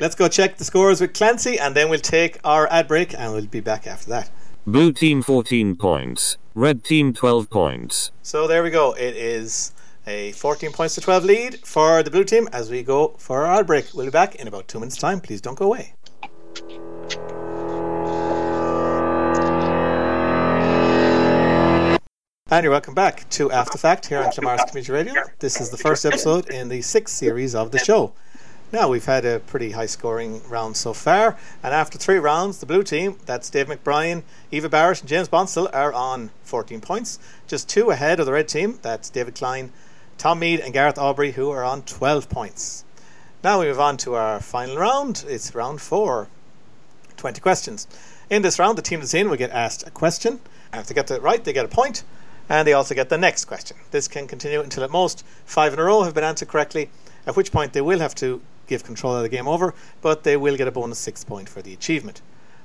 Let's 0.00 0.14
go 0.14 0.28
check 0.28 0.56
the 0.56 0.64
scores 0.64 1.00
with 1.00 1.12
Clancy, 1.12 1.58
and 1.58 1.74
then 1.74 1.88
we'll 1.88 1.98
take 2.00 2.38
our 2.44 2.70
ad 2.70 2.88
break, 2.88 3.12
and 3.12 3.32
we'll 3.32 3.46
be 3.46 3.60
back 3.60 3.86
after 3.86 4.08
that. 4.10 4.30
Blue 4.66 4.92
team 4.92 5.22
14 5.22 5.76
points. 5.76 6.36
Red 6.54 6.84
team 6.84 7.12
12 7.12 7.50
points. 7.50 8.10
So 8.22 8.46
there 8.46 8.62
we 8.62 8.70
go. 8.70 8.92
It 8.92 9.16
is 9.16 9.72
a 10.06 10.32
14 10.32 10.72
points 10.72 10.94
to 10.94 11.00
12 11.00 11.24
lead 11.24 11.58
for 11.66 12.02
the 12.02 12.10
blue 12.10 12.24
team 12.24 12.48
as 12.52 12.70
we 12.70 12.82
go 12.82 13.14
for 13.18 13.44
our 13.44 13.60
ad 13.60 13.66
break. 13.66 13.94
We'll 13.94 14.06
be 14.06 14.10
back 14.10 14.34
in 14.34 14.48
about 14.48 14.68
two 14.68 14.78
minutes' 14.78 14.96
time. 14.96 15.20
Please 15.20 15.40
don't 15.40 15.56
go 15.58 15.66
away. 15.66 15.94
And 22.50 22.64
you're 22.64 22.70
welcome 22.70 22.94
back 22.94 23.28
to 23.28 23.52
After 23.52 23.76
Fact 23.76 24.06
here 24.06 24.20
on 24.22 24.32
Clamar's 24.32 24.62
Community 24.62 24.90
Radio. 24.90 25.22
This 25.38 25.60
is 25.60 25.68
the 25.68 25.76
first 25.76 26.06
episode 26.06 26.48
in 26.48 26.70
the 26.70 26.80
sixth 26.80 27.14
series 27.14 27.54
of 27.54 27.72
the 27.72 27.78
show. 27.78 28.14
Now, 28.72 28.88
we've 28.88 29.04
had 29.04 29.26
a 29.26 29.40
pretty 29.40 29.72
high 29.72 29.84
scoring 29.84 30.40
round 30.48 30.74
so 30.78 30.94
far, 30.94 31.36
and 31.62 31.74
after 31.74 31.98
three 31.98 32.16
rounds, 32.16 32.60
the 32.60 32.64
blue 32.64 32.82
team, 32.82 33.18
that's 33.26 33.50
Dave 33.50 33.66
McBrien, 33.66 34.22
Eva 34.50 34.70
Barrett, 34.70 35.00
and 35.00 35.08
James 35.10 35.28
Bonsall, 35.28 35.68
are 35.74 35.92
on 35.92 36.30
14 36.44 36.80
points, 36.80 37.18
just 37.46 37.68
two 37.68 37.90
ahead 37.90 38.18
of 38.18 38.24
the 38.24 38.32
red 38.32 38.48
team, 38.48 38.78
that's 38.80 39.10
David 39.10 39.34
Klein, 39.34 39.70
Tom 40.16 40.38
Mead, 40.38 40.60
and 40.60 40.72
Gareth 40.72 40.96
Aubrey, 40.96 41.32
who 41.32 41.50
are 41.50 41.62
on 41.62 41.82
12 41.82 42.30
points. 42.30 42.82
Now 43.44 43.60
we 43.60 43.66
move 43.66 43.78
on 43.78 43.98
to 43.98 44.14
our 44.14 44.40
final 44.40 44.78
round. 44.78 45.22
It's 45.28 45.54
round 45.54 45.82
four 45.82 46.28
20 47.18 47.42
questions. 47.42 47.86
In 48.30 48.40
this 48.40 48.58
round, 48.58 48.78
the 48.78 48.82
team 48.82 49.00
that's 49.00 49.12
in 49.12 49.28
will 49.28 49.36
get 49.36 49.50
asked 49.50 49.86
a 49.86 49.90
question, 49.90 50.40
if 50.72 50.86
they 50.86 50.94
get 50.94 51.10
it 51.10 51.20
right, 51.20 51.44
they 51.44 51.52
get 51.52 51.66
a 51.66 51.68
point, 51.68 52.04
and 52.48 52.66
they 52.66 52.72
also 52.72 52.94
get 52.94 53.08
the 53.08 53.18
next 53.18 53.44
question. 53.44 53.76
This 53.90 54.08
can 54.08 54.26
continue 54.26 54.60
until 54.60 54.84
at 54.84 54.90
most 54.90 55.24
five 55.44 55.72
in 55.72 55.78
a 55.78 55.84
row 55.84 56.02
have 56.02 56.14
been 56.14 56.24
answered 56.24 56.48
correctly, 56.48 56.90
at 57.26 57.36
which 57.36 57.52
point 57.52 57.72
they 57.72 57.80
will 57.80 57.98
have 57.98 58.14
to 58.16 58.40
give 58.66 58.84
control 58.84 59.16
of 59.16 59.22
the 59.22 59.28
game 59.28 59.48
over, 59.48 59.74
but 60.00 60.24
they 60.24 60.36
will 60.36 60.56
get 60.56 60.68
a 60.68 60.72
bonus 60.72 60.98
six 60.98 61.24
point 61.24 61.48
for 61.48 61.62
the 61.62 61.72
achievement. 61.72 62.20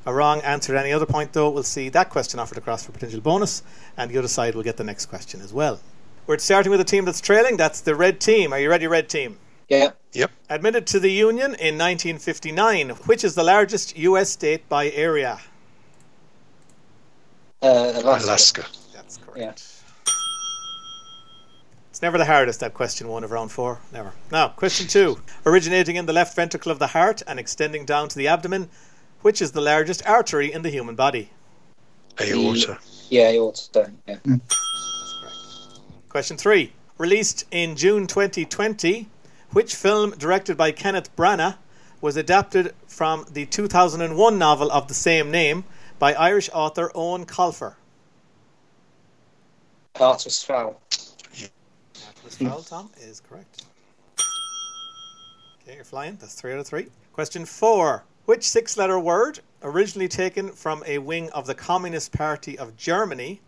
A 0.05 0.13
wrong 0.13 0.41
answer 0.41 0.75
at 0.75 0.84
any 0.84 0.91
other 0.91 1.05
point, 1.05 1.31
though, 1.31 1.49
will 1.49 1.63
see 1.63 1.88
that 1.89 2.09
question 2.09 2.39
offered 2.39 2.57
across 2.57 2.86
for 2.86 2.91
potential 2.91 3.21
bonus, 3.21 3.63
and 3.95 4.11
the 4.11 4.17
other 4.17 4.27
side 4.27 4.53
will 4.53 4.63
get 4.63 4.75
the 4.75 4.84
next 4.84 5.05
question 5.05 5.39
as 5.39 5.53
well. 5.53 5.79
We're 6.27 6.38
starting 6.39 6.71
with 6.71 6.81
a 6.81 6.86
team 6.86 7.05
that's 7.05 7.21
trailing. 7.21 7.55
That's 7.55 7.79
the 7.81 7.95
red 7.95 8.19
team. 8.19 8.51
Are 8.51 8.59
you 8.59 8.69
ready, 8.69 8.86
red 8.86 9.07
team? 9.07 9.38
Yeah. 9.69 9.91
Yep. 10.11 10.31
Admitted 10.49 10.88
to 10.88 10.99
the 10.99 11.11
Union 11.11 11.55
in 11.55 11.77
1959, 11.77 12.89
which 13.05 13.23
is 13.23 13.36
the 13.36 13.43
largest 13.43 13.97
U.S. 13.97 14.29
state 14.29 14.67
by 14.67 14.89
area? 14.89 15.39
Uh, 17.61 17.93
Alaska. 17.95 18.25
Alaska. 18.25 18.65
That's 18.93 19.17
correct. 19.17 19.38
Yeah. 19.38 19.72
It's 22.04 22.06
never 22.06 22.18
the 22.18 22.26
hardest, 22.26 22.60
that 22.60 22.74
question 22.74 23.08
one 23.08 23.24
of 23.24 23.32
round 23.32 23.54
four. 23.54 23.80
Never. 23.93 24.12
Now, 24.30 24.49
question 24.49 24.88
two. 24.88 25.22
Originating 25.45 25.95
in 25.95 26.06
the 26.06 26.12
left 26.12 26.36
ventricle 26.36 26.70
of 26.70 26.78
the 26.78 26.88
heart 26.88 27.22
and 27.26 27.39
extending 27.39 27.86
down 27.86 28.10
to 28.10 28.18
the 28.18 28.28
abdomen, 28.28 28.70
which 29.22 29.41
is 29.41 29.54
the 29.54 29.62
largest 29.62 30.06
artery 30.06 30.51
in 30.51 30.64
the 30.64 30.70
human 30.70 30.95
body? 30.95 31.30
Aorta. 32.20 32.78
Yeah, 33.10 33.30
aorta. 33.30 33.39
ought 33.39 33.86
to. 33.86 33.91
Yeah. 34.06 34.16
Mm. 34.18 34.41
Question 36.10 36.36
three. 36.36 36.74
Released 36.97 37.45
in 37.51 37.78
June 37.78 38.06
2020, 38.06 39.08
which 39.51 39.74
film 39.74 40.12
directed 40.18 40.58
by 40.58 40.74
Kenneth 40.74 41.16
Branagh 41.16 41.56
was 42.01 42.18
adapted 42.18 42.76
from 42.86 43.26
the 43.32 43.45
2001 43.45 44.38
novel 44.38 44.70
of 44.74 44.89
the 44.89 44.93
same 44.93 45.32
name 45.32 45.64
by 45.99 46.14
Irish 46.16 46.49
author 46.51 46.91
Eoin 46.95 47.26
Colfer? 47.26 47.76
Artemis 49.97 50.43
Fowl. 50.43 50.82
Atlas 50.91 51.03
Fowl, 52.36 52.59
mm. 52.59 52.69
Tom, 52.69 52.89
is 53.01 53.21
correct. 53.21 53.65
Okay, 55.61 55.75
you're 55.75 55.84
flying. 55.84 56.17
That's 56.19 56.34
three 56.34 56.53
out 56.53 56.59
of 56.59 56.67
three. 56.67 56.88
Question 57.13 57.45
four. 57.45 58.03
Which 58.25 58.47
six 58.47 58.77
letter 58.77 58.99
word, 58.99 59.39
originally 59.61 60.07
taken 60.07 60.49
from 60.49 60.84
a 60.86 60.97
wing 60.97 61.29
of 61.31 61.45
the 61.45 61.55
Communist 61.55 62.11
Party 62.11 62.57
of 62.57 62.75
Germany, 62.77 63.41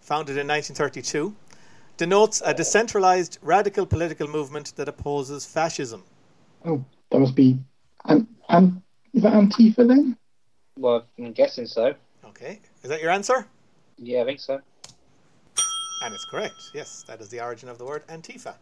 founded 0.00 0.36
in 0.36 0.48
1932, 0.48 1.34
denotes 1.96 2.42
a 2.44 2.54
decentralized 2.54 3.38
radical 3.42 3.86
political 3.86 4.26
movement 4.28 4.74
that 4.76 4.88
opposes 4.88 5.46
fascism? 5.46 6.04
Oh, 6.64 6.84
that 7.10 7.18
must 7.18 7.34
be. 7.34 7.58
An, 8.06 8.26
an, 8.48 8.82
is 9.12 9.22
that 9.22 9.32
Antifa 9.34 9.86
then? 9.86 10.16
Well, 10.78 11.06
I'm 11.18 11.32
guessing 11.32 11.66
so. 11.66 11.94
Okay, 12.24 12.60
is 12.82 12.90
that 12.90 13.00
your 13.00 13.10
answer? 13.10 13.46
Yeah, 13.98 14.22
I 14.22 14.24
think 14.24 14.40
so. 14.40 14.60
And 16.04 16.14
it's 16.14 16.26
correct. 16.26 16.70
Yes, 16.74 17.02
that 17.08 17.22
is 17.22 17.30
the 17.30 17.40
origin 17.40 17.70
of 17.70 17.78
the 17.78 17.84
word 17.86 18.06
Antifa. 18.08 18.56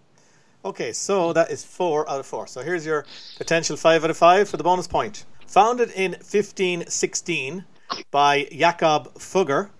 Okay, 0.64 0.92
so 0.92 1.32
that 1.32 1.50
is 1.50 1.64
four 1.64 2.08
out 2.08 2.20
of 2.20 2.26
four. 2.26 2.46
So 2.46 2.62
here's 2.62 2.86
your 2.86 3.04
potential 3.36 3.76
five 3.76 4.04
out 4.04 4.10
of 4.10 4.16
five 4.16 4.48
for 4.48 4.56
the 4.56 4.62
bonus 4.62 4.86
point. 4.86 5.24
Founded 5.48 5.90
in 5.90 6.12
1516 6.12 7.64
by 8.12 8.44
Jakob 8.44 9.12
Fugger, 9.14 9.70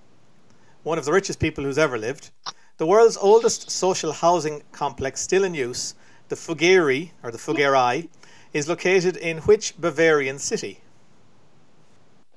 one 0.82 0.98
of 0.98 1.04
the 1.04 1.12
richest 1.12 1.38
people 1.38 1.62
who's 1.62 1.78
ever 1.78 1.96
lived, 1.96 2.32
the 2.78 2.86
world's 2.86 3.16
oldest 3.16 3.70
social 3.70 4.10
housing 4.10 4.62
complex 4.72 5.20
still 5.20 5.44
in 5.44 5.54
use, 5.54 5.94
the 6.30 6.36
Fuggerei, 6.36 7.12
or 7.22 7.30
the 7.30 7.38
Fuggerei, 7.38 8.08
is 8.52 8.68
located 8.68 9.16
in 9.16 9.38
which 9.38 9.80
Bavarian 9.80 10.40
city? 10.40 10.80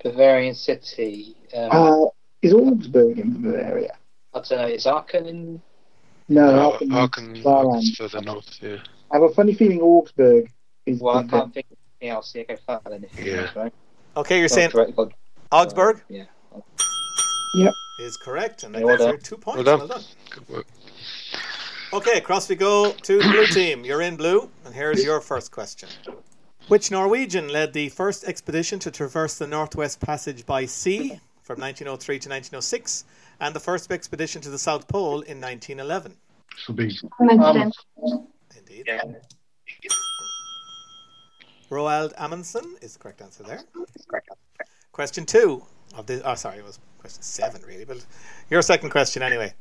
Bavarian 0.04 0.54
City. 0.54 1.34
Um, 1.52 1.70
Uh, 1.72 2.06
is 2.42 2.54
Augsburg 2.54 3.18
in 3.18 3.42
Bavaria? 3.42 3.98
I 4.36 4.40
don't 4.40 4.58
know. 4.58 4.66
Is 4.66 4.86
Aachen 4.86 5.26
in? 5.26 5.62
No, 6.28 6.70
Ar- 6.70 6.74
Aachen- 6.74 6.92
Aachen 6.92 7.34
Saarland. 7.36 7.82
is 7.82 7.96
further 7.96 8.20
north, 8.20 8.58
yeah. 8.60 8.76
I 9.10 9.16
have 9.16 9.22
a 9.22 9.28
funny 9.30 9.54
feeling 9.54 9.80
Augsburg 9.80 10.50
is. 10.84 11.00
Well, 11.00 11.18
I 11.18 11.22
the- 11.22 11.28
can't 11.28 11.54
think 11.54 11.66
of 11.70 11.76
anything 12.00 12.14
else. 12.16 12.34
Yeah, 12.34 12.42
go 12.42 12.56
further 12.66 12.90
then 12.90 13.04
if 13.04 13.18
you 13.24 13.32
Yeah. 13.32 13.50
right? 13.54 13.72
Okay, 14.16 14.38
you're 14.38 14.48
saying 14.48 14.70
Correct, 14.70 14.96
got- 14.96 15.12
Augsburg 15.52 16.02
Yeah. 16.08 16.24
Yep. 17.54 17.72
is 18.00 18.16
correct, 18.18 18.62
and 18.64 18.74
Yeah, 18.74 18.80
that's 18.80 18.86
well 18.88 18.98
done. 18.98 19.08
your 19.08 19.18
two 19.18 19.36
points. 19.36 19.64
Well 19.64 19.78
Well 19.78 19.86
done. 19.86 19.96
done. 19.98 20.06
Good 20.30 20.48
work. 20.48 20.66
Okay, 21.92 22.18
across 22.18 22.48
we 22.48 22.56
go 22.56 22.92
to 22.92 23.18
the 23.18 23.22
blue 23.28 23.46
team. 23.46 23.84
You're 23.84 24.02
in 24.02 24.16
blue, 24.16 24.50
and 24.64 24.74
here's 24.74 25.02
your 25.04 25.20
first 25.20 25.52
question. 25.52 25.88
Which 26.68 26.90
Norwegian 26.90 27.48
led 27.48 27.72
the 27.72 27.88
first 27.90 28.24
expedition 28.24 28.80
to 28.80 28.90
traverse 28.90 29.38
the 29.38 29.46
Northwest 29.46 30.00
Passage 30.00 30.44
by 30.44 30.66
sea 30.66 31.20
from 31.42 31.60
1903 31.60 32.18
to 32.18 32.28
1906, 32.28 33.04
and 33.40 33.54
the 33.54 33.60
first 33.60 33.90
expedition 33.90 34.42
to 34.42 34.50
the 34.50 34.58
South 34.58 34.88
Pole 34.88 35.22
in 35.22 35.40
1911? 35.40 36.16
This 36.56 36.68
will 36.68 36.74
be 36.74 36.98
Amundsen. 37.20 37.72
Indeed. 38.56 38.84
Yeah. 38.86 39.00
Roald 41.70 42.12
Amundsen 42.16 42.76
is 42.80 42.94
the 42.94 42.98
correct 43.00 43.20
answer 43.20 43.42
there. 43.42 43.60
Question 44.92 45.26
two 45.26 45.64
of 45.96 46.06
the. 46.06 46.22
Oh, 46.24 46.34
sorry, 46.34 46.58
it 46.58 46.64
was 46.64 46.78
question 46.98 47.22
seven, 47.22 47.62
really, 47.62 47.84
but 47.84 48.04
your 48.50 48.62
second 48.62 48.90
question 48.90 49.22
anyway. 49.22 49.52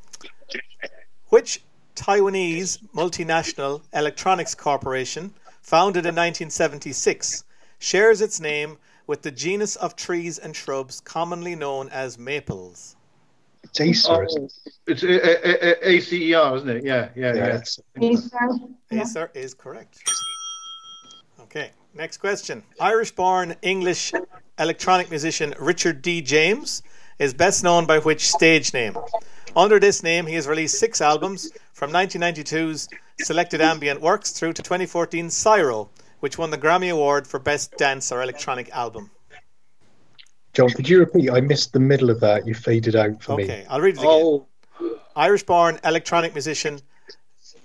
Which 1.30 1.64
Taiwanese 1.96 2.80
multinational 2.94 3.82
electronics 3.94 4.54
corporation, 4.54 5.34
founded 5.62 6.06
in 6.06 6.16
1976, 6.16 7.44
shares 7.80 8.22
its 8.22 8.40
name 8.40 8.78
with 9.08 9.24
the 9.24 9.32
genus 9.32 9.76
of 9.76 9.96
trees 9.96 10.38
and 10.38 10.56
shrubs 10.56 11.02
commonly 11.02 11.56
known 11.56 11.90
as 11.90 12.20
maples? 12.20 12.96
It's 13.66 13.82
Acer. 13.82 14.12
Oh, 14.14 14.24
isn't 14.26 14.52
Oh, 14.52 14.72
it's 14.88 15.04
A- 15.04 15.08
A- 15.08 15.90
A- 15.90 15.96
ACER, 15.98 16.56
isn't 16.56 16.70
it? 16.70 16.84
Yeah, 16.86 17.10
yeah, 17.16 17.30
it? 17.32 17.36
yeah. 17.36 17.46
Yeah, 17.48 17.56
it's- 17.56 17.80
Acer 18.92 19.32
is 19.34 19.54
correct. 19.54 19.98
Okay, 21.42 21.72
next 21.94 22.18
question. 22.18 22.64
Irish 22.80 23.12
born 23.12 23.56
English 23.62 24.14
electronic 24.60 25.10
musician 25.10 25.54
Richard 25.60 26.02
D. 26.02 26.22
James 26.22 26.84
is 27.20 27.34
best 27.34 27.64
known 27.64 27.86
by 27.86 28.00
which 28.00 28.30
stage 28.30 28.74
name? 28.74 28.96
Under 29.56 29.80
this 29.80 30.04
name, 30.04 30.26
he 30.28 30.36
has 30.36 30.48
released 30.48 30.80
six 30.80 31.02
albums 31.02 31.52
from 31.74 31.92
1992's 31.92 32.88
Selected 33.22 33.62
Ambient 33.62 34.02
Works 34.02 34.32
through 34.32 34.54
to 34.54 34.62
2014's 34.62 35.34
Syro, 35.34 35.90
which 36.20 36.38
won 36.38 36.52
the 36.52 36.58
Grammy 36.58 36.92
Award 36.92 37.26
for 37.26 37.40
Best 37.40 37.76
Dance 37.78 38.12
or 38.12 38.22
Electronic 38.22 38.70
Album. 38.72 39.10
John, 40.56 40.70
could 40.70 40.88
you 40.88 41.00
repeat? 41.00 41.30
I 41.30 41.42
missed 41.42 41.74
the 41.74 41.80
middle 41.80 42.10
of 42.10 42.20
that. 42.22 42.48
You 42.48 42.54
faded 42.54 42.96
out 42.96 43.22
for 43.22 43.36
me. 43.36 43.44
Okay, 43.44 43.66
I'll 43.70 43.82
read 43.82 43.96
it 43.96 44.00
again. 44.00 44.10
Oh, 44.10 44.48
Irish 45.16 45.44
born 45.44 45.80
electronic 45.84 46.34
musician 46.34 46.80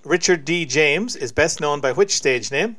Richard 0.04 0.44
D. 0.44 0.64
James 0.66 1.14
is 1.14 1.30
best 1.30 1.60
known 1.60 1.80
by 1.80 1.92
which 1.92 2.14
stage 2.14 2.50
name? 2.50 2.76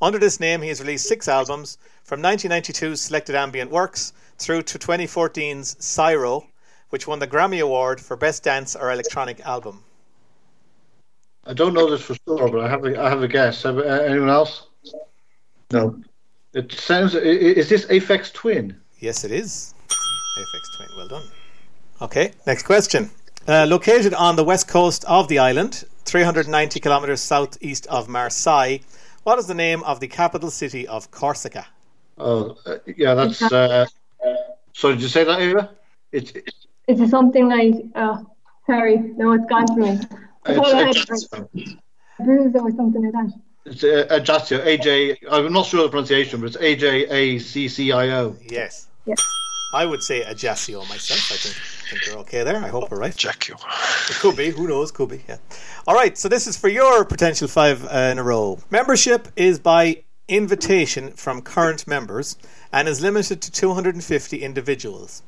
Under 0.00 0.18
this 0.18 0.40
name, 0.40 0.62
he 0.62 0.68
has 0.68 0.80
released 0.80 1.06
six 1.06 1.28
albums 1.28 1.76
from 2.04 2.22
1992's 2.22 3.00
Selected 3.00 3.34
Ambient 3.34 3.70
Works 3.70 4.12
through 4.38 4.62
to 4.62 4.78
2014's 4.78 5.76
Syro, 5.84 6.46
which 6.90 7.06
won 7.06 7.18
the 7.18 7.26
Grammy 7.26 7.60
Award 7.60 8.00
for 8.00 8.16
Best 8.16 8.42
Dance 8.44 8.74
or 8.76 8.90
Electronic 8.92 9.40
Album. 9.40 9.82
I 11.44 11.52
don't 11.52 11.74
know 11.74 11.90
this 11.90 12.02
for 12.02 12.14
sure, 12.26 12.48
but 12.48 12.60
I 12.60 12.68
have 12.68 12.84
a, 12.84 13.00
I 13.02 13.08
have 13.10 13.22
a 13.22 13.28
guess. 13.28 13.64
Have, 13.64 13.78
uh, 13.78 13.82
anyone 13.82 14.28
else? 14.30 14.66
No. 15.72 16.00
It 16.54 16.70
sounds. 16.72 17.16
i- 17.16 17.18
i- 17.18 17.22
Is 17.22 17.68
this 17.68 17.86
Aphex 17.86 18.32
Twin? 18.32 18.76
Yes, 19.02 19.24
it 19.24 19.32
is. 19.32 19.74
Aphex 20.38 20.76
Twin, 20.76 20.88
well 20.96 21.08
done. 21.08 21.24
Okay, 22.00 22.30
next 22.46 22.62
question. 22.62 23.10
Uh, 23.48 23.66
located 23.66 24.14
on 24.14 24.36
the 24.36 24.44
west 24.44 24.68
coast 24.68 25.04
of 25.06 25.26
the 25.26 25.40
island, 25.40 25.82
390 26.04 26.78
kilometres 26.78 27.20
southeast 27.20 27.88
of 27.88 28.08
Marseille, 28.08 28.78
what 29.24 29.40
is 29.40 29.48
the 29.48 29.54
name 29.54 29.82
of 29.82 29.98
the 29.98 30.06
capital 30.06 30.52
city 30.52 30.86
of 30.86 31.10
Corsica? 31.10 31.66
Oh, 32.16 32.56
uh, 32.64 32.76
yeah, 32.96 33.14
that's. 33.14 33.42
Uh, 33.42 33.86
sorry, 34.72 34.94
did 34.94 35.02
you 35.02 35.08
say 35.08 35.24
that, 35.24 35.40
Ava? 35.40 35.70
It's 36.12 36.30
Is 36.86 37.00
it 37.00 37.08
something 37.08 37.48
like, 37.48 37.74
oh, 37.96 38.24
sorry, 38.66 38.98
no, 38.98 39.32
it's 39.32 39.46
gone 39.46 39.66
from 39.66 39.80
me. 39.80 40.00
I 40.44 40.54
thought 40.54 40.74
I 40.74 40.76
had 40.76 40.96
it's, 40.96 41.28
it 41.32 41.76
Bruiser 42.20 42.60
or 42.60 42.70
something 42.70 43.02
like 43.02 43.12
that. 43.14 43.32
it's 43.64 43.82
uh, 43.82 44.06
Ajaccio, 44.10 44.64
AJ. 44.64 45.16
I'm 45.28 45.52
not 45.52 45.66
sure 45.66 45.82
the 45.82 45.88
pronunciation, 45.88 46.40
but 46.40 46.46
it's 46.46 46.56
A 46.60 46.76
J 46.76 47.08
A 47.08 47.38
C 47.40 47.66
C 47.66 47.90
I 47.90 48.10
O. 48.10 48.36
Yes. 48.48 48.86
Yeah. 49.06 49.14
I 49.74 49.86
would 49.86 50.02
say 50.02 50.22
Ajaccio 50.22 50.80
myself. 50.84 51.32
I 51.32 51.36
think, 51.36 51.54
think 51.88 52.06
you're 52.06 52.18
okay 52.18 52.44
there. 52.44 52.62
I 52.62 52.68
hope 52.68 52.90
we're 52.90 52.98
right. 52.98 53.16
Jackie. 53.16 53.54
It 53.54 54.16
could 54.16 54.36
be. 54.36 54.50
Who 54.50 54.68
knows? 54.68 54.92
Could 54.92 55.08
be. 55.08 55.24
Yeah. 55.26 55.38
All 55.86 55.94
right. 55.94 56.16
So 56.18 56.28
this 56.28 56.46
is 56.46 56.58
for 56.58 56.68
your 56.68 57.04
potential 57.06 57.48
five 57.48 57.84
uh, 57.86 58.10
in 58.12 58.18
a 58.18 58.22
row. 58.22 58.58
Membership 58.70 59.28
is 59.34 59.58
by 59.58 60.02
invitation 60.28 61.12
from 61.12 61.40
current 61.40 61.86
members 61.86 62.36
and 62.70 62.86
is 62.86 63.00
limited 63.00 63.40
to 63.42 63.50
250 63.50 64.42
individuals. 64.42 65.22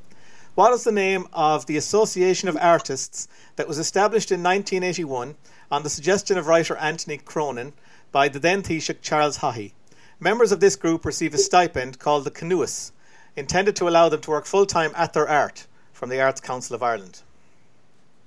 What 0.54 0.72
is 0.72 0.84
the 0.84 0.92
name 0.92 1.26
of 1.32 1.66
the 1.66 1.76
Association 1.76 2.48
of 2.48 2.56
Artists 2.60 3.26
that 3.56 3.66
was 3.66 3.78
established 3.78 4.30
in 4.30 4.42
1981 4.42 5.34
on 5.70 5.82
the 5.82 5.90
suggestion 5.90 6.38
of 6.38 6.46
writer 6.46 6.76
Anthony 6.76 7.18
Cronin 7.18 7.72
by 8.12 8.28
the 8.28 8.38
then 8.38 8.62
Taoiseach 8.62 9.00
Charles 9.00 9.38
Haughey? 9.38 9.72
Members 10.20 10.52
of 10.52 10.60
this 10.60 10.76
group 10.76 11.04
receive 11.04 11.34
a 11.34 11.38
stipend 11.38 11.98
called 11.98 12.24
the 12.24 12.30
Cnuas, 12.30 12.92
intended 13.36 13.76
to 13.76 13.88
allow 13.88 14.08
them 14.08 14.20
to 14.22 14.30
work 14.30 14.46
full 14.46 14.66
time 14.66 14.92
at 14.96 15.12
their 15.12 15.28
art 15.28 15.66
from 15.92 16.08
the 16.08 16.20
Arts 16.20 16.40
Council 16.40 16.74
of 16.76 16.82
Ireland. 16.82 17.22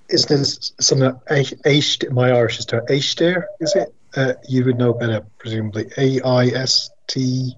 Isn't 0.09 0.29
this 0.37 0.71
something 0.79 1.07
that 1.07 1.25
Aish, 1.65 2.09
my 2.11 2.31
Irish 2.31 2.59
is 2.59 2.65
to 2.67 2.81
Aister, 2.89 3.43
is 3.59 3.75
it? 3.75 3.93
Uh, 4.15 4.33
you 4.47 4.63
would 4.63 4.77
know 4.77 4.93
better, 4.93 5.21
presumably. 5.37 5.85
A 5.97 6.21
I 6.21 6.45
S 6.47 6.89
T 7.07 7.53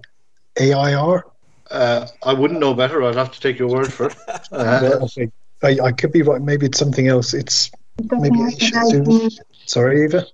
A 0.58 0.72
I 0.72 0.94
R? 0.94 1.24
Uh, 1.70 2.06
I 2.24 2.32
wouldn't 2.32 2.58
know 2.58 2.74
better. 2.74 3.04
I'd 3.04 3.14
have 3.14 3.30
to 3.32 3.40
take 3.40 3.58
your 3.58 3.68
word 3.68 3.92
for 3.92 4.06
it. 4.06 4.16
Uh, 4.52 4.98
Okay. 5.02 5.30
I, 5.62 5.78
I 5.88 5.92
could 5.92 6.10
be 6.10 6.22
right. 6.22 6.40
Maybe 6.40 6.66
it's 6.66 6.78
something 6.78 7.06
else. 7.06 7.34
It's 7.34 7.70
It 7.98 8.10
maybe 8.10 8.38
ring 8.40 8.50
Aish. 8.56 8.72
bell 8.72 8.90
for 8.90 9.02
me. 9.04 9.28
Sorry, 9.66 10.04
Eva. 10.04 10.26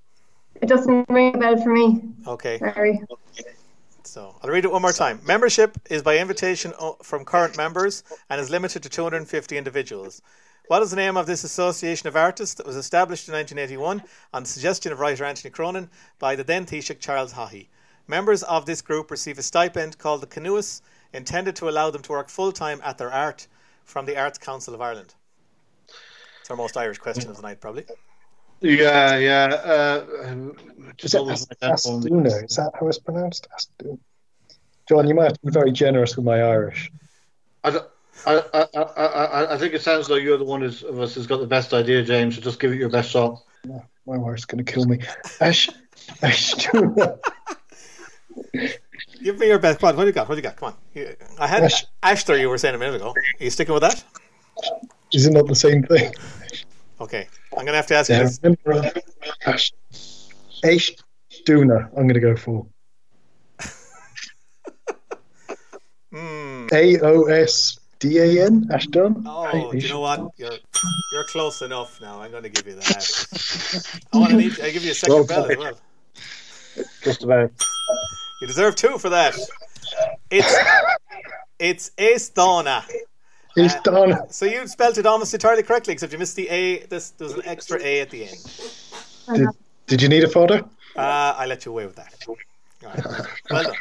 It 0.63 0.69
doesn't 0.69 1.07
ring 1.11 1.35
a 1.35 1.39
bell 1.39 1.63
for 1.63 1.73
me. 1.75 2.01
Okay. 2.27 2.59
Sorry. 2.59 3.01
So 4.17 4.35
I'll 4.43 4.49
read 4.49 4.65
it 4.65 4.73
one 4.73 4.81
more 4.81 4.95
time. 4.95 5.21
Membership 5.27 5.77
is 5.91 6.03
by 6.03 6.17
invitation 6.17 6.73
from 7.03 7.27
current 7.27 7.55
members 7.55 8.03
and 8.31 8.41
is 8.41 8.49
limited 8.49 8.83
to 8.85 8.89
250 8.89 9.59
individuals. 9.59 10.23
What 10.69 10.81
is 10.81 10.89
the 10.89 10.97
name 10.97 11.19
of 11.19 11.27
this 11.27 11.45
association 11.45 12.09
of 12.09 12.17
artists 12.17 12.55
that 12.55 12.65
was 12.65 12.77
established 12.77 13.29
in 13.29 13.35
1981 13.35 14.03
on 14.33 14.43
the 14.43 14.49
suggestion 14.49 14.91
of 14.91 15.01
writer 15.01 15.27
Anthony 15.27 15.51
Cronin 15.51 15.91
by 16.19 16.35
the 16.35 16.45
then 16.45 16.65
Taoiseach 16.65 16.99
Charles 16.99 17.35
Haughey? 17.35 17.69
Members 18.09 18.43
of 18.45 18.65
this 18.65 18.81
group 18.81 19.11
receive 19.11 19.39
a 19.39 19.43
stipend 19.43 19.99
called 19.99 20.23
the 20.23 20.27
Cnuas, 20.27 20.81
intended 21.13 21.55
to 21.57 21.69
allow 21.69 21.91
them 21.91 22.01
to 22.01 22.13
work 22.13 22.31
full 22.31 22.53
time 22.53 22.81
at 22.83 22.97
their 22.97 23.13
art 23.13 23.47
from 23.85 24.07
the 24.07 24.17
Arts 24.17 24.39
Council 24.39 24.73
of 24.73 24.81
Ireland. 24.81 25.15
It's 26.41 26.51
our 26.51 26.57
most 26.57 26.79
Irish 26.79 26.97
question 26.97 27.29
of 27.29 27.37
the 27.37 27.43
night, 27.43 27.61
probably. 27.61 27.85
Yeah, 28.61 29.17
yeah. 29.17 29.45
Uh, 29.45 30.05
Is 30.25 30.95
just 30.97 31.15
it 31.15 31.21
like 31.23 31.39
that. 31.39 31.73
Astuna? 31.73 32.45
Is 32.45 32.57
that 32.57 32.73
how 32.79 32.89
it's 32.89 32.99
pronounced? 32.99 33.47
Astuna. 33.57 33.99
John, 34.89 35.09
you 35.09 35.15
might 35.15 35.25
have 35.25 35.33
to 35.35 35.47
be 35.47 35.53
very 35.53 35.73
generous 35.73 36.17
with 36.17 36.25
my 36.25 36.41
Irish. 36.41 36.91
I, 37.65 37.81
I, 38.27 38.43
I, 38.55 38.67
I, 38.75 39.03
I, 39.03 39.55
I 39.55 39.59
think 39.59 39.75
it 39.75 39.83
sounds 39.83 40.09
like 40.09 40.23
you're 40.23 40.39
the 40.39 40.45
one 40.45 40.61
who's, 40.61 40.85
of 40.85 41.01
us 41.01 41.15
who's 41.15 41.27
got 41.27 41.41
the 41.41 41.47
best 41.47 41.75
idea, 41.75 42.03
James. 42.03 42.37
So 42.37 42.41
just 42.41 42.61
give 42.61 42.73
it 42.73 42.77
your 42.77 42.89
best 42.89 43.11
shot. 43.11 43.43
My 44.07 44.17
wife's 44.17 44.45
going 44.45 44.65
to 44.65 44.73
kill 44.73 44.85
me. 44.85 45.01
Ash, 45.41 45.69
Ashtuna. 46.23 47.19
Give 49.23 49.39
me 49.39 49.49
your 49.49 49.59
best. 49.59 49.83
What, 49.83 49.97
what 49.97 50.03
do 50.05 50.09
you 50.09 50.13
got? 50.13 50.29
What 50.29 50.37
do 50.37 50.39
you 50.39 50.43
got? 50.43 50.57
Come 50.57 50.75
on. 50.75 51.17
I 51.39 51.47
had 51.47 51.65
Ash- 51.65 51.87
Ashler, 52.03 52.39
you 52.39 52.49
were 52.49 52.59
saying 52.59 52.75
a 52.75 52.79
minute 52.79 52.97
ago. 52.97 53.09
Are 53.11 53.45
you 53.45 53.51
sticking 53.51 53.75
with 53.75 53.83
that? 53.83 54.05
Is 55.13 55.27
it 55.27 55.33
not 55.33 55.49
the 55.49 55.55
same 55.55 55.83
thing? 55.83 56.15
Okay. 57.01 57.27
I'm 57.57 57.65
going 57.65 57.73
to 57.73 57.77
have 57.77 57.87
to 57.87 57.95
ask 57.95 58.11
you 58.11 58.17
this. 58.17 58.39
remember, 58.43 58.73
uh, 58.75 58.91
Ash, 59.47 59.73
Ashtuna, 60.63 61.89
I'm 61.97 62.07
going 62.07 62.15
to 62.15 62.21
go 62.21 62.37
for. 62.37 62.67
Hmm. 66.13 66.67
A 66.73 67.01
O 67.01 67.25
S 67.25 67.79
D 67.99 68.19
A 68.19 68.47
N? 68.47 68.69
Ashton? 68.73 69.25
Oh, 69.27 69.73
you 69.73 69.89
know 69.89 70.01
what? 70.01 70.33
You're 70.37 70.53
you're 71.13 71.25
close 71.25 71.63
enough 71.63 72.01
now. 72.01 72.21
I'm 72.21 72.31
going 72.31 72.43
to 72.43 72.49
give 72.49 72.67
you 72.67 72.75
that. 72.75 73.99
I 74.13 74.19
want 74.19 74.31
to 74.31 74.37
need. 74.37 74.61
I 74.61 74.71
give 74.71 74.85
you 74.85 74.91
a 74.93 74.95
second 74.95 75.15
Well 75.15 75.25
bell 75.27 75.51
as 75.51 75.57
well. 75.57 75.79
Just 77.03 77.25
about. 77.25 77.51
You 78.41 78.47
deserve 78.47 78.77
two 78.77 78.99
for 78.99 79.09
that. 79.11 79.35
It's 80.31 80.55
it's 81.59 81.91
Estona. 81.99 82.85
Astana. 83.57 84.33
So 84.33 84.47
you 84.47 84.67
spelled 84.67 84.99
it 84.99 85.07
almost 85.07 85.33
entirely 85.35 85.63
correctly, 85.63 85.93
except 85.93 86.13
you 86.13 86.19
missed 86.19 86.37
the 86.37 86.49
A. 86.49 86.87
This 86.87 87.11
there 87.11 87.27
was 87.27 87.35
an 87.35 87.43
extra 87.45 87.81
A 87.83 88.01
at 88.01 88.11
the 88.11 88.25
end. 88.25 88.37
Did, 89.35 89.49
did 89.87 90.03
you 90.03 90.09
need 90.09 90.25
a 90.25 90.29
photo? 90.29 90.57
Uh, 90.97 91.35
I 91.37 91.47
let 91.47 91.65
you 91.65 91.73
away 91.73 91.87
with 91.87 91.97
that. 91.97 92.15
Right. 92.83 93.27
Well 93.51 93.63
done. 93.63 93.75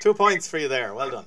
Two 0.00 0.14
points 0.14 0.48
for 0.48 0.58
you 0.58 0.68
there. 0.68 0.94
Well 0.94 1.10
done. 1.10 1.24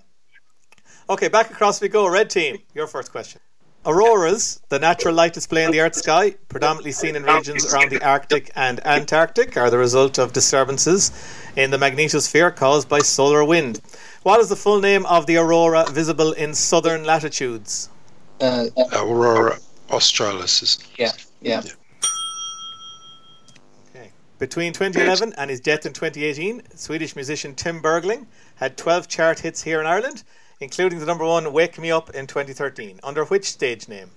Okay, 1.09 1.27
back 1.27 1.51
across 1.51 1.81
we 1.81 1.87
go. 1.87 2.07
Red 2.07 2.29
team, 2.29 2.57
your 2.73 2.87
first 2.87 3.11
question. 3.11 3.39
Auroras, 3.85 4.59
the 4.69 4.79
natural 4.79 5.13
light 5.13 5.33
display 5.33 5.63
in 5.63 5.69
the 5.69 5.79
Earth's 5.79 5.99
sky, 5.99 6.31
predominantly 6.49 6.91
seen 6.91 7.15
in 7.15 7.21
regions 7.21 7.71
around 7.71 7.91
the 7.91 8.03
Arctic 8.03 8.51
and 8.55 8.83
Antarctic, 8.85 9.55
are 9.57 9.69
the 9.69 9.77
result 9.77 10.17
of 10.17 10.33
disturbances 10.33 11.11
in 11.55 11.69
the 11.69 11.77
magnetosphere 11.77 12.55
caused 12.55 12.89
by 12.89 12.99
solar 12.99 13.45
wind. 13.45 13.79
What 14.25 14.39
is 14.39 14.49
the 14.49 14.55
full 14.55 14.81
name 14.81 15.05
of 15.05 15.27
the 15.27 15.37
aurora 15.37 15.85
visible 15.87 16.31
in 16.31 16.55
southern 16.55 17.03
latitudes? 17.03 17.89
Uh, 18.41 18.69
Aurora 18.91 19.59
Australis 19.91 20.63
is. 20.63 20.79
yeah, 20.97 21.11
yeah. 21.41 21.61
Between 24.39 24.73
2011 24.73 25.35
and 25.37 25.51
his 25.51 25.59
death 25.59 25.85
in 25.85 25.93
2018, 25.93 26.63
Swedish 26.73 27.15
musician 27.15 27.53
Tim 27.53 27.83
Bergling 27.83 28.25
had 28.55 28.77
12 28.77 29.07
chart 29.07 29.41
hits 29.41 29.61
here 29.61 29.79
in 29.79 29.85
Ireland, 29.85 30.23
including 30.59 30.97
the 30.97 31.05
number 31.05 31.23
one 31.23 31.53
Wake 31.53 31.77
Me 31.77 31.91
Up 31.91 32.09
in 32.15 32.25
2013. 32.25 33.01
Under 33.03 33.25
which 33.25 33.45
stage 33.45 33.87
name? 33.87 34.09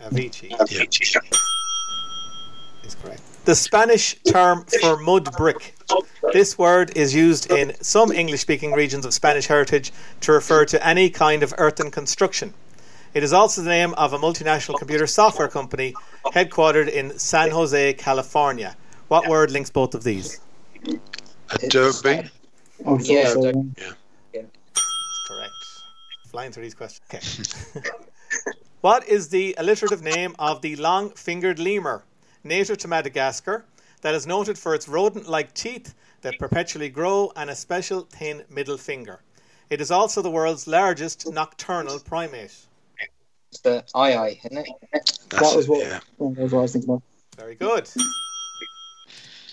Avicii. 0.00 0.50
Avicii. 0.50 1.14
Is 2.84 2.96
correct. 2.96 3.22
The 3.44 3.54
Spanish 3.54 4.16
term 4.24 4.64
for 4.80 4.96
mud 4.96 5.32
brick. 5.36 5.73
This 6.32 6.56
word 6.58 6.96
is 6.96 7.14
used 7.14 7.50
in 7.50 7.74
some 7.82 8.10
English 8.12 8.40
speaking 8.40 8.72
regions 8.72 9.04
of 9.04 9.12
Spanish 9.14 9.46
heritage 9.46 9.92
to 10.22 10.32
refer 10.32 10.64
to 10.66 10.86
any 10.86 11.10
kind 11.10 11.42
of 11.42 11.54
earthen 11.58 11.90
construction. 11.90 12.54
It 13.12 13.22
is 13.22 13.32
also 13.32 13.62
the 13.62 13.68
name 13.68 13.94
of 13.94 14.12
a 14.12 14.18
multinational 14.18 14.78
computer 14.78 15.06
software 15.06 15.48
company 15.48 15.94
headquartered 16.26 16.88
in 16.88 17.16
San 17.18 17.50
Jose, 17.50 17.92
California. 17.94 18.76
What 19.08 19.28
word 19.28 19.50
links 19.50 19.70
both 19.70 19.94
of 19.94 20.02
these? 20.02 20.40
Adobe. 21.50 22.28
Oh, 22.84 22.98
so- 22.98 23.12
Yeah, 23.12 23.32
so- 23.32 23.52
Correct. 25.28 25.52
Flying 26.30 26.50
through 26.52 26.64
these 26.64 26.74
questions. 26.74 27.54
Okay. 27.76 27.88
what 28.80 29.06
is 29.08 29.28
the 29.28 29.54
alliterative 29.58 30.02
name 30.02 30.34
of 30.38 30.60
the 30.62 30.74
long 30.76 31.10
fingered 31.10 31.58
lemur, 31.58 32.02
native 32.42 32.78
to 32.78 32.88
Madagascar, 32.88 33.64
that 34.04 34.14
is 34.14 34.26
noted 34.26 34.58
for 34.58 34.74
its 34.74 34.86
rodent 34.86 35.26
like 35.30 35.54
teeth 35.54 35.94
that 36.20 36.38
perpetually 36.38 36.90
grow 36.90 37.32
and 37.36 37.48
a 37.48 37.56
special 37.56 38.02
thin 38.02 38.42
middle 38.50 38.76
finger? 38.76 39.22
It 39.70 39.80
is 39.80 39.90
also 39.90 40.20
the 40.20 40.30
world's 40.30 40.66
largest 40.66 41.26
nocturnal 41.32 41.98
primate. 42.00 42.54
It's 43.50 43.60
the 43.62 43.82
aye-aye, 43.94 44.40
isn't 44.44 44.58
it? 44.58 45.18
that 45.30 45.40
was 45.56 45.68
what, 45.68 45.80
yeah. 45.80 46.00
that 46.18 46.40
was 46.42 46.52
what 46.52 46.58
I 46.58 46.62
was 46.62 46.72
thinking 46.74 46.90
of. 46.90 47.02
Very 47.38 47.54
good. 47.54 47.88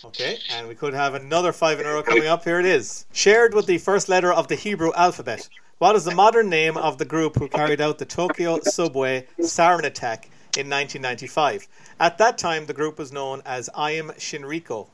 Okay, 0.03 0.37
and 0.53 0.67
we 0.67 0.75
could 0.75 0.93
have 0.93 1.13
another 1.13 1.53
five 1.53 1.79
in 1.79 1.85
a 1.85 1.89
row 1.89 2.03
coming 2.03 2.27
up. 2.27 2.43
Here 2.43 2.59
it 2.59 2.65
is. 2.65 3.05
Shared 3.13 3.53
with 3.53 3.67
the 3.67 3.77
first 3.77 4.09
letter 4.09 4.33
of 4.33 4.49
the 4.49 4.55
Hebrew 4.55 4.91
alphabet, 4.95 5.47
what 5.77 5.95
is 5.95 6.03
the 6.03 6.13
modern 6.13 6.49
name 6.49 6.75
of 6.75 6.97
the 6.97 7.05
group 7.05 7.37
who 7.37 7.47
carried 7.47 7.79
out 7.79 7.99
the 7.99 8.05
Tokyo 8.05 8.59
subway 8.63 9.27
sarin 9.39 9.85
attack 9.85 10.29
in 10.57 10.69
1995? 10.69 11.67
At 11.99 12.17
that 12.17 12.37
time, 12.37 12.65
the 12.65 12.73
group 12.73 12.97
was 12.97 13.11
known 13.11 13.41
as 13.45 13.69
Aum 13.75 14.11
Shinrikyo. 14.17 14.87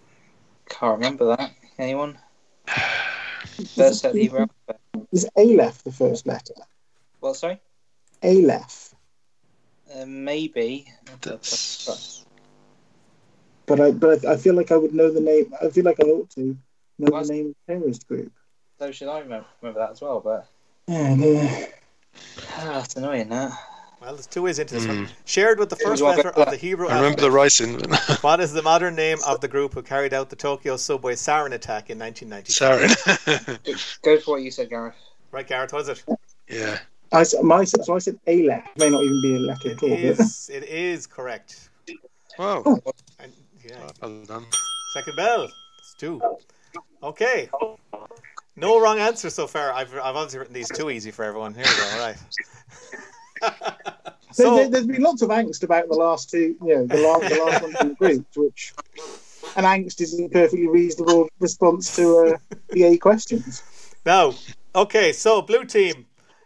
Can't 0.69 0.97
remember 0.97 1.35
that. 1.35 1.51
Anyone? 1.77 2.17
First 3.75 4.01
set 4.01 4.13
the 4.13 4.27
alphabet. 4.29 4.79
Is 5.11 5.27
Aleph 5.35 5.83
the 5.83 5.91
first 5.91 6.27
letter? 6.27 6.53
What, 7.19 7.35
sorry? 7.35 7.59
Aleph. 8.23 8.93
Uh, 9.95 10.05
maybe. 10.05 10.91
That's 11.21 12.25
But 13.65 13.79
I 13.79 13.91
but 13.91 14.25
I, 14.25 14.33
I 14.33 14.37
feel 14.37 14.53
like 14.55 14.71
I 14.71 14.77
would 14.77 14.93
know 14.93 15.11
the 15.11 15.21
name. 15.21 15.53
I 15.61 15.69
feel 15.69 15.85
like 15.85 15.99
I 15.99 16.07
ought 16.07 16.29
to 16.31 16.57
know 16.99 17.11
Was- 17.11 17.27
the 17.27 17.33
name 17.33 17.47
of 17.49 17.55
the 17.67 17.73
terrorist 17.73 18.07
group. 18.07 18.31
So 18.79 18.91
should 18.91 19.07
I 19.07 19.19
remember, 19.19 19.47
remember 19.61 19.79
that 19.79 19.91
as 19.91 20.01
well, 20.01 20.19
but 20.19 20.47
Yeah, 20.87 21.15
no. 21.15 21.65
ah, 22.57 22.63
that's 22.79 22.95
annoying, 22.95 23.29
that. 23.29 23.51
Well, 23.99 24.13
there's 24.13 24.27
two 24.27 24.43
ways 24.43 24.59
into 24.59 24.75
this 24.75 24.85
one. 24.87 25.07
Mm. 25.07 25.09
Shared 25.25 25.57
with 25.57 25.69
the 25.69 25.75
first 25.75 26.01
You 26.01 26.07
letter 26.07 26.29
of 26.29 26.51
the 26.51 26.57
Hebrew 26.57 26.87
I 26.87 26.95
remember 26.97 27.21
the 27.21 27.31
alphabet, 27.35 27.91
writing. 27.91 28.17
what 28.21 28.39
is 28.39 28.53
the 28.53 28.61
modern 28.61 28.95
name 28.95 29.17
of 29.25 29.41
the 29.41 29.47
group 29.47 29.73
who 29.73 29.81
carried 29.81 30.13
out 30.13 30.29
the 30.29 30.35
Tokyo 30.35 30.77
subway 30.77 31.13
sarin 31.15 31.53
attack 31.53 31.89
in 31.89 31.97
1995? 31.97 33.55
Sorry. 33.57 33.57
Go 34.03 34.19
for 34.19 34.31
what 34.31 34.43
you 34.43 34.51
said, 34.51 34.69
Gareth. 34.69 34.93
Right, 35.31 35.47
Gareth, 35.47 35.73
what 35.73 35.81
is 35.81 35.89
it? 35.89 36.03
yeah. 36.47 36.77
I 37.11 37.23
said, 37.23 37.41
my, 37.43 37.63
so 37.63 37.95
I 37.95 37.99
said 37.99 38.19
Aleph. 38.27 38.63
May 38.77 38.89
not 38.89 39.01
even 39.03 39.21
be 39.21 39.35
a 39.35 39.39
letter 39.39 39.69
It 39.69 39.77
at 39.77 39.83
all. 39.83 39.89
but- 39.89 39.99
is, 39.99 40.51
it 40.53 40.63
is 40.65 41.07
correct. 41.07 41.69
Wow. 42.37 42.63
And, 43.19 43.33
yeah, 43.67 43.89
Well 44.01 44.23
done. 44.25 44.45
Second 44.93 45.15
bell. 45.15 45.49
It's 45.79 45.95
two. 45.95 46.21
Okay. 47.01 47.49
No 48.55 48.79
wrong 48.79 48.99
answer 48.99 49.29
so 49.31 49.47
far. 49.47 49.71
I've, 49.71 49.91
I've 49.95 50.15
obviously 50.15 50.39
written 50.39 50.53
these 50.53 50.69
too 50.69 50.91
easy 50.91 51.09
for 51.09 51.23
everyone. 51.25 51.55
Here 51.55 51.63
we 51.65 51.75
go. 51.75 51.89
All 51.93 51.99
right. 52.07 52.17
There, 53.41 54.45
so, 54.45 54.55
there, 54.55 54.79
has 54.79 54.85
been 54.85 55.01
lots 55.01 55.21
of 55.21 55.29
angst 55.29 55.63
about 55.63 55.87
the 55.87 55.95
last 55.95 56.29
two, 56.29 56.55
you 56.61 56.75
know, 56.75 56.85
the 56.85 56.97
last, 56.97 57.33
the 57.33 57.43
last 57.43 57.61
one 57.61 57.75
in 57.81 57.87
the 57.89 57.95
group, 57.95 58.25
which, 58.35 58.73
and 59.55 59.65
angst 59.65 59.99
is 60.01 60.19
a 60.19 60.27
perfectly 60.27 60.67
reasonable 60.67 61.29
response 61.39 61.95
to 61.95 62.35
uh, 62.35 62.55
the 62.69 62.83
A 62.83 62.97
questions. 62.97 63.63
now, 64.05 64.33
okay. 64.75 65.13
So, 65.13 65.41
blue 65.41 65.65
team, 65.65 66.05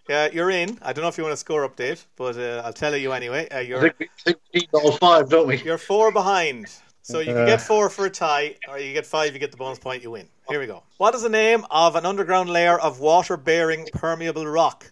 uh, 0.09 0.29
you're 0.31 0.51
in. 0.51 0.77
I 0.81 0.93
don't 0.93 1.01
know 1.01 1.09
if 1.09 1.17
you 1.17 1.23
want 1.23 1.33
a 1.33 1.37
score 1.37 1.67
update, 1.67 2.05
but 2.15 2.37
uh, 2.37 2.61
I'll 2.63 2.71
tell 2.71 2.95
you 2.95 3.11
anyway. 3.11 3.49
Uh, 3.49 3.59
you're 3.59 3.81
think 3.81 3.99
we, 3.99 4.31
think 4.53 4.69
we 4.73 4.79
all 4.79 4.91
five, 4.93 5.29
don't 5.29 5.47
we? 5.47 5.61
you're 5.63 5.77
four 5.77 6.11
behind. 6.11 6.67
So 7.01 7.19
you 7.19 7.33
can 7.33 7.43
Uh. 7.43 7.45
get 7.45 7.61
four 7.61 7.89
for 7.89 8.05
a 8.05 8.09
tie, 8.09 8.55
or 8.69 8.77
you 8.77 8.93
get 8.93 9.05
five, 9.05 9.33
you 9.33 9.39
get 9.39 9.51
the 9.51 9.57
bonus 9.57 9.79
point, 9.79 10.03
you 10.03 10.11
win. 10.11 10.27
Here 10.47 10.59
we 10.59 10.67
go. 10.67 10.83
What 10.97 11.15
is 11.15 11.23
the 11.23 11.29
name 11.29 11.65
of 11.71 11.95
an 11.95 12.05
underground 12.05 12.49
layer 12.49 12.77
of 12.79 12.99
water-bearing 12.99 13.87
permeable 13.93 14.45
rock, 14.45 14.91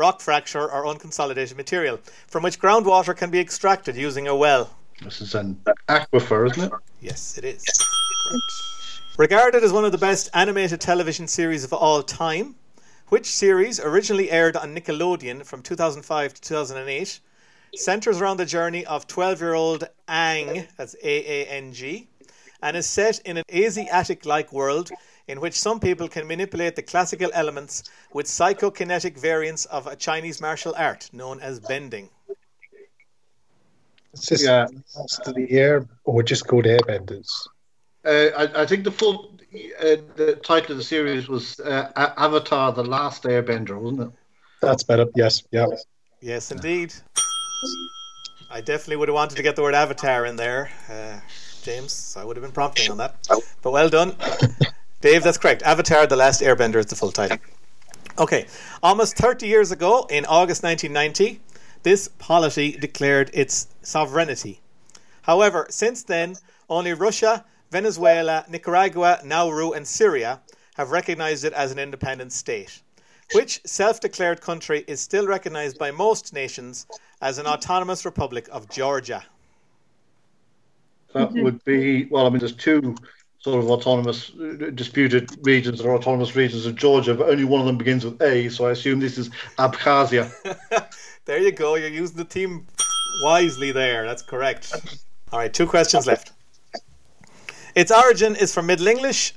rock 0.00 0.22
fracture, 0.22 0.70
or 0.70 0.86
unconsolidated 0.86 1.56
material 1.56 2.00
from 2.26 2.42
which 2.42 2.58
groundwater 2.58 3.14
can 3.14 3.30
be 3.30 3.38
extracted 3.38 3.94
using 3.96 4.26
a 4.26 4.34
well? 4.34 4.70
This 5.04 5.20
is 5.20 5.34
an 5.34 5.60
aquifer, 5.88 6.50
isn't 6.50 6.72
it? 6.72 6.72
Yes, 7.02 7.36
it 7.36 7.44
is. 7.44 7.62
Correct. 7.62 9.18
Regarded 9.18 9.62
as 9.62 9.72
one 9.74 9.84
of 9.84 9.92
the 9.92 9.98
best 9.98 10.30
animated 10.32 10.80
television 10.80 11.28
series 11.28 11.64
of 11.64 11.74
all 11.74 12.02
time, 12.02 12.54
which 13.08 13.26
series 13.26 13.78
originally 13.78 14.30
aired 14.30 14.56
on 14.56 14.74
Nickelodeon 14.74 15.44
from 15.44 15.60
2005 15.62 16.32
to 16.32 16.40
2008 16.40 17.20
centers 17.76 18.20
around 18.20 18.38
the 18.38 18.46
journey 18.46 18.86
of 18.86 19.06
12 19.06 19.40
year 19.40 19.52
old 19.52 19.86
Aang, 20.08 20.66
that's 20.78 20.94
A 21.02 21.42
A 21.42 21.46
N 21.46 21.74
G, 21.74 22.08
and 22.62 22.74
is 22.74 22.86
set 22.86 23.18
in 23.26 23.36
an 23.36 23.44
Asiatic 23.52 24.24
like 24.24 24.50
world 24.50 24.90
in 25.30 25.40
which 25.40 25.58
some 25.58 25.78
people 25.80 26.08
can 26.08 26.26
manipulate 26.26 26.76
the 26.76 26.82
classical 26.82 27.30
elements 27.32 27.84
with 28.12 28.26
psychokinetic 28.26 29.16
variants 29.16 29.64
of 29.66 29.86
a 29.86 29.96
Chinese 29.96 30.40
martial 30.40 30.74
art 30.76 31.08
known 31.12 31.40
as 31.40 31.60
bending. 31.60 32.10
It's 34.12 34.26
just 34.26 34.44
Yeah. 34.44 34.66
Last 34.96 35.26
of 35.26 35.34
the 35.34 35.50
Air, 35.52 35.86
or 36.04 36.22
just 36.22 36.46
called 36.48 36.64
Airbenders. 36.64 37.30
Uh, 38.04 38.30
I, 38.36 38.62
I 38.62 38.66
think 38.66 38.84
the 38.84 38.90
full 38.90 39.38
uh, 39.80 39.96
the 40.16 40.40
title 40.42 40.72
of 40.72 40.78
the 40.78 40.84
series 40.84 41.28
was 41.28 41.60
uh, 41.60 41.90
Avatar: 41.96 42.72
The 42.72 42.84
Last 42.84 43.22
Airbender, 43.24 43.78
wasn't 43.80 44.00
it? 44.02 44.10
That's 44.60 44.82
better. 44.82 45.06
Yes, 45.14 45.42
yeah. 45.52 45.66
Yes, 46.20 46.50
indeed. 46.50 46.92
I 48.50 48.60
definitely 48.60 48.96
would 48.96 49.08
have 49.08 49.14
wanted 49.14 49.36
to 49.36 49.42
get 49.42 49.54
the 49.54 49.62
word 49.62 49.74
avatar 49.74 50.26
in 50.26 50.36
there, 50.36 50.70
uh, 50.88 51.20
James. 51.62 52.16
I 52.18 52.24
would 52.24 52.36
have 52.36 52.42
been 52.42 52.52
prompting 52.52 52.90
on 52.90 52.96
that. 52.98 53.14
But 53.62 53.70
well 53.70 53.88
done. 53.88 54.16
Dave, 55.00 55.22
that's 55.22 55.38
correct. 55.38 55.62
Avatar 55.62 56.06
The 56.06 56.16
Last 56.16 56.42
Airbender 56.42 56.76
is 56.76 56.86
the 56.86 56.96
full 56.96 57.10
title. 57.10 57.38
Okay. 58.18 58.46
Almost 58.82 59.16
30 59.16 59.46
years 59.46 59.72
ago, 59.72 60.06
in 60.10 60.26
August 60.26 60.62
1990, 60.62 61.40
this 61.82 62.08
polity 62.18 62.72
declared 62.72 63.30
its 63.32 63.68
sovereignty. 63.80 64.60
However, 65.22 65.66
since 65.70 66.02
then, 66.02 66.36
only 66.68 66.92
Russia, 66.92 67.46
Venezuela, 67.70 68.44
Nicaragua, 68.50 69.20
Nauru, 69.24 69.72
and 69.72 69.88
Syria 69.88 70.40
have 70.74 70.90
recognized 70.90 71.44
it 71.44 71.54
as 71.54 71.72
an 71.72 71.78
independent 71.78 72.32
state. 72.32 72.82
Which 73.32 73.60
self 73.64 74.00
declared 74.00 74.40
country 74.42 74.84
is 74.86 75.00
still 75.00 75.26
recognized 75.26 75.78
by 75.78 75.92
most 75.92 76.34
nations 76.34 76.86
as 77.22 77.38
an 77.38 77.46
autonomous 77.46 78.04
republic 78.04 78.48
of 78.52 78.68
Georgia? 78.68 79.24
That 81.14 81.32
would 81.32 81.64
be 81.64 82.04
well. 82.06 82.26
I 82.26 82.30
mean, 82.30 82.40
there's 82.40 82.54
two 82.54 82.96
sort 83.40 83.62
of 83.62 83.70
autonomous 83.70 84.30
uh, 84.38 84.70
disputed 84.74 85.30
regions 85.42 85.80
or 85.80 85.94
autonomous 85.94 86.36
regions 86.36 86.66
of 86.66 86.74
Georgia, 86.74 87.14
but 87.14 87.28
only 87.28 87.44
one 87.44 87.60
of 87.60 87.66
them 87.66 87.78
begins 87.78 88.04
with 88.04 88.20
A. 88.22 88.48
So 88.50 88.66
I 88.66 88.72
assume 88.72 89.00
this 89.00 89.18
is 89.18 89.30
Abkhazia. 89.58 90.30
There 91.26 91.38
you 91.38 91.52
go. 91.52 91.76
You're 91.76 91.88
using 91.88 92.16
the 92.16 92.24
team 92.24 92.66
wisely 93.22 93.70
there. 93.70 94.04
That's 94.04 94.22
correct. 94.22 94.74
All 95.30 95.38
right, 95.38 95.52
two 95.52 95.66
questions 95.66 96.06
left. 96.06 96.32
Its 97.76 97.92
origin 97.92 98.34
is 98.34 98.52
from 98.52 98.66
Middle 98.66 98.88
English, 98.88 99.34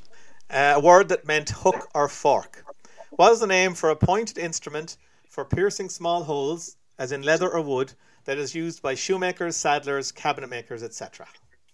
uh, 0.49 0.73
a 0.75 0.79
word 0.79 1.09
that 1.09 1.27
meant 1.27 1.49
hook 1.49 1.89
or 1.93 2.07
fork. 2.07 2.65
What 3.11 3.33
is 3.33 3.41
the 3.41 3.47
name 3.47 3.75
for 3.75 3.91
a 3.91 3.95
pointed 3.95 4.39
instrument 4.39 4.97
for 5.29 5.45
piercing 5.45 5.89
small 5.89 6.23
holes, 6.23 6.77
as 6.97 7.11
in 7.11 7.21
leather 7.21 7.49
or 7.49 7.61
wood, 7.61 7.93
that 8.25 8.39
is 8.39 8.55
used 8.55 8.81
by 8.81 8.95
shoemakers, 8.95 9.55
saddlers, 9.55 10.11
cabinet 10.11 10.49
makers, 10.49 10.81
etc.? 10.81 11.27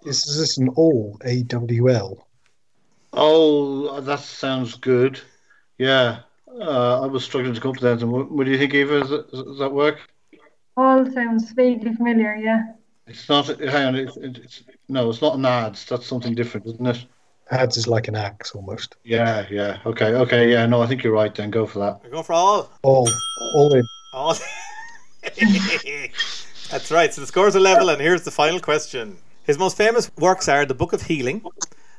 Is 0.06 0.24
this 0.38 0.58
an 0.58 0.70
all 0.70 1.20
AWL? 1.26 2.26
Oh, 3.14 4.00
that 4.02 4.20
sounds 4.20 4.76
good. 4.76 5.20
Yeah, 5.78 6.20
uh, 6.62 7.02
I 7.02 7.06
was 7.08 7.24
struggling 7.24 7.54
to 7.54 7.60
come 7.62 7.72
up 7.72 7.78
with 7.82 7.86
anything. 7.92 8.12
What, 8.12 8.32
what 8.32 8.46
do 8.46 8.52
you 8.52 8.58
think, 8.58 8.74
Eva? 8.74 9.00
Does, 9.02 9.10
that- 9.10 9.32
does 9.32 9.60
that 9.60 9.72
work? 9.74 10.00
All 10.78 11.10
sounds 11.12 11.52
vaguely 11.52 11.94
familiar, 11.94 12.36
yeah. 12.36 12.64
It's 13.08 13.28
not. 13.28 13.48
Hang 13.60 13.88
on. 13.88 13.96
It's, 13.96 14.16
it's, 14.18 14.64
no, 14.88 15.10
it's 15.10 15.22
not 15.22 15.36
an 15.36 15.42
adze. 15.42 15.86
That's 15.88 16.06
something 16.06 16.36
different, 16.36 16.68
isn't 16.68 16.86
it? 16.86 17.06
Adze 17.52 17.78
is 17.78 17.88
like 17.88 18.08
an 18.08 18.16
axe 18.16 18.52
almost. 18.52 18.96
Yeah, 19.04 19.46
yeah. 19.50 19.80
Okay, 19.86 20.14
okay. 20.14 20.52
Yeah, 20.52 20.66
no, 20.68 20.82
I 20.82 20.88
think 20.88 21.04
you're 21.04 21.12
right. 21.12 21.34
Then 21.34 21.50
go 21.50 21.66
for 21.66 21.80
that. 21.80 22.02
We're 22.12 22.24
for 22.24 22.34
all. 22.34 22.70
All, 22.84 23.10
all 23.56 23.74
in. 23.74 23.84
All. 24.14 24.36
That's 26.72 26.92
right. 26.92 27.12
So 27.14 27.22
the 27.22 27.28
scores 27.28 27.56
are 27.56 27.60
level, 27.60 27.90
and 27.90 28.00
here's 28.00 28.24
the 28.24 28.32
final 28.32 28.60
question. 28.60 29.18
His 29.50 29.58
most 29.58 29.76
famous 29.76 30.12
works 30.16 30.48
are 30.48 30.64
The 30.64 30.76
Book 30.76 30.94
of 30.94 31.02
Healing, 31.02 31.44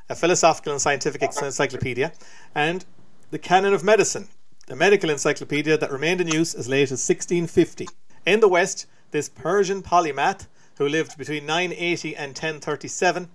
a 0.08 0.14
philosophical 0.14 0.70
and 0.70 0.80
scientific 0.80 1.20
encyclopedia, 1.20 2.12
and 2.54 2.84
The 3.32 3.40
Canon 3.40 3.74
of 3.74 3.82
Medicine, 3.82 4.28
a 4.68 4.76
medical 4.76 5.10
encyclopedia 5.10 5.76
that 5.76 5.90
remained 5.90 6.20
in 6.20 6.28
use 6.28 6.54
as 6.54 6.68
late 6.68 6.92
as 6.92 7.04
1650. 7.04 7.88
In 8.24 8.38
the 8.38 8.46
West, 8.46 8.86
this 9.10 9.28
Persian 9.28 9.82
polymath, 9.82 10.46
who 10.78 10.88
lived 10.88 11.18
between 11.18 11.44
980 11.44 12.14
and 12.14 12.28
1037, 12.28 13.28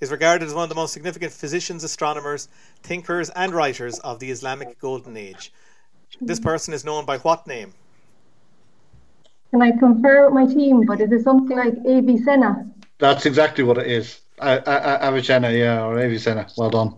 is 0.00 0.10
regarded 0.10 0.48
as 0.48 0.52
one 0.52 0.64
of 0.64 0.68
the 0.68 0.74
most 0.74 0.92
significant 0.92 1.32
physicians, 1.32 1.84
astronomers, 1.84 2.48
thinkers, 2.82 3.30
and 3.36 3.54
writers 3.54 4.00
of 4.00 4.18
the 4.18 4.32
Islamic 4.32 4.80
Golden 4.80 5.16
Age. 5.16 5.52
This 6.20 6.40
mm-hmm. 6.40 6.48
person 6.48 6.74
is 6.74 6.84
known 6.84 7.04
by 7.04 7.18
what 7.18 7.46
name? 7.46 7.74
Can 9.52 9.62
I 9.62 9.70
confer 9.70 10.24
with 10.24 10.34
my 10.34 10.52
team? 10.52 10.86
But 10.86 11.00
is 11.00 11.12
it 11.12 11.22
something 11.22 11.56
like 11.56 11.74
Avicenna? 11.86 12.68
That's 13.00 13.26
exactly 13.26 13.64
what 13.64 13.78
it 13.78 13.86
is. 13.86 14.20
Avicenna, 14.40 15.50
yeah, 15.50 15.84
or 15.84 15.96
Avicenna. 15.98 16.46
Well 16.56 16.70
done. 16.70 16.94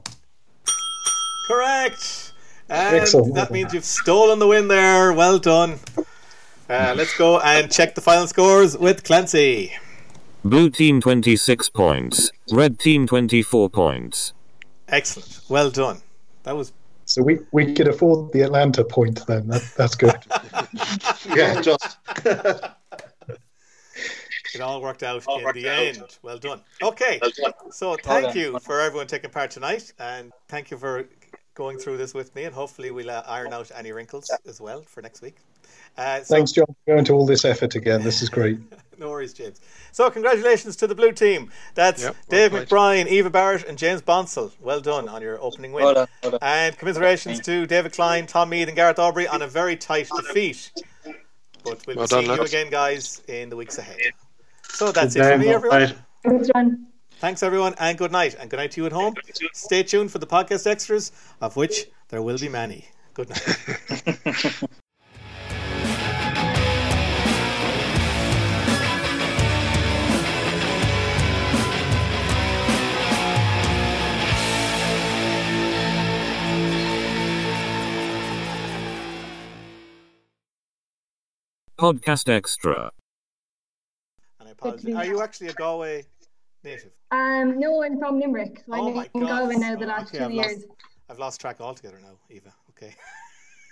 Correct. 1.47 2.33
And 2.69 2.97
Excellent. 2.97 3.35
that 3.35 3.51
means 3.51 3.73
you've 3.73 3.85
stolen 3.85 4.39
the 4.39 4.47
win 4.47 4.69
there. 4.69 5.13
Well 5.13 5.39
done. 5.39 5.79
Uh, 6.69 6.95
let's 6.97 7.17
go 7.17 7.39
and 7.41 7.71
check 7.71 7.95
the 7.95 8.01
final 8.01 8.27
scores 8.27 8.77
with 8.79 9.05
Clancy. 9.05 9.73
Blue 10.45 10.71
team 10.71 11.01
26 11.01 11.69
points. 11.71 12.33
Red 12.51 12.79
team 12.79 13.07
24 13.07 13.71
points. 13.71 14.33
Excellent. 14.89 15.41
Well 15.49 15.71
done. 15.71 15.99
That 16.45 16.57
was 16.57 16.73
So 17.05 17.23
we, 17.23 17.39
we 17.53 17.75
could 17.75 17.89
afford 17.89 18.33
the 18.33 18.41
Atlanta 18.43 18.85
point 18.85 19.25
then. 19.27 19.49
That, 19.49 19.63
that's 19.77 19.95
good. 19.95 20.17
Yeah, 21.37 21.61
just. 21.61 21.99
it 24.55 24.61
all 24.61 24.81
worked 24.81 25.03
out 25.03 25.25
in 25.29 25.53
the 25.55 25.69
end. 25.69 26.19
Well 26.23 26.39
done. 26.39 26.61
Okay. 26.83 27.21
So 27.71 27.97
thank 27.97 28.27
done. 28.29 28.37
you 28.37 28.59
for 28.61 28.81
everyone 28.81 29.07
taking 29.07 29.31
part 29.31 29.51
tonight, 29.51 29.93
and 29.99 30.33
thank 30.49 30.71
you 30.71 30.77
for 30.77 31.07
going 31.55 31.79
through 31.79 31.97
this 31.99 32.15
with 32.15 32.35
me. 32.35 32.45
And 32.45 32.55
hopefully 32.55 32.91
we'll 32.91 33.11
uh, 33.11 33.23
iron 33.27 33.53
out 33.53 33.71
any 33.75 33.93
wrinkles 33.93 34.31
as 34.47 34.61
well 34.61 34.83
for 34.83 35.03
next 35.03 35.23
week. 35.23 35.37
Uh, 35.97 36.23
so 36.23 36.35
Thanks, 36.37 36.53
John, 36.53 36.67
for 36.67 36.95
going 36.95 37.05
to 37.05 37.13
all 37.13 37.27
this 37.27 37.45
effort 37.45 37.75
again. 37.75 38.03
This 38.03 38.23
is 38.23 38.29
great. 38.29 38.59
No 38.99 39.11
worries, 39.11 39.33
James. 39.33 39.61
So, 39.91 40.09
congratulations 40.11 40.77
to 40.77 40.87
the 40.87 40.95
blue 40.95 41.11
team. 41.11 41.51
That's 41.75 42.05
Yep, 42.05 42.17
Dave 42.29 42.51
played. 42.53 42.69
McBrien, 42.69 43.07
Eva 43.09 43.31
Barrett, 43.31 43.65
and 43.67 43.77
James 43.77 44.01
Bonsall. 44.01 44.53
Well 44.61 44.81
done 44.81 45.09
on 45.09 45.23
your 45.23 45.43
opening 45.43 45.73
win. 45.73 45.85
Well 45.87 45.95
done, 45.95 46.09
well 46.23 46.31
done. 46.33 46.41
And 46.41 46.79
commiserations 46.79 47.41
to 47.41 47.67
David 47.67 47.95
Klein, 47.95 48.29
Tom 48.29 48.51
Mead, 48.51 48.69
and 48.69 48.77
Gareth 48.77 49.01
Aubrey 49.01 49.27
on 49.27 49.43
a 49.43 49.49
very 49.49 49.75
tight 49.77 50.09
defeat. 50.15 50.71
But 51.65 51.85
we'll 51.87 51.97
Well 51.97 52.07
be 52.07 52.11
done, 52.11 52.25
you 52.27 52.31
lads. 52.31 52.53
again, 52.53 52.71
guys, 52.71 53.23
in 53.27 53.49
the 53.49 53.57
weeks 53.57 53.79
ahead. 53.79 53.97
So 54.73 54.91
that's 54.91 55.15
Good 55.15 55.25
it 55.25 55.33
for 55.33 55.39
me, 55.39 55.49
everyone. 55.49 55.95
Thanks, 56.25 56.49
John. 56.49 56.87
Thanks, 57.19 57.43
everyone, 57.43 57.75
and 57.79 57.97
good 57.97 58.11
night. 58.11 58.35
And 58.39 58.51
good 58.51 58.57
night 58.57 58.73
to 58.73 58.81
you 58.81 58.87
at 58.87 58.93
home. 58.93 59.15
Stay 59.53 59.83
tuned 59.83 60.11
for 60.11 60.19
the 60.19 60.27
podcast 60.27 60.67
extras, 60.67 61.13
of 61.41 61.57
which 61.57 61.87
there 62.09 62.23
will 62.23 62.39
be 62.39 62.49
many. 62.49 62.87
Good 63.15 63.29
night. 63.29 64.63
Podcast 81.79 82.29
Extra. 82.29 82.93
And 84.53 84.59
apologize. 84.61 84.95
Are 84.95 85.05
you 85.07 85.23
actually 85.23 85.49
a 85.49 85.53
Galway 85.55 86.05
native? 86.65 86.93
Um, 87.11 87.59
no, 87.59 87.83
I'm 87.83 87.99
from 87.99 88.21
Limerick. 88.21 88.63
So 88.67 88.75
Oh 88.75 88.89
I'm 88.89 88.95
my 88.95 89.09
in 89.15 89.21
God. 89.23 89.29
Galway 89.29 89.57
now 89.57 89.77
the 89.77 89.87
last 89.87 90.09
Okay, 90.09 90.19
two 90.19 90.25
I've 90.25 90.33
years. 90.33 90.47
lost, 90.47 90.67
I've 91.11 91.19
lost 91.19 91.41
track 91.41 91.61
altogether 91.61 91.99
now, 92.03 92.19
Eva. 92.31 92.53
Okay. 92.71 92.95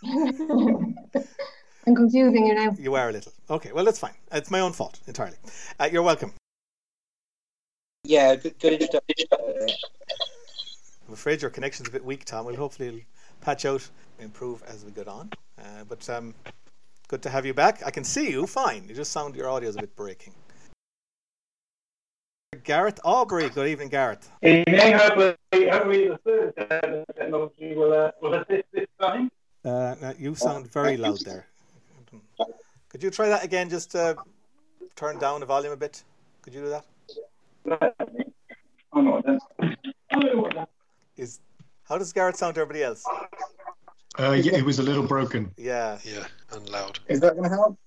I'm 1.87 1.95
confusing 1.95 2.47
you 2.47 2.55
now. 2.55 2.75
You 2.79 2.95
are 2.95 3.09
a 3.09 3.13
little. 3.13 3.33
Okay, 3.51 3.73
well, 3.73 3.85
that's 3.85 3.99
fine. 3.99 4.15
It's 4.33 4.51
my 4.51 4.61
own 4.61 4.73
fault 4.73 5.01
entirely. 5.07 5.37
Uh, 5.79 5.89
you're 5.91 6.03
welcome. 6.03 6.33
Yeah, 8.05 8.35
good, 8.37 8.59
good 8.59 8.75
introduction. 8.75 9.27
I'm 11.07 11.15
afraid 11.15 11.43
your 11.43 11.51
connection's 11.51 11.89
a 11.89 11.93
bit 11.93 12.05
weak, 12.05 12.25
Tom. 12.25 12.47
We'll 12.47 12.57
hopefully 12.57 13.05
patch 13.41 13.65
out, 13.65 13.87
improve 14.21 14.63
as 14.67 14.85
we 14.85 14.91
go 14.93 15.03
on. 15.11 15.31
Uh, 15.59 15.85
but 15.89 16.09
um, 16.09 16.35
good 17.09 17.21
to 17.23 17.29
have 17.31 17.45
you 17.45 17.53
back. 17.53 17.83
I 17.85 17.91
can 17.91 18.05
see 18.05 18.31
you 18.31 18.47
fine. 18.47 18.85
You 18.89 18.95
just 18.95 19.13
sound 19.13 19.35
your 19.35 19.49
audio's 19.51 19.77
a 19.77 19.81
bit 19.81 19.95
breaking. 19.97 20.33
Gareth 22.65 22.99
Aubrey. 23.05 23.49
Good 23.49 23.69
evening, 23.69 23.91
Gareth. 23.91 24.29
Evening, 24.43 24.93
hopefully, 24.95 25.37
hopefully 25.53 26.09
the 26.09 26.19
third 26.25 27.05
uh, 27.09 27.13
technology 27.17 27.75
will, 27.77 27.93
uh, 27.93 28.11
will 28.21 28.35
assist 28.35 28.65
this 28.73 28.87
time. 29.01 29.31
Uh, 29.65 29.95
now, 30.01 30.13
you 30.19 30.35
sound 30.35 30.67
very 30.73 30.97
loud 30.97 31.21
there. 31.21 31.47
Could 32.89 33.05
you 33.05 33.11
try 33.11 33.29
that 33.29 33.45
again? 33.45 33.71
Just 33.71 33.95
uh, 33.95 34.17
turn 34.97 35.21
down 35.21 35.39
the 35.39 35.47
volume 35.47 35.73
a 35.73 35.77
bit. 35.77 36.03
Could 36.43 36.53
you 36.55 36.63
do 36.63 36.69
that? 36.71 37.95
I 38.93 39.01
know 39.01 39.11
what 39.13 39.27
that- 39.27 39.41
I 40.11 40.17
know 40.19 40.37
what 40.41 40.55
that- 40.55 40.69
Is 41.17 41.39
how 41.85 41.99
does 41.99 42.13
Gareth 42.13 42.35
sound 42.37 42.57
to 42.57 42.63
everybody 42.63 42.83
else? 42.83 43.05
Uh, 44.19 44.33
yeah, 44.33 44.57
it 44.57 44.65
was 44.65 44.81
a 44.81 44.83
little 44.83 45.07
broken. 45.07 45.53
Yeah. 45.57 45.99
Yeah, 46.05 46.27
and 46.51 46.69
loud. 46.69 46.99
Is 47.07 47.21
that 47.21 47.37
going 47.37 47.45
to 47.49 47.55
help? 47.57 47.79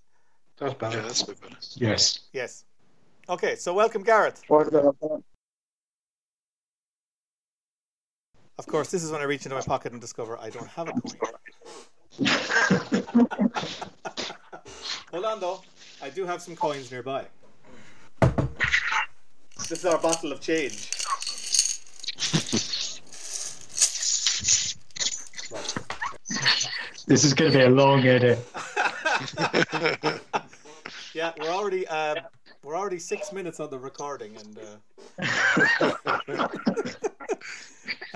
That's 0.57 0.73
Yeah, 0.81 1.01
that's 1.01 1.21
a 1.23 1.25
bit 1.27 1.41
better. 1.41 1.57
Yes. 1.75 2.19
Yes. 2.31 2.63
Okay. 3.29 3.55
So 3.55 3.73
welcome, 3.73 4.03
Gareth. 4.03 4.43
Or 4.49 4.63
is 4.63 4.69
that 4.69 4.83
help? 4.83 5.23
Of 8.59 8.67
course, 8.67 8.91
this 8.91 9.03
is 9.03 9.11
when 9.11 9.21
I 9.21 9.23
reach 9.23 9.45
into 9.45 9.55
my 9.55 9.61
pocket 9.61 9.93
and 9.93 10.01
discover 10.01 10.37
I 10.37 10.49
don't 10.49 10.67
have 10.67 10.89
a 10.89 10.93
coin. 10.93 11.13
Hold 15.11 15.25
on, 15.25 15.39
though. 15.39 15.61
I 16.01 16.09
do 16.09 16.25
have 16.25 16.41
some 16.41 16.55
coins 16.55 16.91
nearby. 16.91 17.25
This 19.57 19.71
is 19.71 19.85
our 19.85 19.97
bottle 19.97 20.31
of 20.31 20.39
change. 20.39 20.89
This 27.05 27.23
is 27.25 27.33
going 27.33 27.51
to 27.51 27.57
be 27.57 27.63
a 27.63 27.69
long 27.69 28.05
edit. 28.05 28.39
Yeah, 31.13 31.31
we're 31.39 31.49
already 31.49 31.87
uh, 31.87 32.15
we're 32.73 32.79
already 32.79 32.97
six 32.97 33.31
minutes 33.31 33.59
on 33.59 33.69
the 33.69 33.77
recording, 33.77 34.35
and 34.35 34.57
uh... 35.21 36.47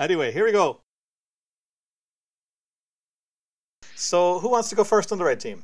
anyway, 0.00 0.32
here 0.32 0.44
we 0.44 0.50
go. 0.50 0.80
So, 3.94 4.40
who 4.40 4.48
wants 4.48 4.68
to 4.70 4.74
go 4.74 4.82
first 4.82 5.12
on 5.12 5.18
the 5.18 5.24
red 5.24 5.38
team? 5.38 5.62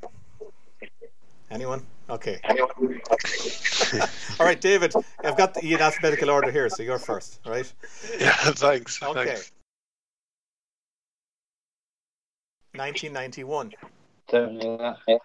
Anyone? 1.51 1.83
Okay. 2.09 2.39
Anyone? 2.45 3.01
all 4.39 4.47
right, 4.47 4.61
David. 4.61 4.95
I've 5.25 5.37
got 5.37 5.55
the 5.55 5.73
in 5.73 5.81
alphabetical 5.81 6.31
order 6.31 6.53
here, 6.53 6.69
so 6.69 6.85
you're 6.85 7.01
first. 7.01 7.41
right? 7.45 7.73
Yeah, 8.21 8.31
thanks. 8.31 9.03
Okay. 9.03 9.25
Thanks. 9.25 9.51
1991. 12.77 13.73
don't 14.29 14.55
know 14.55 14.77
that. 14.77 14.99
Yeah. 15.09 15.19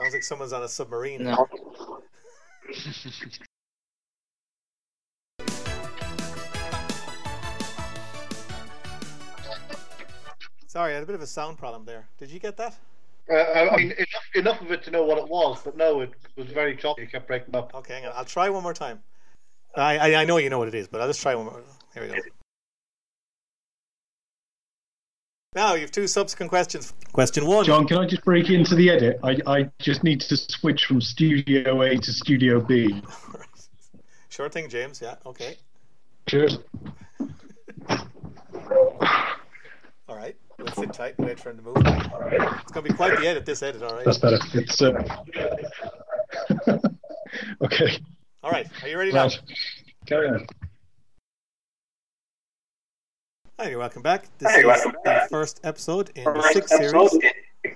Sounds 0.00 0.14
like 0.14 0.22
someone's 0.22 0.52
on 0.52 0.62
a 0.62 0.68
submarine. 0.68 1.24
No. 1.24 1.46
Sorry, 10.66 10.92
I 10.92 10.94
had 10.94 11.02
a 11.02 11.06
bit 11.06 11.16
of 11.16 11.20
a 11.20 11.26
sound 11.26 11.58
problem 11.58 11.84
there. 11.84 12.08
Did 12.18 12.30
you 12.30 12.38
get 12.38 12.56
that? 12.56 12.78
Uh, 13.30 13.34
I 13.34 13.68
I 13.68 13.76
mean, 13.76 13.92
enough, 13.92 14.06
enough 14.34 14.60
of 14.62 14.70
it 14.70 14.82
to 14.84 14.90
know 14.90 15.04
what 15.04 15.18
it 15.18 15.28
was, 15.28 15.60
but 15.62 15.76
no, 15.76 16.00
it 16.00 16.12
was 16.36 16.46
very 16.46 16.76
choppy. 16.76 17.02
It 17.02 17.12
kept 17.12 17.26
breaking 17.26 17.54
up. 17.54 17.74
Okay, 17.74 17.94
hang 17.94 18.06
on. 18.06 18.12
I'll 18.14 18.24
try 18.24 18.48
one 18.48 18.62
more 18.62 18.72
time. 18.72 19.02
I, 19.76 19.98
I 19.98 20.22
I 20.22 20.24
know 20.24 20.38
you 20.38 20.48
know 20.48 20.58
what 20.58 20.68
it 20.68 20.74
is, 20.74 20.88
but 20.88 21.00
I'll 21.00 21.08
just 21.08 21.20
try 21.20 21.34
one 21.34 21.46
more. 21.46 21.62
Here 21.92 22.02
we 22.04 22.08
go. 22.08 22.14
Now 25.56 25.74
you 25.74 25.80
have 25.80 25.90
two 25.90 26.06
subsequent 26.06 26.48
questions. 26.48 26.94
Question 27.12 27.44
one. 27.44 27.64
John, 27.64 27.84
can 27.84 27.98
I 27.98 28.06
just 28.06 28.24
break 28.24 28.50
into 28.50 28.76
the 28.76 28.88
edit? 28.88 29.18
I, 29.24 29.36
I 29.48 29.70
just 29.80 30.04
need 30.04 30.20
to 30.20 30.36
switch 30.36 30.84
from 30.84 31.00
Studio 31.00 31.82
A 31.82 31.96
to 31.96 32.12
Studio 32.12 32.60
B. 32.60 33.02
Sure 34.28 34.48
thing, 34.48 34.68
James. 34.68 35.02
Yeah. 35.02 35.16
Okay. 35.26 35.56
Cheers. 36.28 36.58
All 40.08 40.16
right. 40.16 40.36
Let's 40.56 40.76
sit 40.76 40.92
tight 40.92 41.16
and 41.18 41.26
wait 41.26 41.40
for 41.40 41.50
him 41.50 41.56
to 41.56 41.62
move. 41.64 41.76
It's 41.78 42.72
going 42.72 42.86
to 42.86 42.90
be 42.90 42.94
quite 42.94 43.18
the 43.18 43.26
edit. 43.26 43.44
This 43.44 43.60
edit. 43.62 43.82
All 43.82 43.96
right. 43.96 44.04
That's 44.04 44.18
better. 44.18 44.38
It's 44.54 44.80
uh... 44.80 44.92
okay. 47.64 47.98
All 48.44 48.52
right. 48.52 48.68
Are 48.82 48.88
you 48.88 48.96
ready 48.96 49.12
now? 49.12 49.24
Right. 49.24 49.40
Carry 50.06 50.28
on. 50.28 50.46
Hi, 53.60 53.68
you're 53.68 53.78
welcome 53.78 54.00
back. 54.00 54.24
This 54.38 54.56
is 54.56 54.62
the 54.64 55.26
first 55.28 55.60
episode 55.64 56.10
in 56.14 56.24
the 56.24 56.42
sixth 56.50 56.70
series. 56.70 56.92
Hang. 56.92 57.74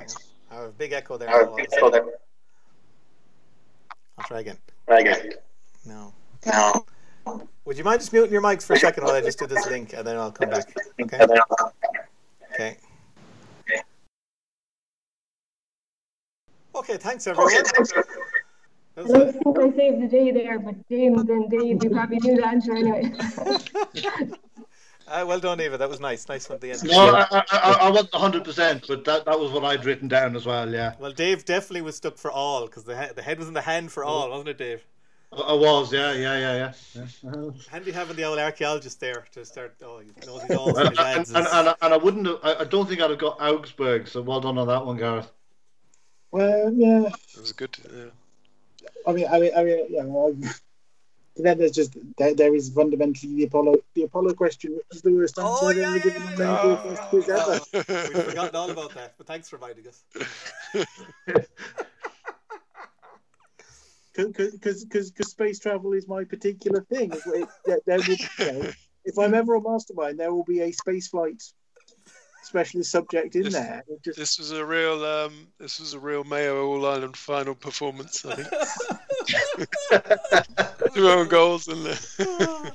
I 0.50 0.54
have 0.54 0.64
a 0.64 0.68
big 0.70 0.92
echo 0.92 1.18
there. 1.18 1.28
I'll, 1.28 1.54
I'll 4.16 4.24
try 4.26 4.40
again. 4.40 4.56
No. 5.84 6.14
No. 6.46 6.86
Would 7.66 7.76
you 7.76 7.84
mind 7.84 8.00
just 8.00 8.14
muting 8.14 8.32
your 8.32 8.40
mics 8.40 8.62
for 8.62 8.72
a 8.72 8.78
second 8.78 9.04
while 9.04 9.12
I 9.12 9.20
just 9.20 9.38
do 9.38 9.46
this 9.46 9.66
link 9.66 9.92
and 9.92 10.06
then 10.06 10.16
I'll 10.16 10.32
come 10.32 10.48
back? 10.48 10.74
Okay. 11.02 11.18
Okay. 12.54 12.76
Okay, 16.74 16.96
thanks 16.96 17.26
everyone. 17.26 17.52
That 17.52 18.14
I 18.96 19.02
was 19.02 19.12
don't 19.12 19.28
a- 19.28 19.32
think 19.34 19.58
I 19.58 19.76
saved 19.76 20.02
the 20.02 20.08
day 20.08 20.30
there, 20.30 20.58
but 20.60 20.76
James 20.88 21.28
and 21.28 21.50
Dave, 21.50 21.84
you 21.84 21.90
probably 21.90 22.20
knew 22.20 22.36
the 22.36 22.46
answer 22.46 22.74
anyway. 22.74 23.12
Ah, 25.06 25.24
well 25.24 25.38
done, 25.40 25.60
Eva. 25.60 25.76
That 25.76 25.88
was 25.88 26.00
nice. 26.00 26.28
Nice 26.28 26.48
one 26.48 26.56
at 26.56 26.60
the 26.62 26.70
end. 26.70 26.84
No, 26.84 27.14
I, 27.14 27.26
I, 27.30 27.44
I, 27.50 27.72
I 27.82 27.90
wasn't 27.90 28.12
100%, 28.12 28.86
but 28.88 29.04
that, 29.04 29.24
that 29.26 29.38
was 29.38 29.50
what 29.52 29.64
I'd 29.64 29.84
written 29.84 30.08
down 30.08 30.34
as 30.34 30.46
well, 30.46 30.70
yeah. 30.70 30.94
Well, 30.98 31.12
Dave 31.12 31.44
definitely 31.44 31.82
was 31.82 31.96
stuck 31.96 32.16
for 32.16 32.30
all 32.30 32.66
because 32.66 32.84
the, 32.84 32.96
he- 33.00 33.12
the 33.12 33.22
head 33.22 33.38
was 33.38 33.48
in 33.48 33.54
the 33.54 33.60
hand 33.60 33.92
for 33.92 34.02
all, 34.04 34.30
wasn't 34.30 34.48
it, 34.48 34.58
Dave? 34.58 34.84
I, 35.32 35.36
I 35.40 35.52
was, 35.52 35.92
yeah, 35.92 36.12
yeah, 36.12 36.38
yeah, 36.38 36.72
yeah. 36.94 37.06
yeah. 37.22 37.30
Uh, 37.30 37.50
Handy 37.70 37.92
having 37.92 38.16
the 38.16 38.24
old 38.24 38.38
archaeologist 38.38 38.98
there 39.00 39.26
to 39.32 39.44
start. 39.44 39.74
Oh, 39.84 40.00
he 40.00 40.06
knows 40.26 40.42
his 40.42 40.56
alls 40.56 40.78
and, 40.78 40.88
and 40.98 40.98
and, 40.98 41.36
and, 41.36 41.46
and, 41.52 41.76
and 41.82 41.94
I 41.94 41.96
wouldn't 41.96 42.26
have, 42.26 42.38
I, 42.42 42.54
I 42.60 42.64
don't 42.64 42.88
think 42.88 43.00
I'd 43.00 43.10
have 43.10 43.18
got 43.18 43.40
Augsburg, 43.40 44.08
so 44.08 44.22
well 44.22 44.40
done 44.40 44.56
on 44.58 44.66
that 44.68 44.86
one, 44.86 44.96
Gareth. 44.96 45.30
Well, 46.30 46.72
yeah. 46.72 47.08
It 47.34 47.40
was 47.40 47.52
good. 47.52 47.76
Yeah. 47.94 48.06
I 49.06 49.12
mean, 49.12 49.26
I 49.30 49.38
mean, 49.38 49.52
I 49.56 49.64
mean, 49.64 49.86
yeah. 49.90 50.02
Well, 50.04 50.34
then 51.36 51.58
there's 51.58 51.72
just 51.72 51.96
there, 52.16 52.34
there 52.34 52.54
is 52.54 52.70
fundamentally 52.70 53.34
the 53.34 53.44
Apollo 53.44 53.74
the 53.94 54.02
Apollo 54.04 54.34
question, 54.34 54.74
which 54.76 54.84
is 54.92 55.02
the 55.02 55.12
worst 55.12 55.38
answer 55.38 55.50
Oh, 55.64 55.68
I've 55.68 55.76
yeah, 55.76 55.88
ever 55.88 55.98
given 55.98 56.22
on 56.22 56.30
any 56.70 56.76
first 56.76 57.02
quiz 57.02 57.28
ever. 57.28 57.60
We've 57.72 58.24
forgotten 58.26 58.54
all 58.56 58.70
about 58.70 58.94
that, 58.94 59.14
but 59.18 59.26
thanks 59.26 59.48
for 59.48 59.56
reminding 59.56 59.86
us. 59.88 60.04
because 64.14 64.84
because 64.84 65.30
space 65.30 65.58
travel 65.58 65.92
is 65.92 66.06
my 66.06 66.24
particular 66.24 66.82
thing. 66.82 67.12
It- 67.12 67.22
it- 67.26 67.48
there- 67.64 67.80
there 67.86 67.98
will, 67.98 68.16
you 68.38 68.62
know, 68.62 68.72
if 69.04 69.18
I'm 69.18 69.34
ever 69.34 69.54
a 69.56 69.60
mastermind, 69.60 70.18
there 70.20 70.32
will 70.32 70.44
be 70.44 70.60
a 70.60 70.70
space 70.72 71.08
flight 71.08 71.42
specialist 72.42 72.90
subject 72.92 73.34
in 73.34 73.42
This- 73.44 73.54
there. 73.54 73.82
Just, 74.04 74.18
This 74.18 74.38
was 74.38 74.52
a 74.52 74.64
real. 74.64 75.04
Um, 75.04 75.48
this 75.58 75.80
was 75.80 75.94
a 75.94 75.98
real 75.98 76.22
Mayo 76.24 76.64
All 76.64 76.86
Ireland 76.86 77.16
final 77.16 77.54
performance. 77.56 78.24
I 78.24 78.36
think. 78.36 78.48
Two 80.94 81.08
own 81.08 81.28
goals 81.28 81.68
and. 81.68 81.98
Uh, 82.18 82.70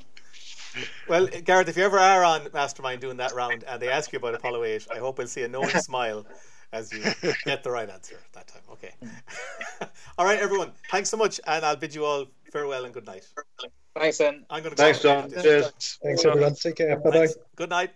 Well, 1.07 1.27
Gareth, 1.27 1.67
if 1.67 1.75
you 1.75 1.83
ever 1.83 1.97
are 1.97 2.23
on 2.23 2.47
Mastermind 2.53 3.01
doing 3.01 3.17
that 3.17 3.33
round 3.33 3.63
and 3.63 3.81
they 3.81 3.89
ask 3.89 4.13
you 4.13 4.17
about 4.17 4.35
Apollo 4.35 4.63
8, 4.63 4.87
I 4.93 4.99
hope 4.99 5.17
we'll 5.17 5.27
see 5.27 5.41
a 5.41 5.47
knowing 5.47 5.69
smile 5.69 6.25
as 6.71 6.93
you 6.93 7.03
get 7.45 7.63
the 7.63 7.71
right 7.71 7.89
answer 7.89 8.19
that 8.33 8.47
time. 8.47 8.61
Okay. 8.71 8.93
all 10.17 10.25
right, 10.25 10.39
everyone. 10.39 10.71
Thanks 10.91 11.09
so 11.09 11.17
much, 11.17 11.39
and 11.47 11.65
I'll 11.65 11.75
bid 11.75 11.95
you 11.95 12.05
all 12.05 12.27
farewell 12.51 12.85
and 12.85 12.93
good 12.93 13.07
night. 13.07 13.27
Thanks, 13.95 14.19
then. 14.19 14.45
I'm 14.49 14.61
going 14.61 14.75
to 14.75 14.81
Thanks. 14.81 15.01
John. 15.01 15.31
Cheers. 15.31 15.99
Thanks, 16.03 16.23
everyone. 16.23 16.55
Take 16.55 16.75
care. 16.75 16.95
Bye 16.97 17.09
bye. 17.09 17.27
Good 17.55 17.69
night. 17.69 17.91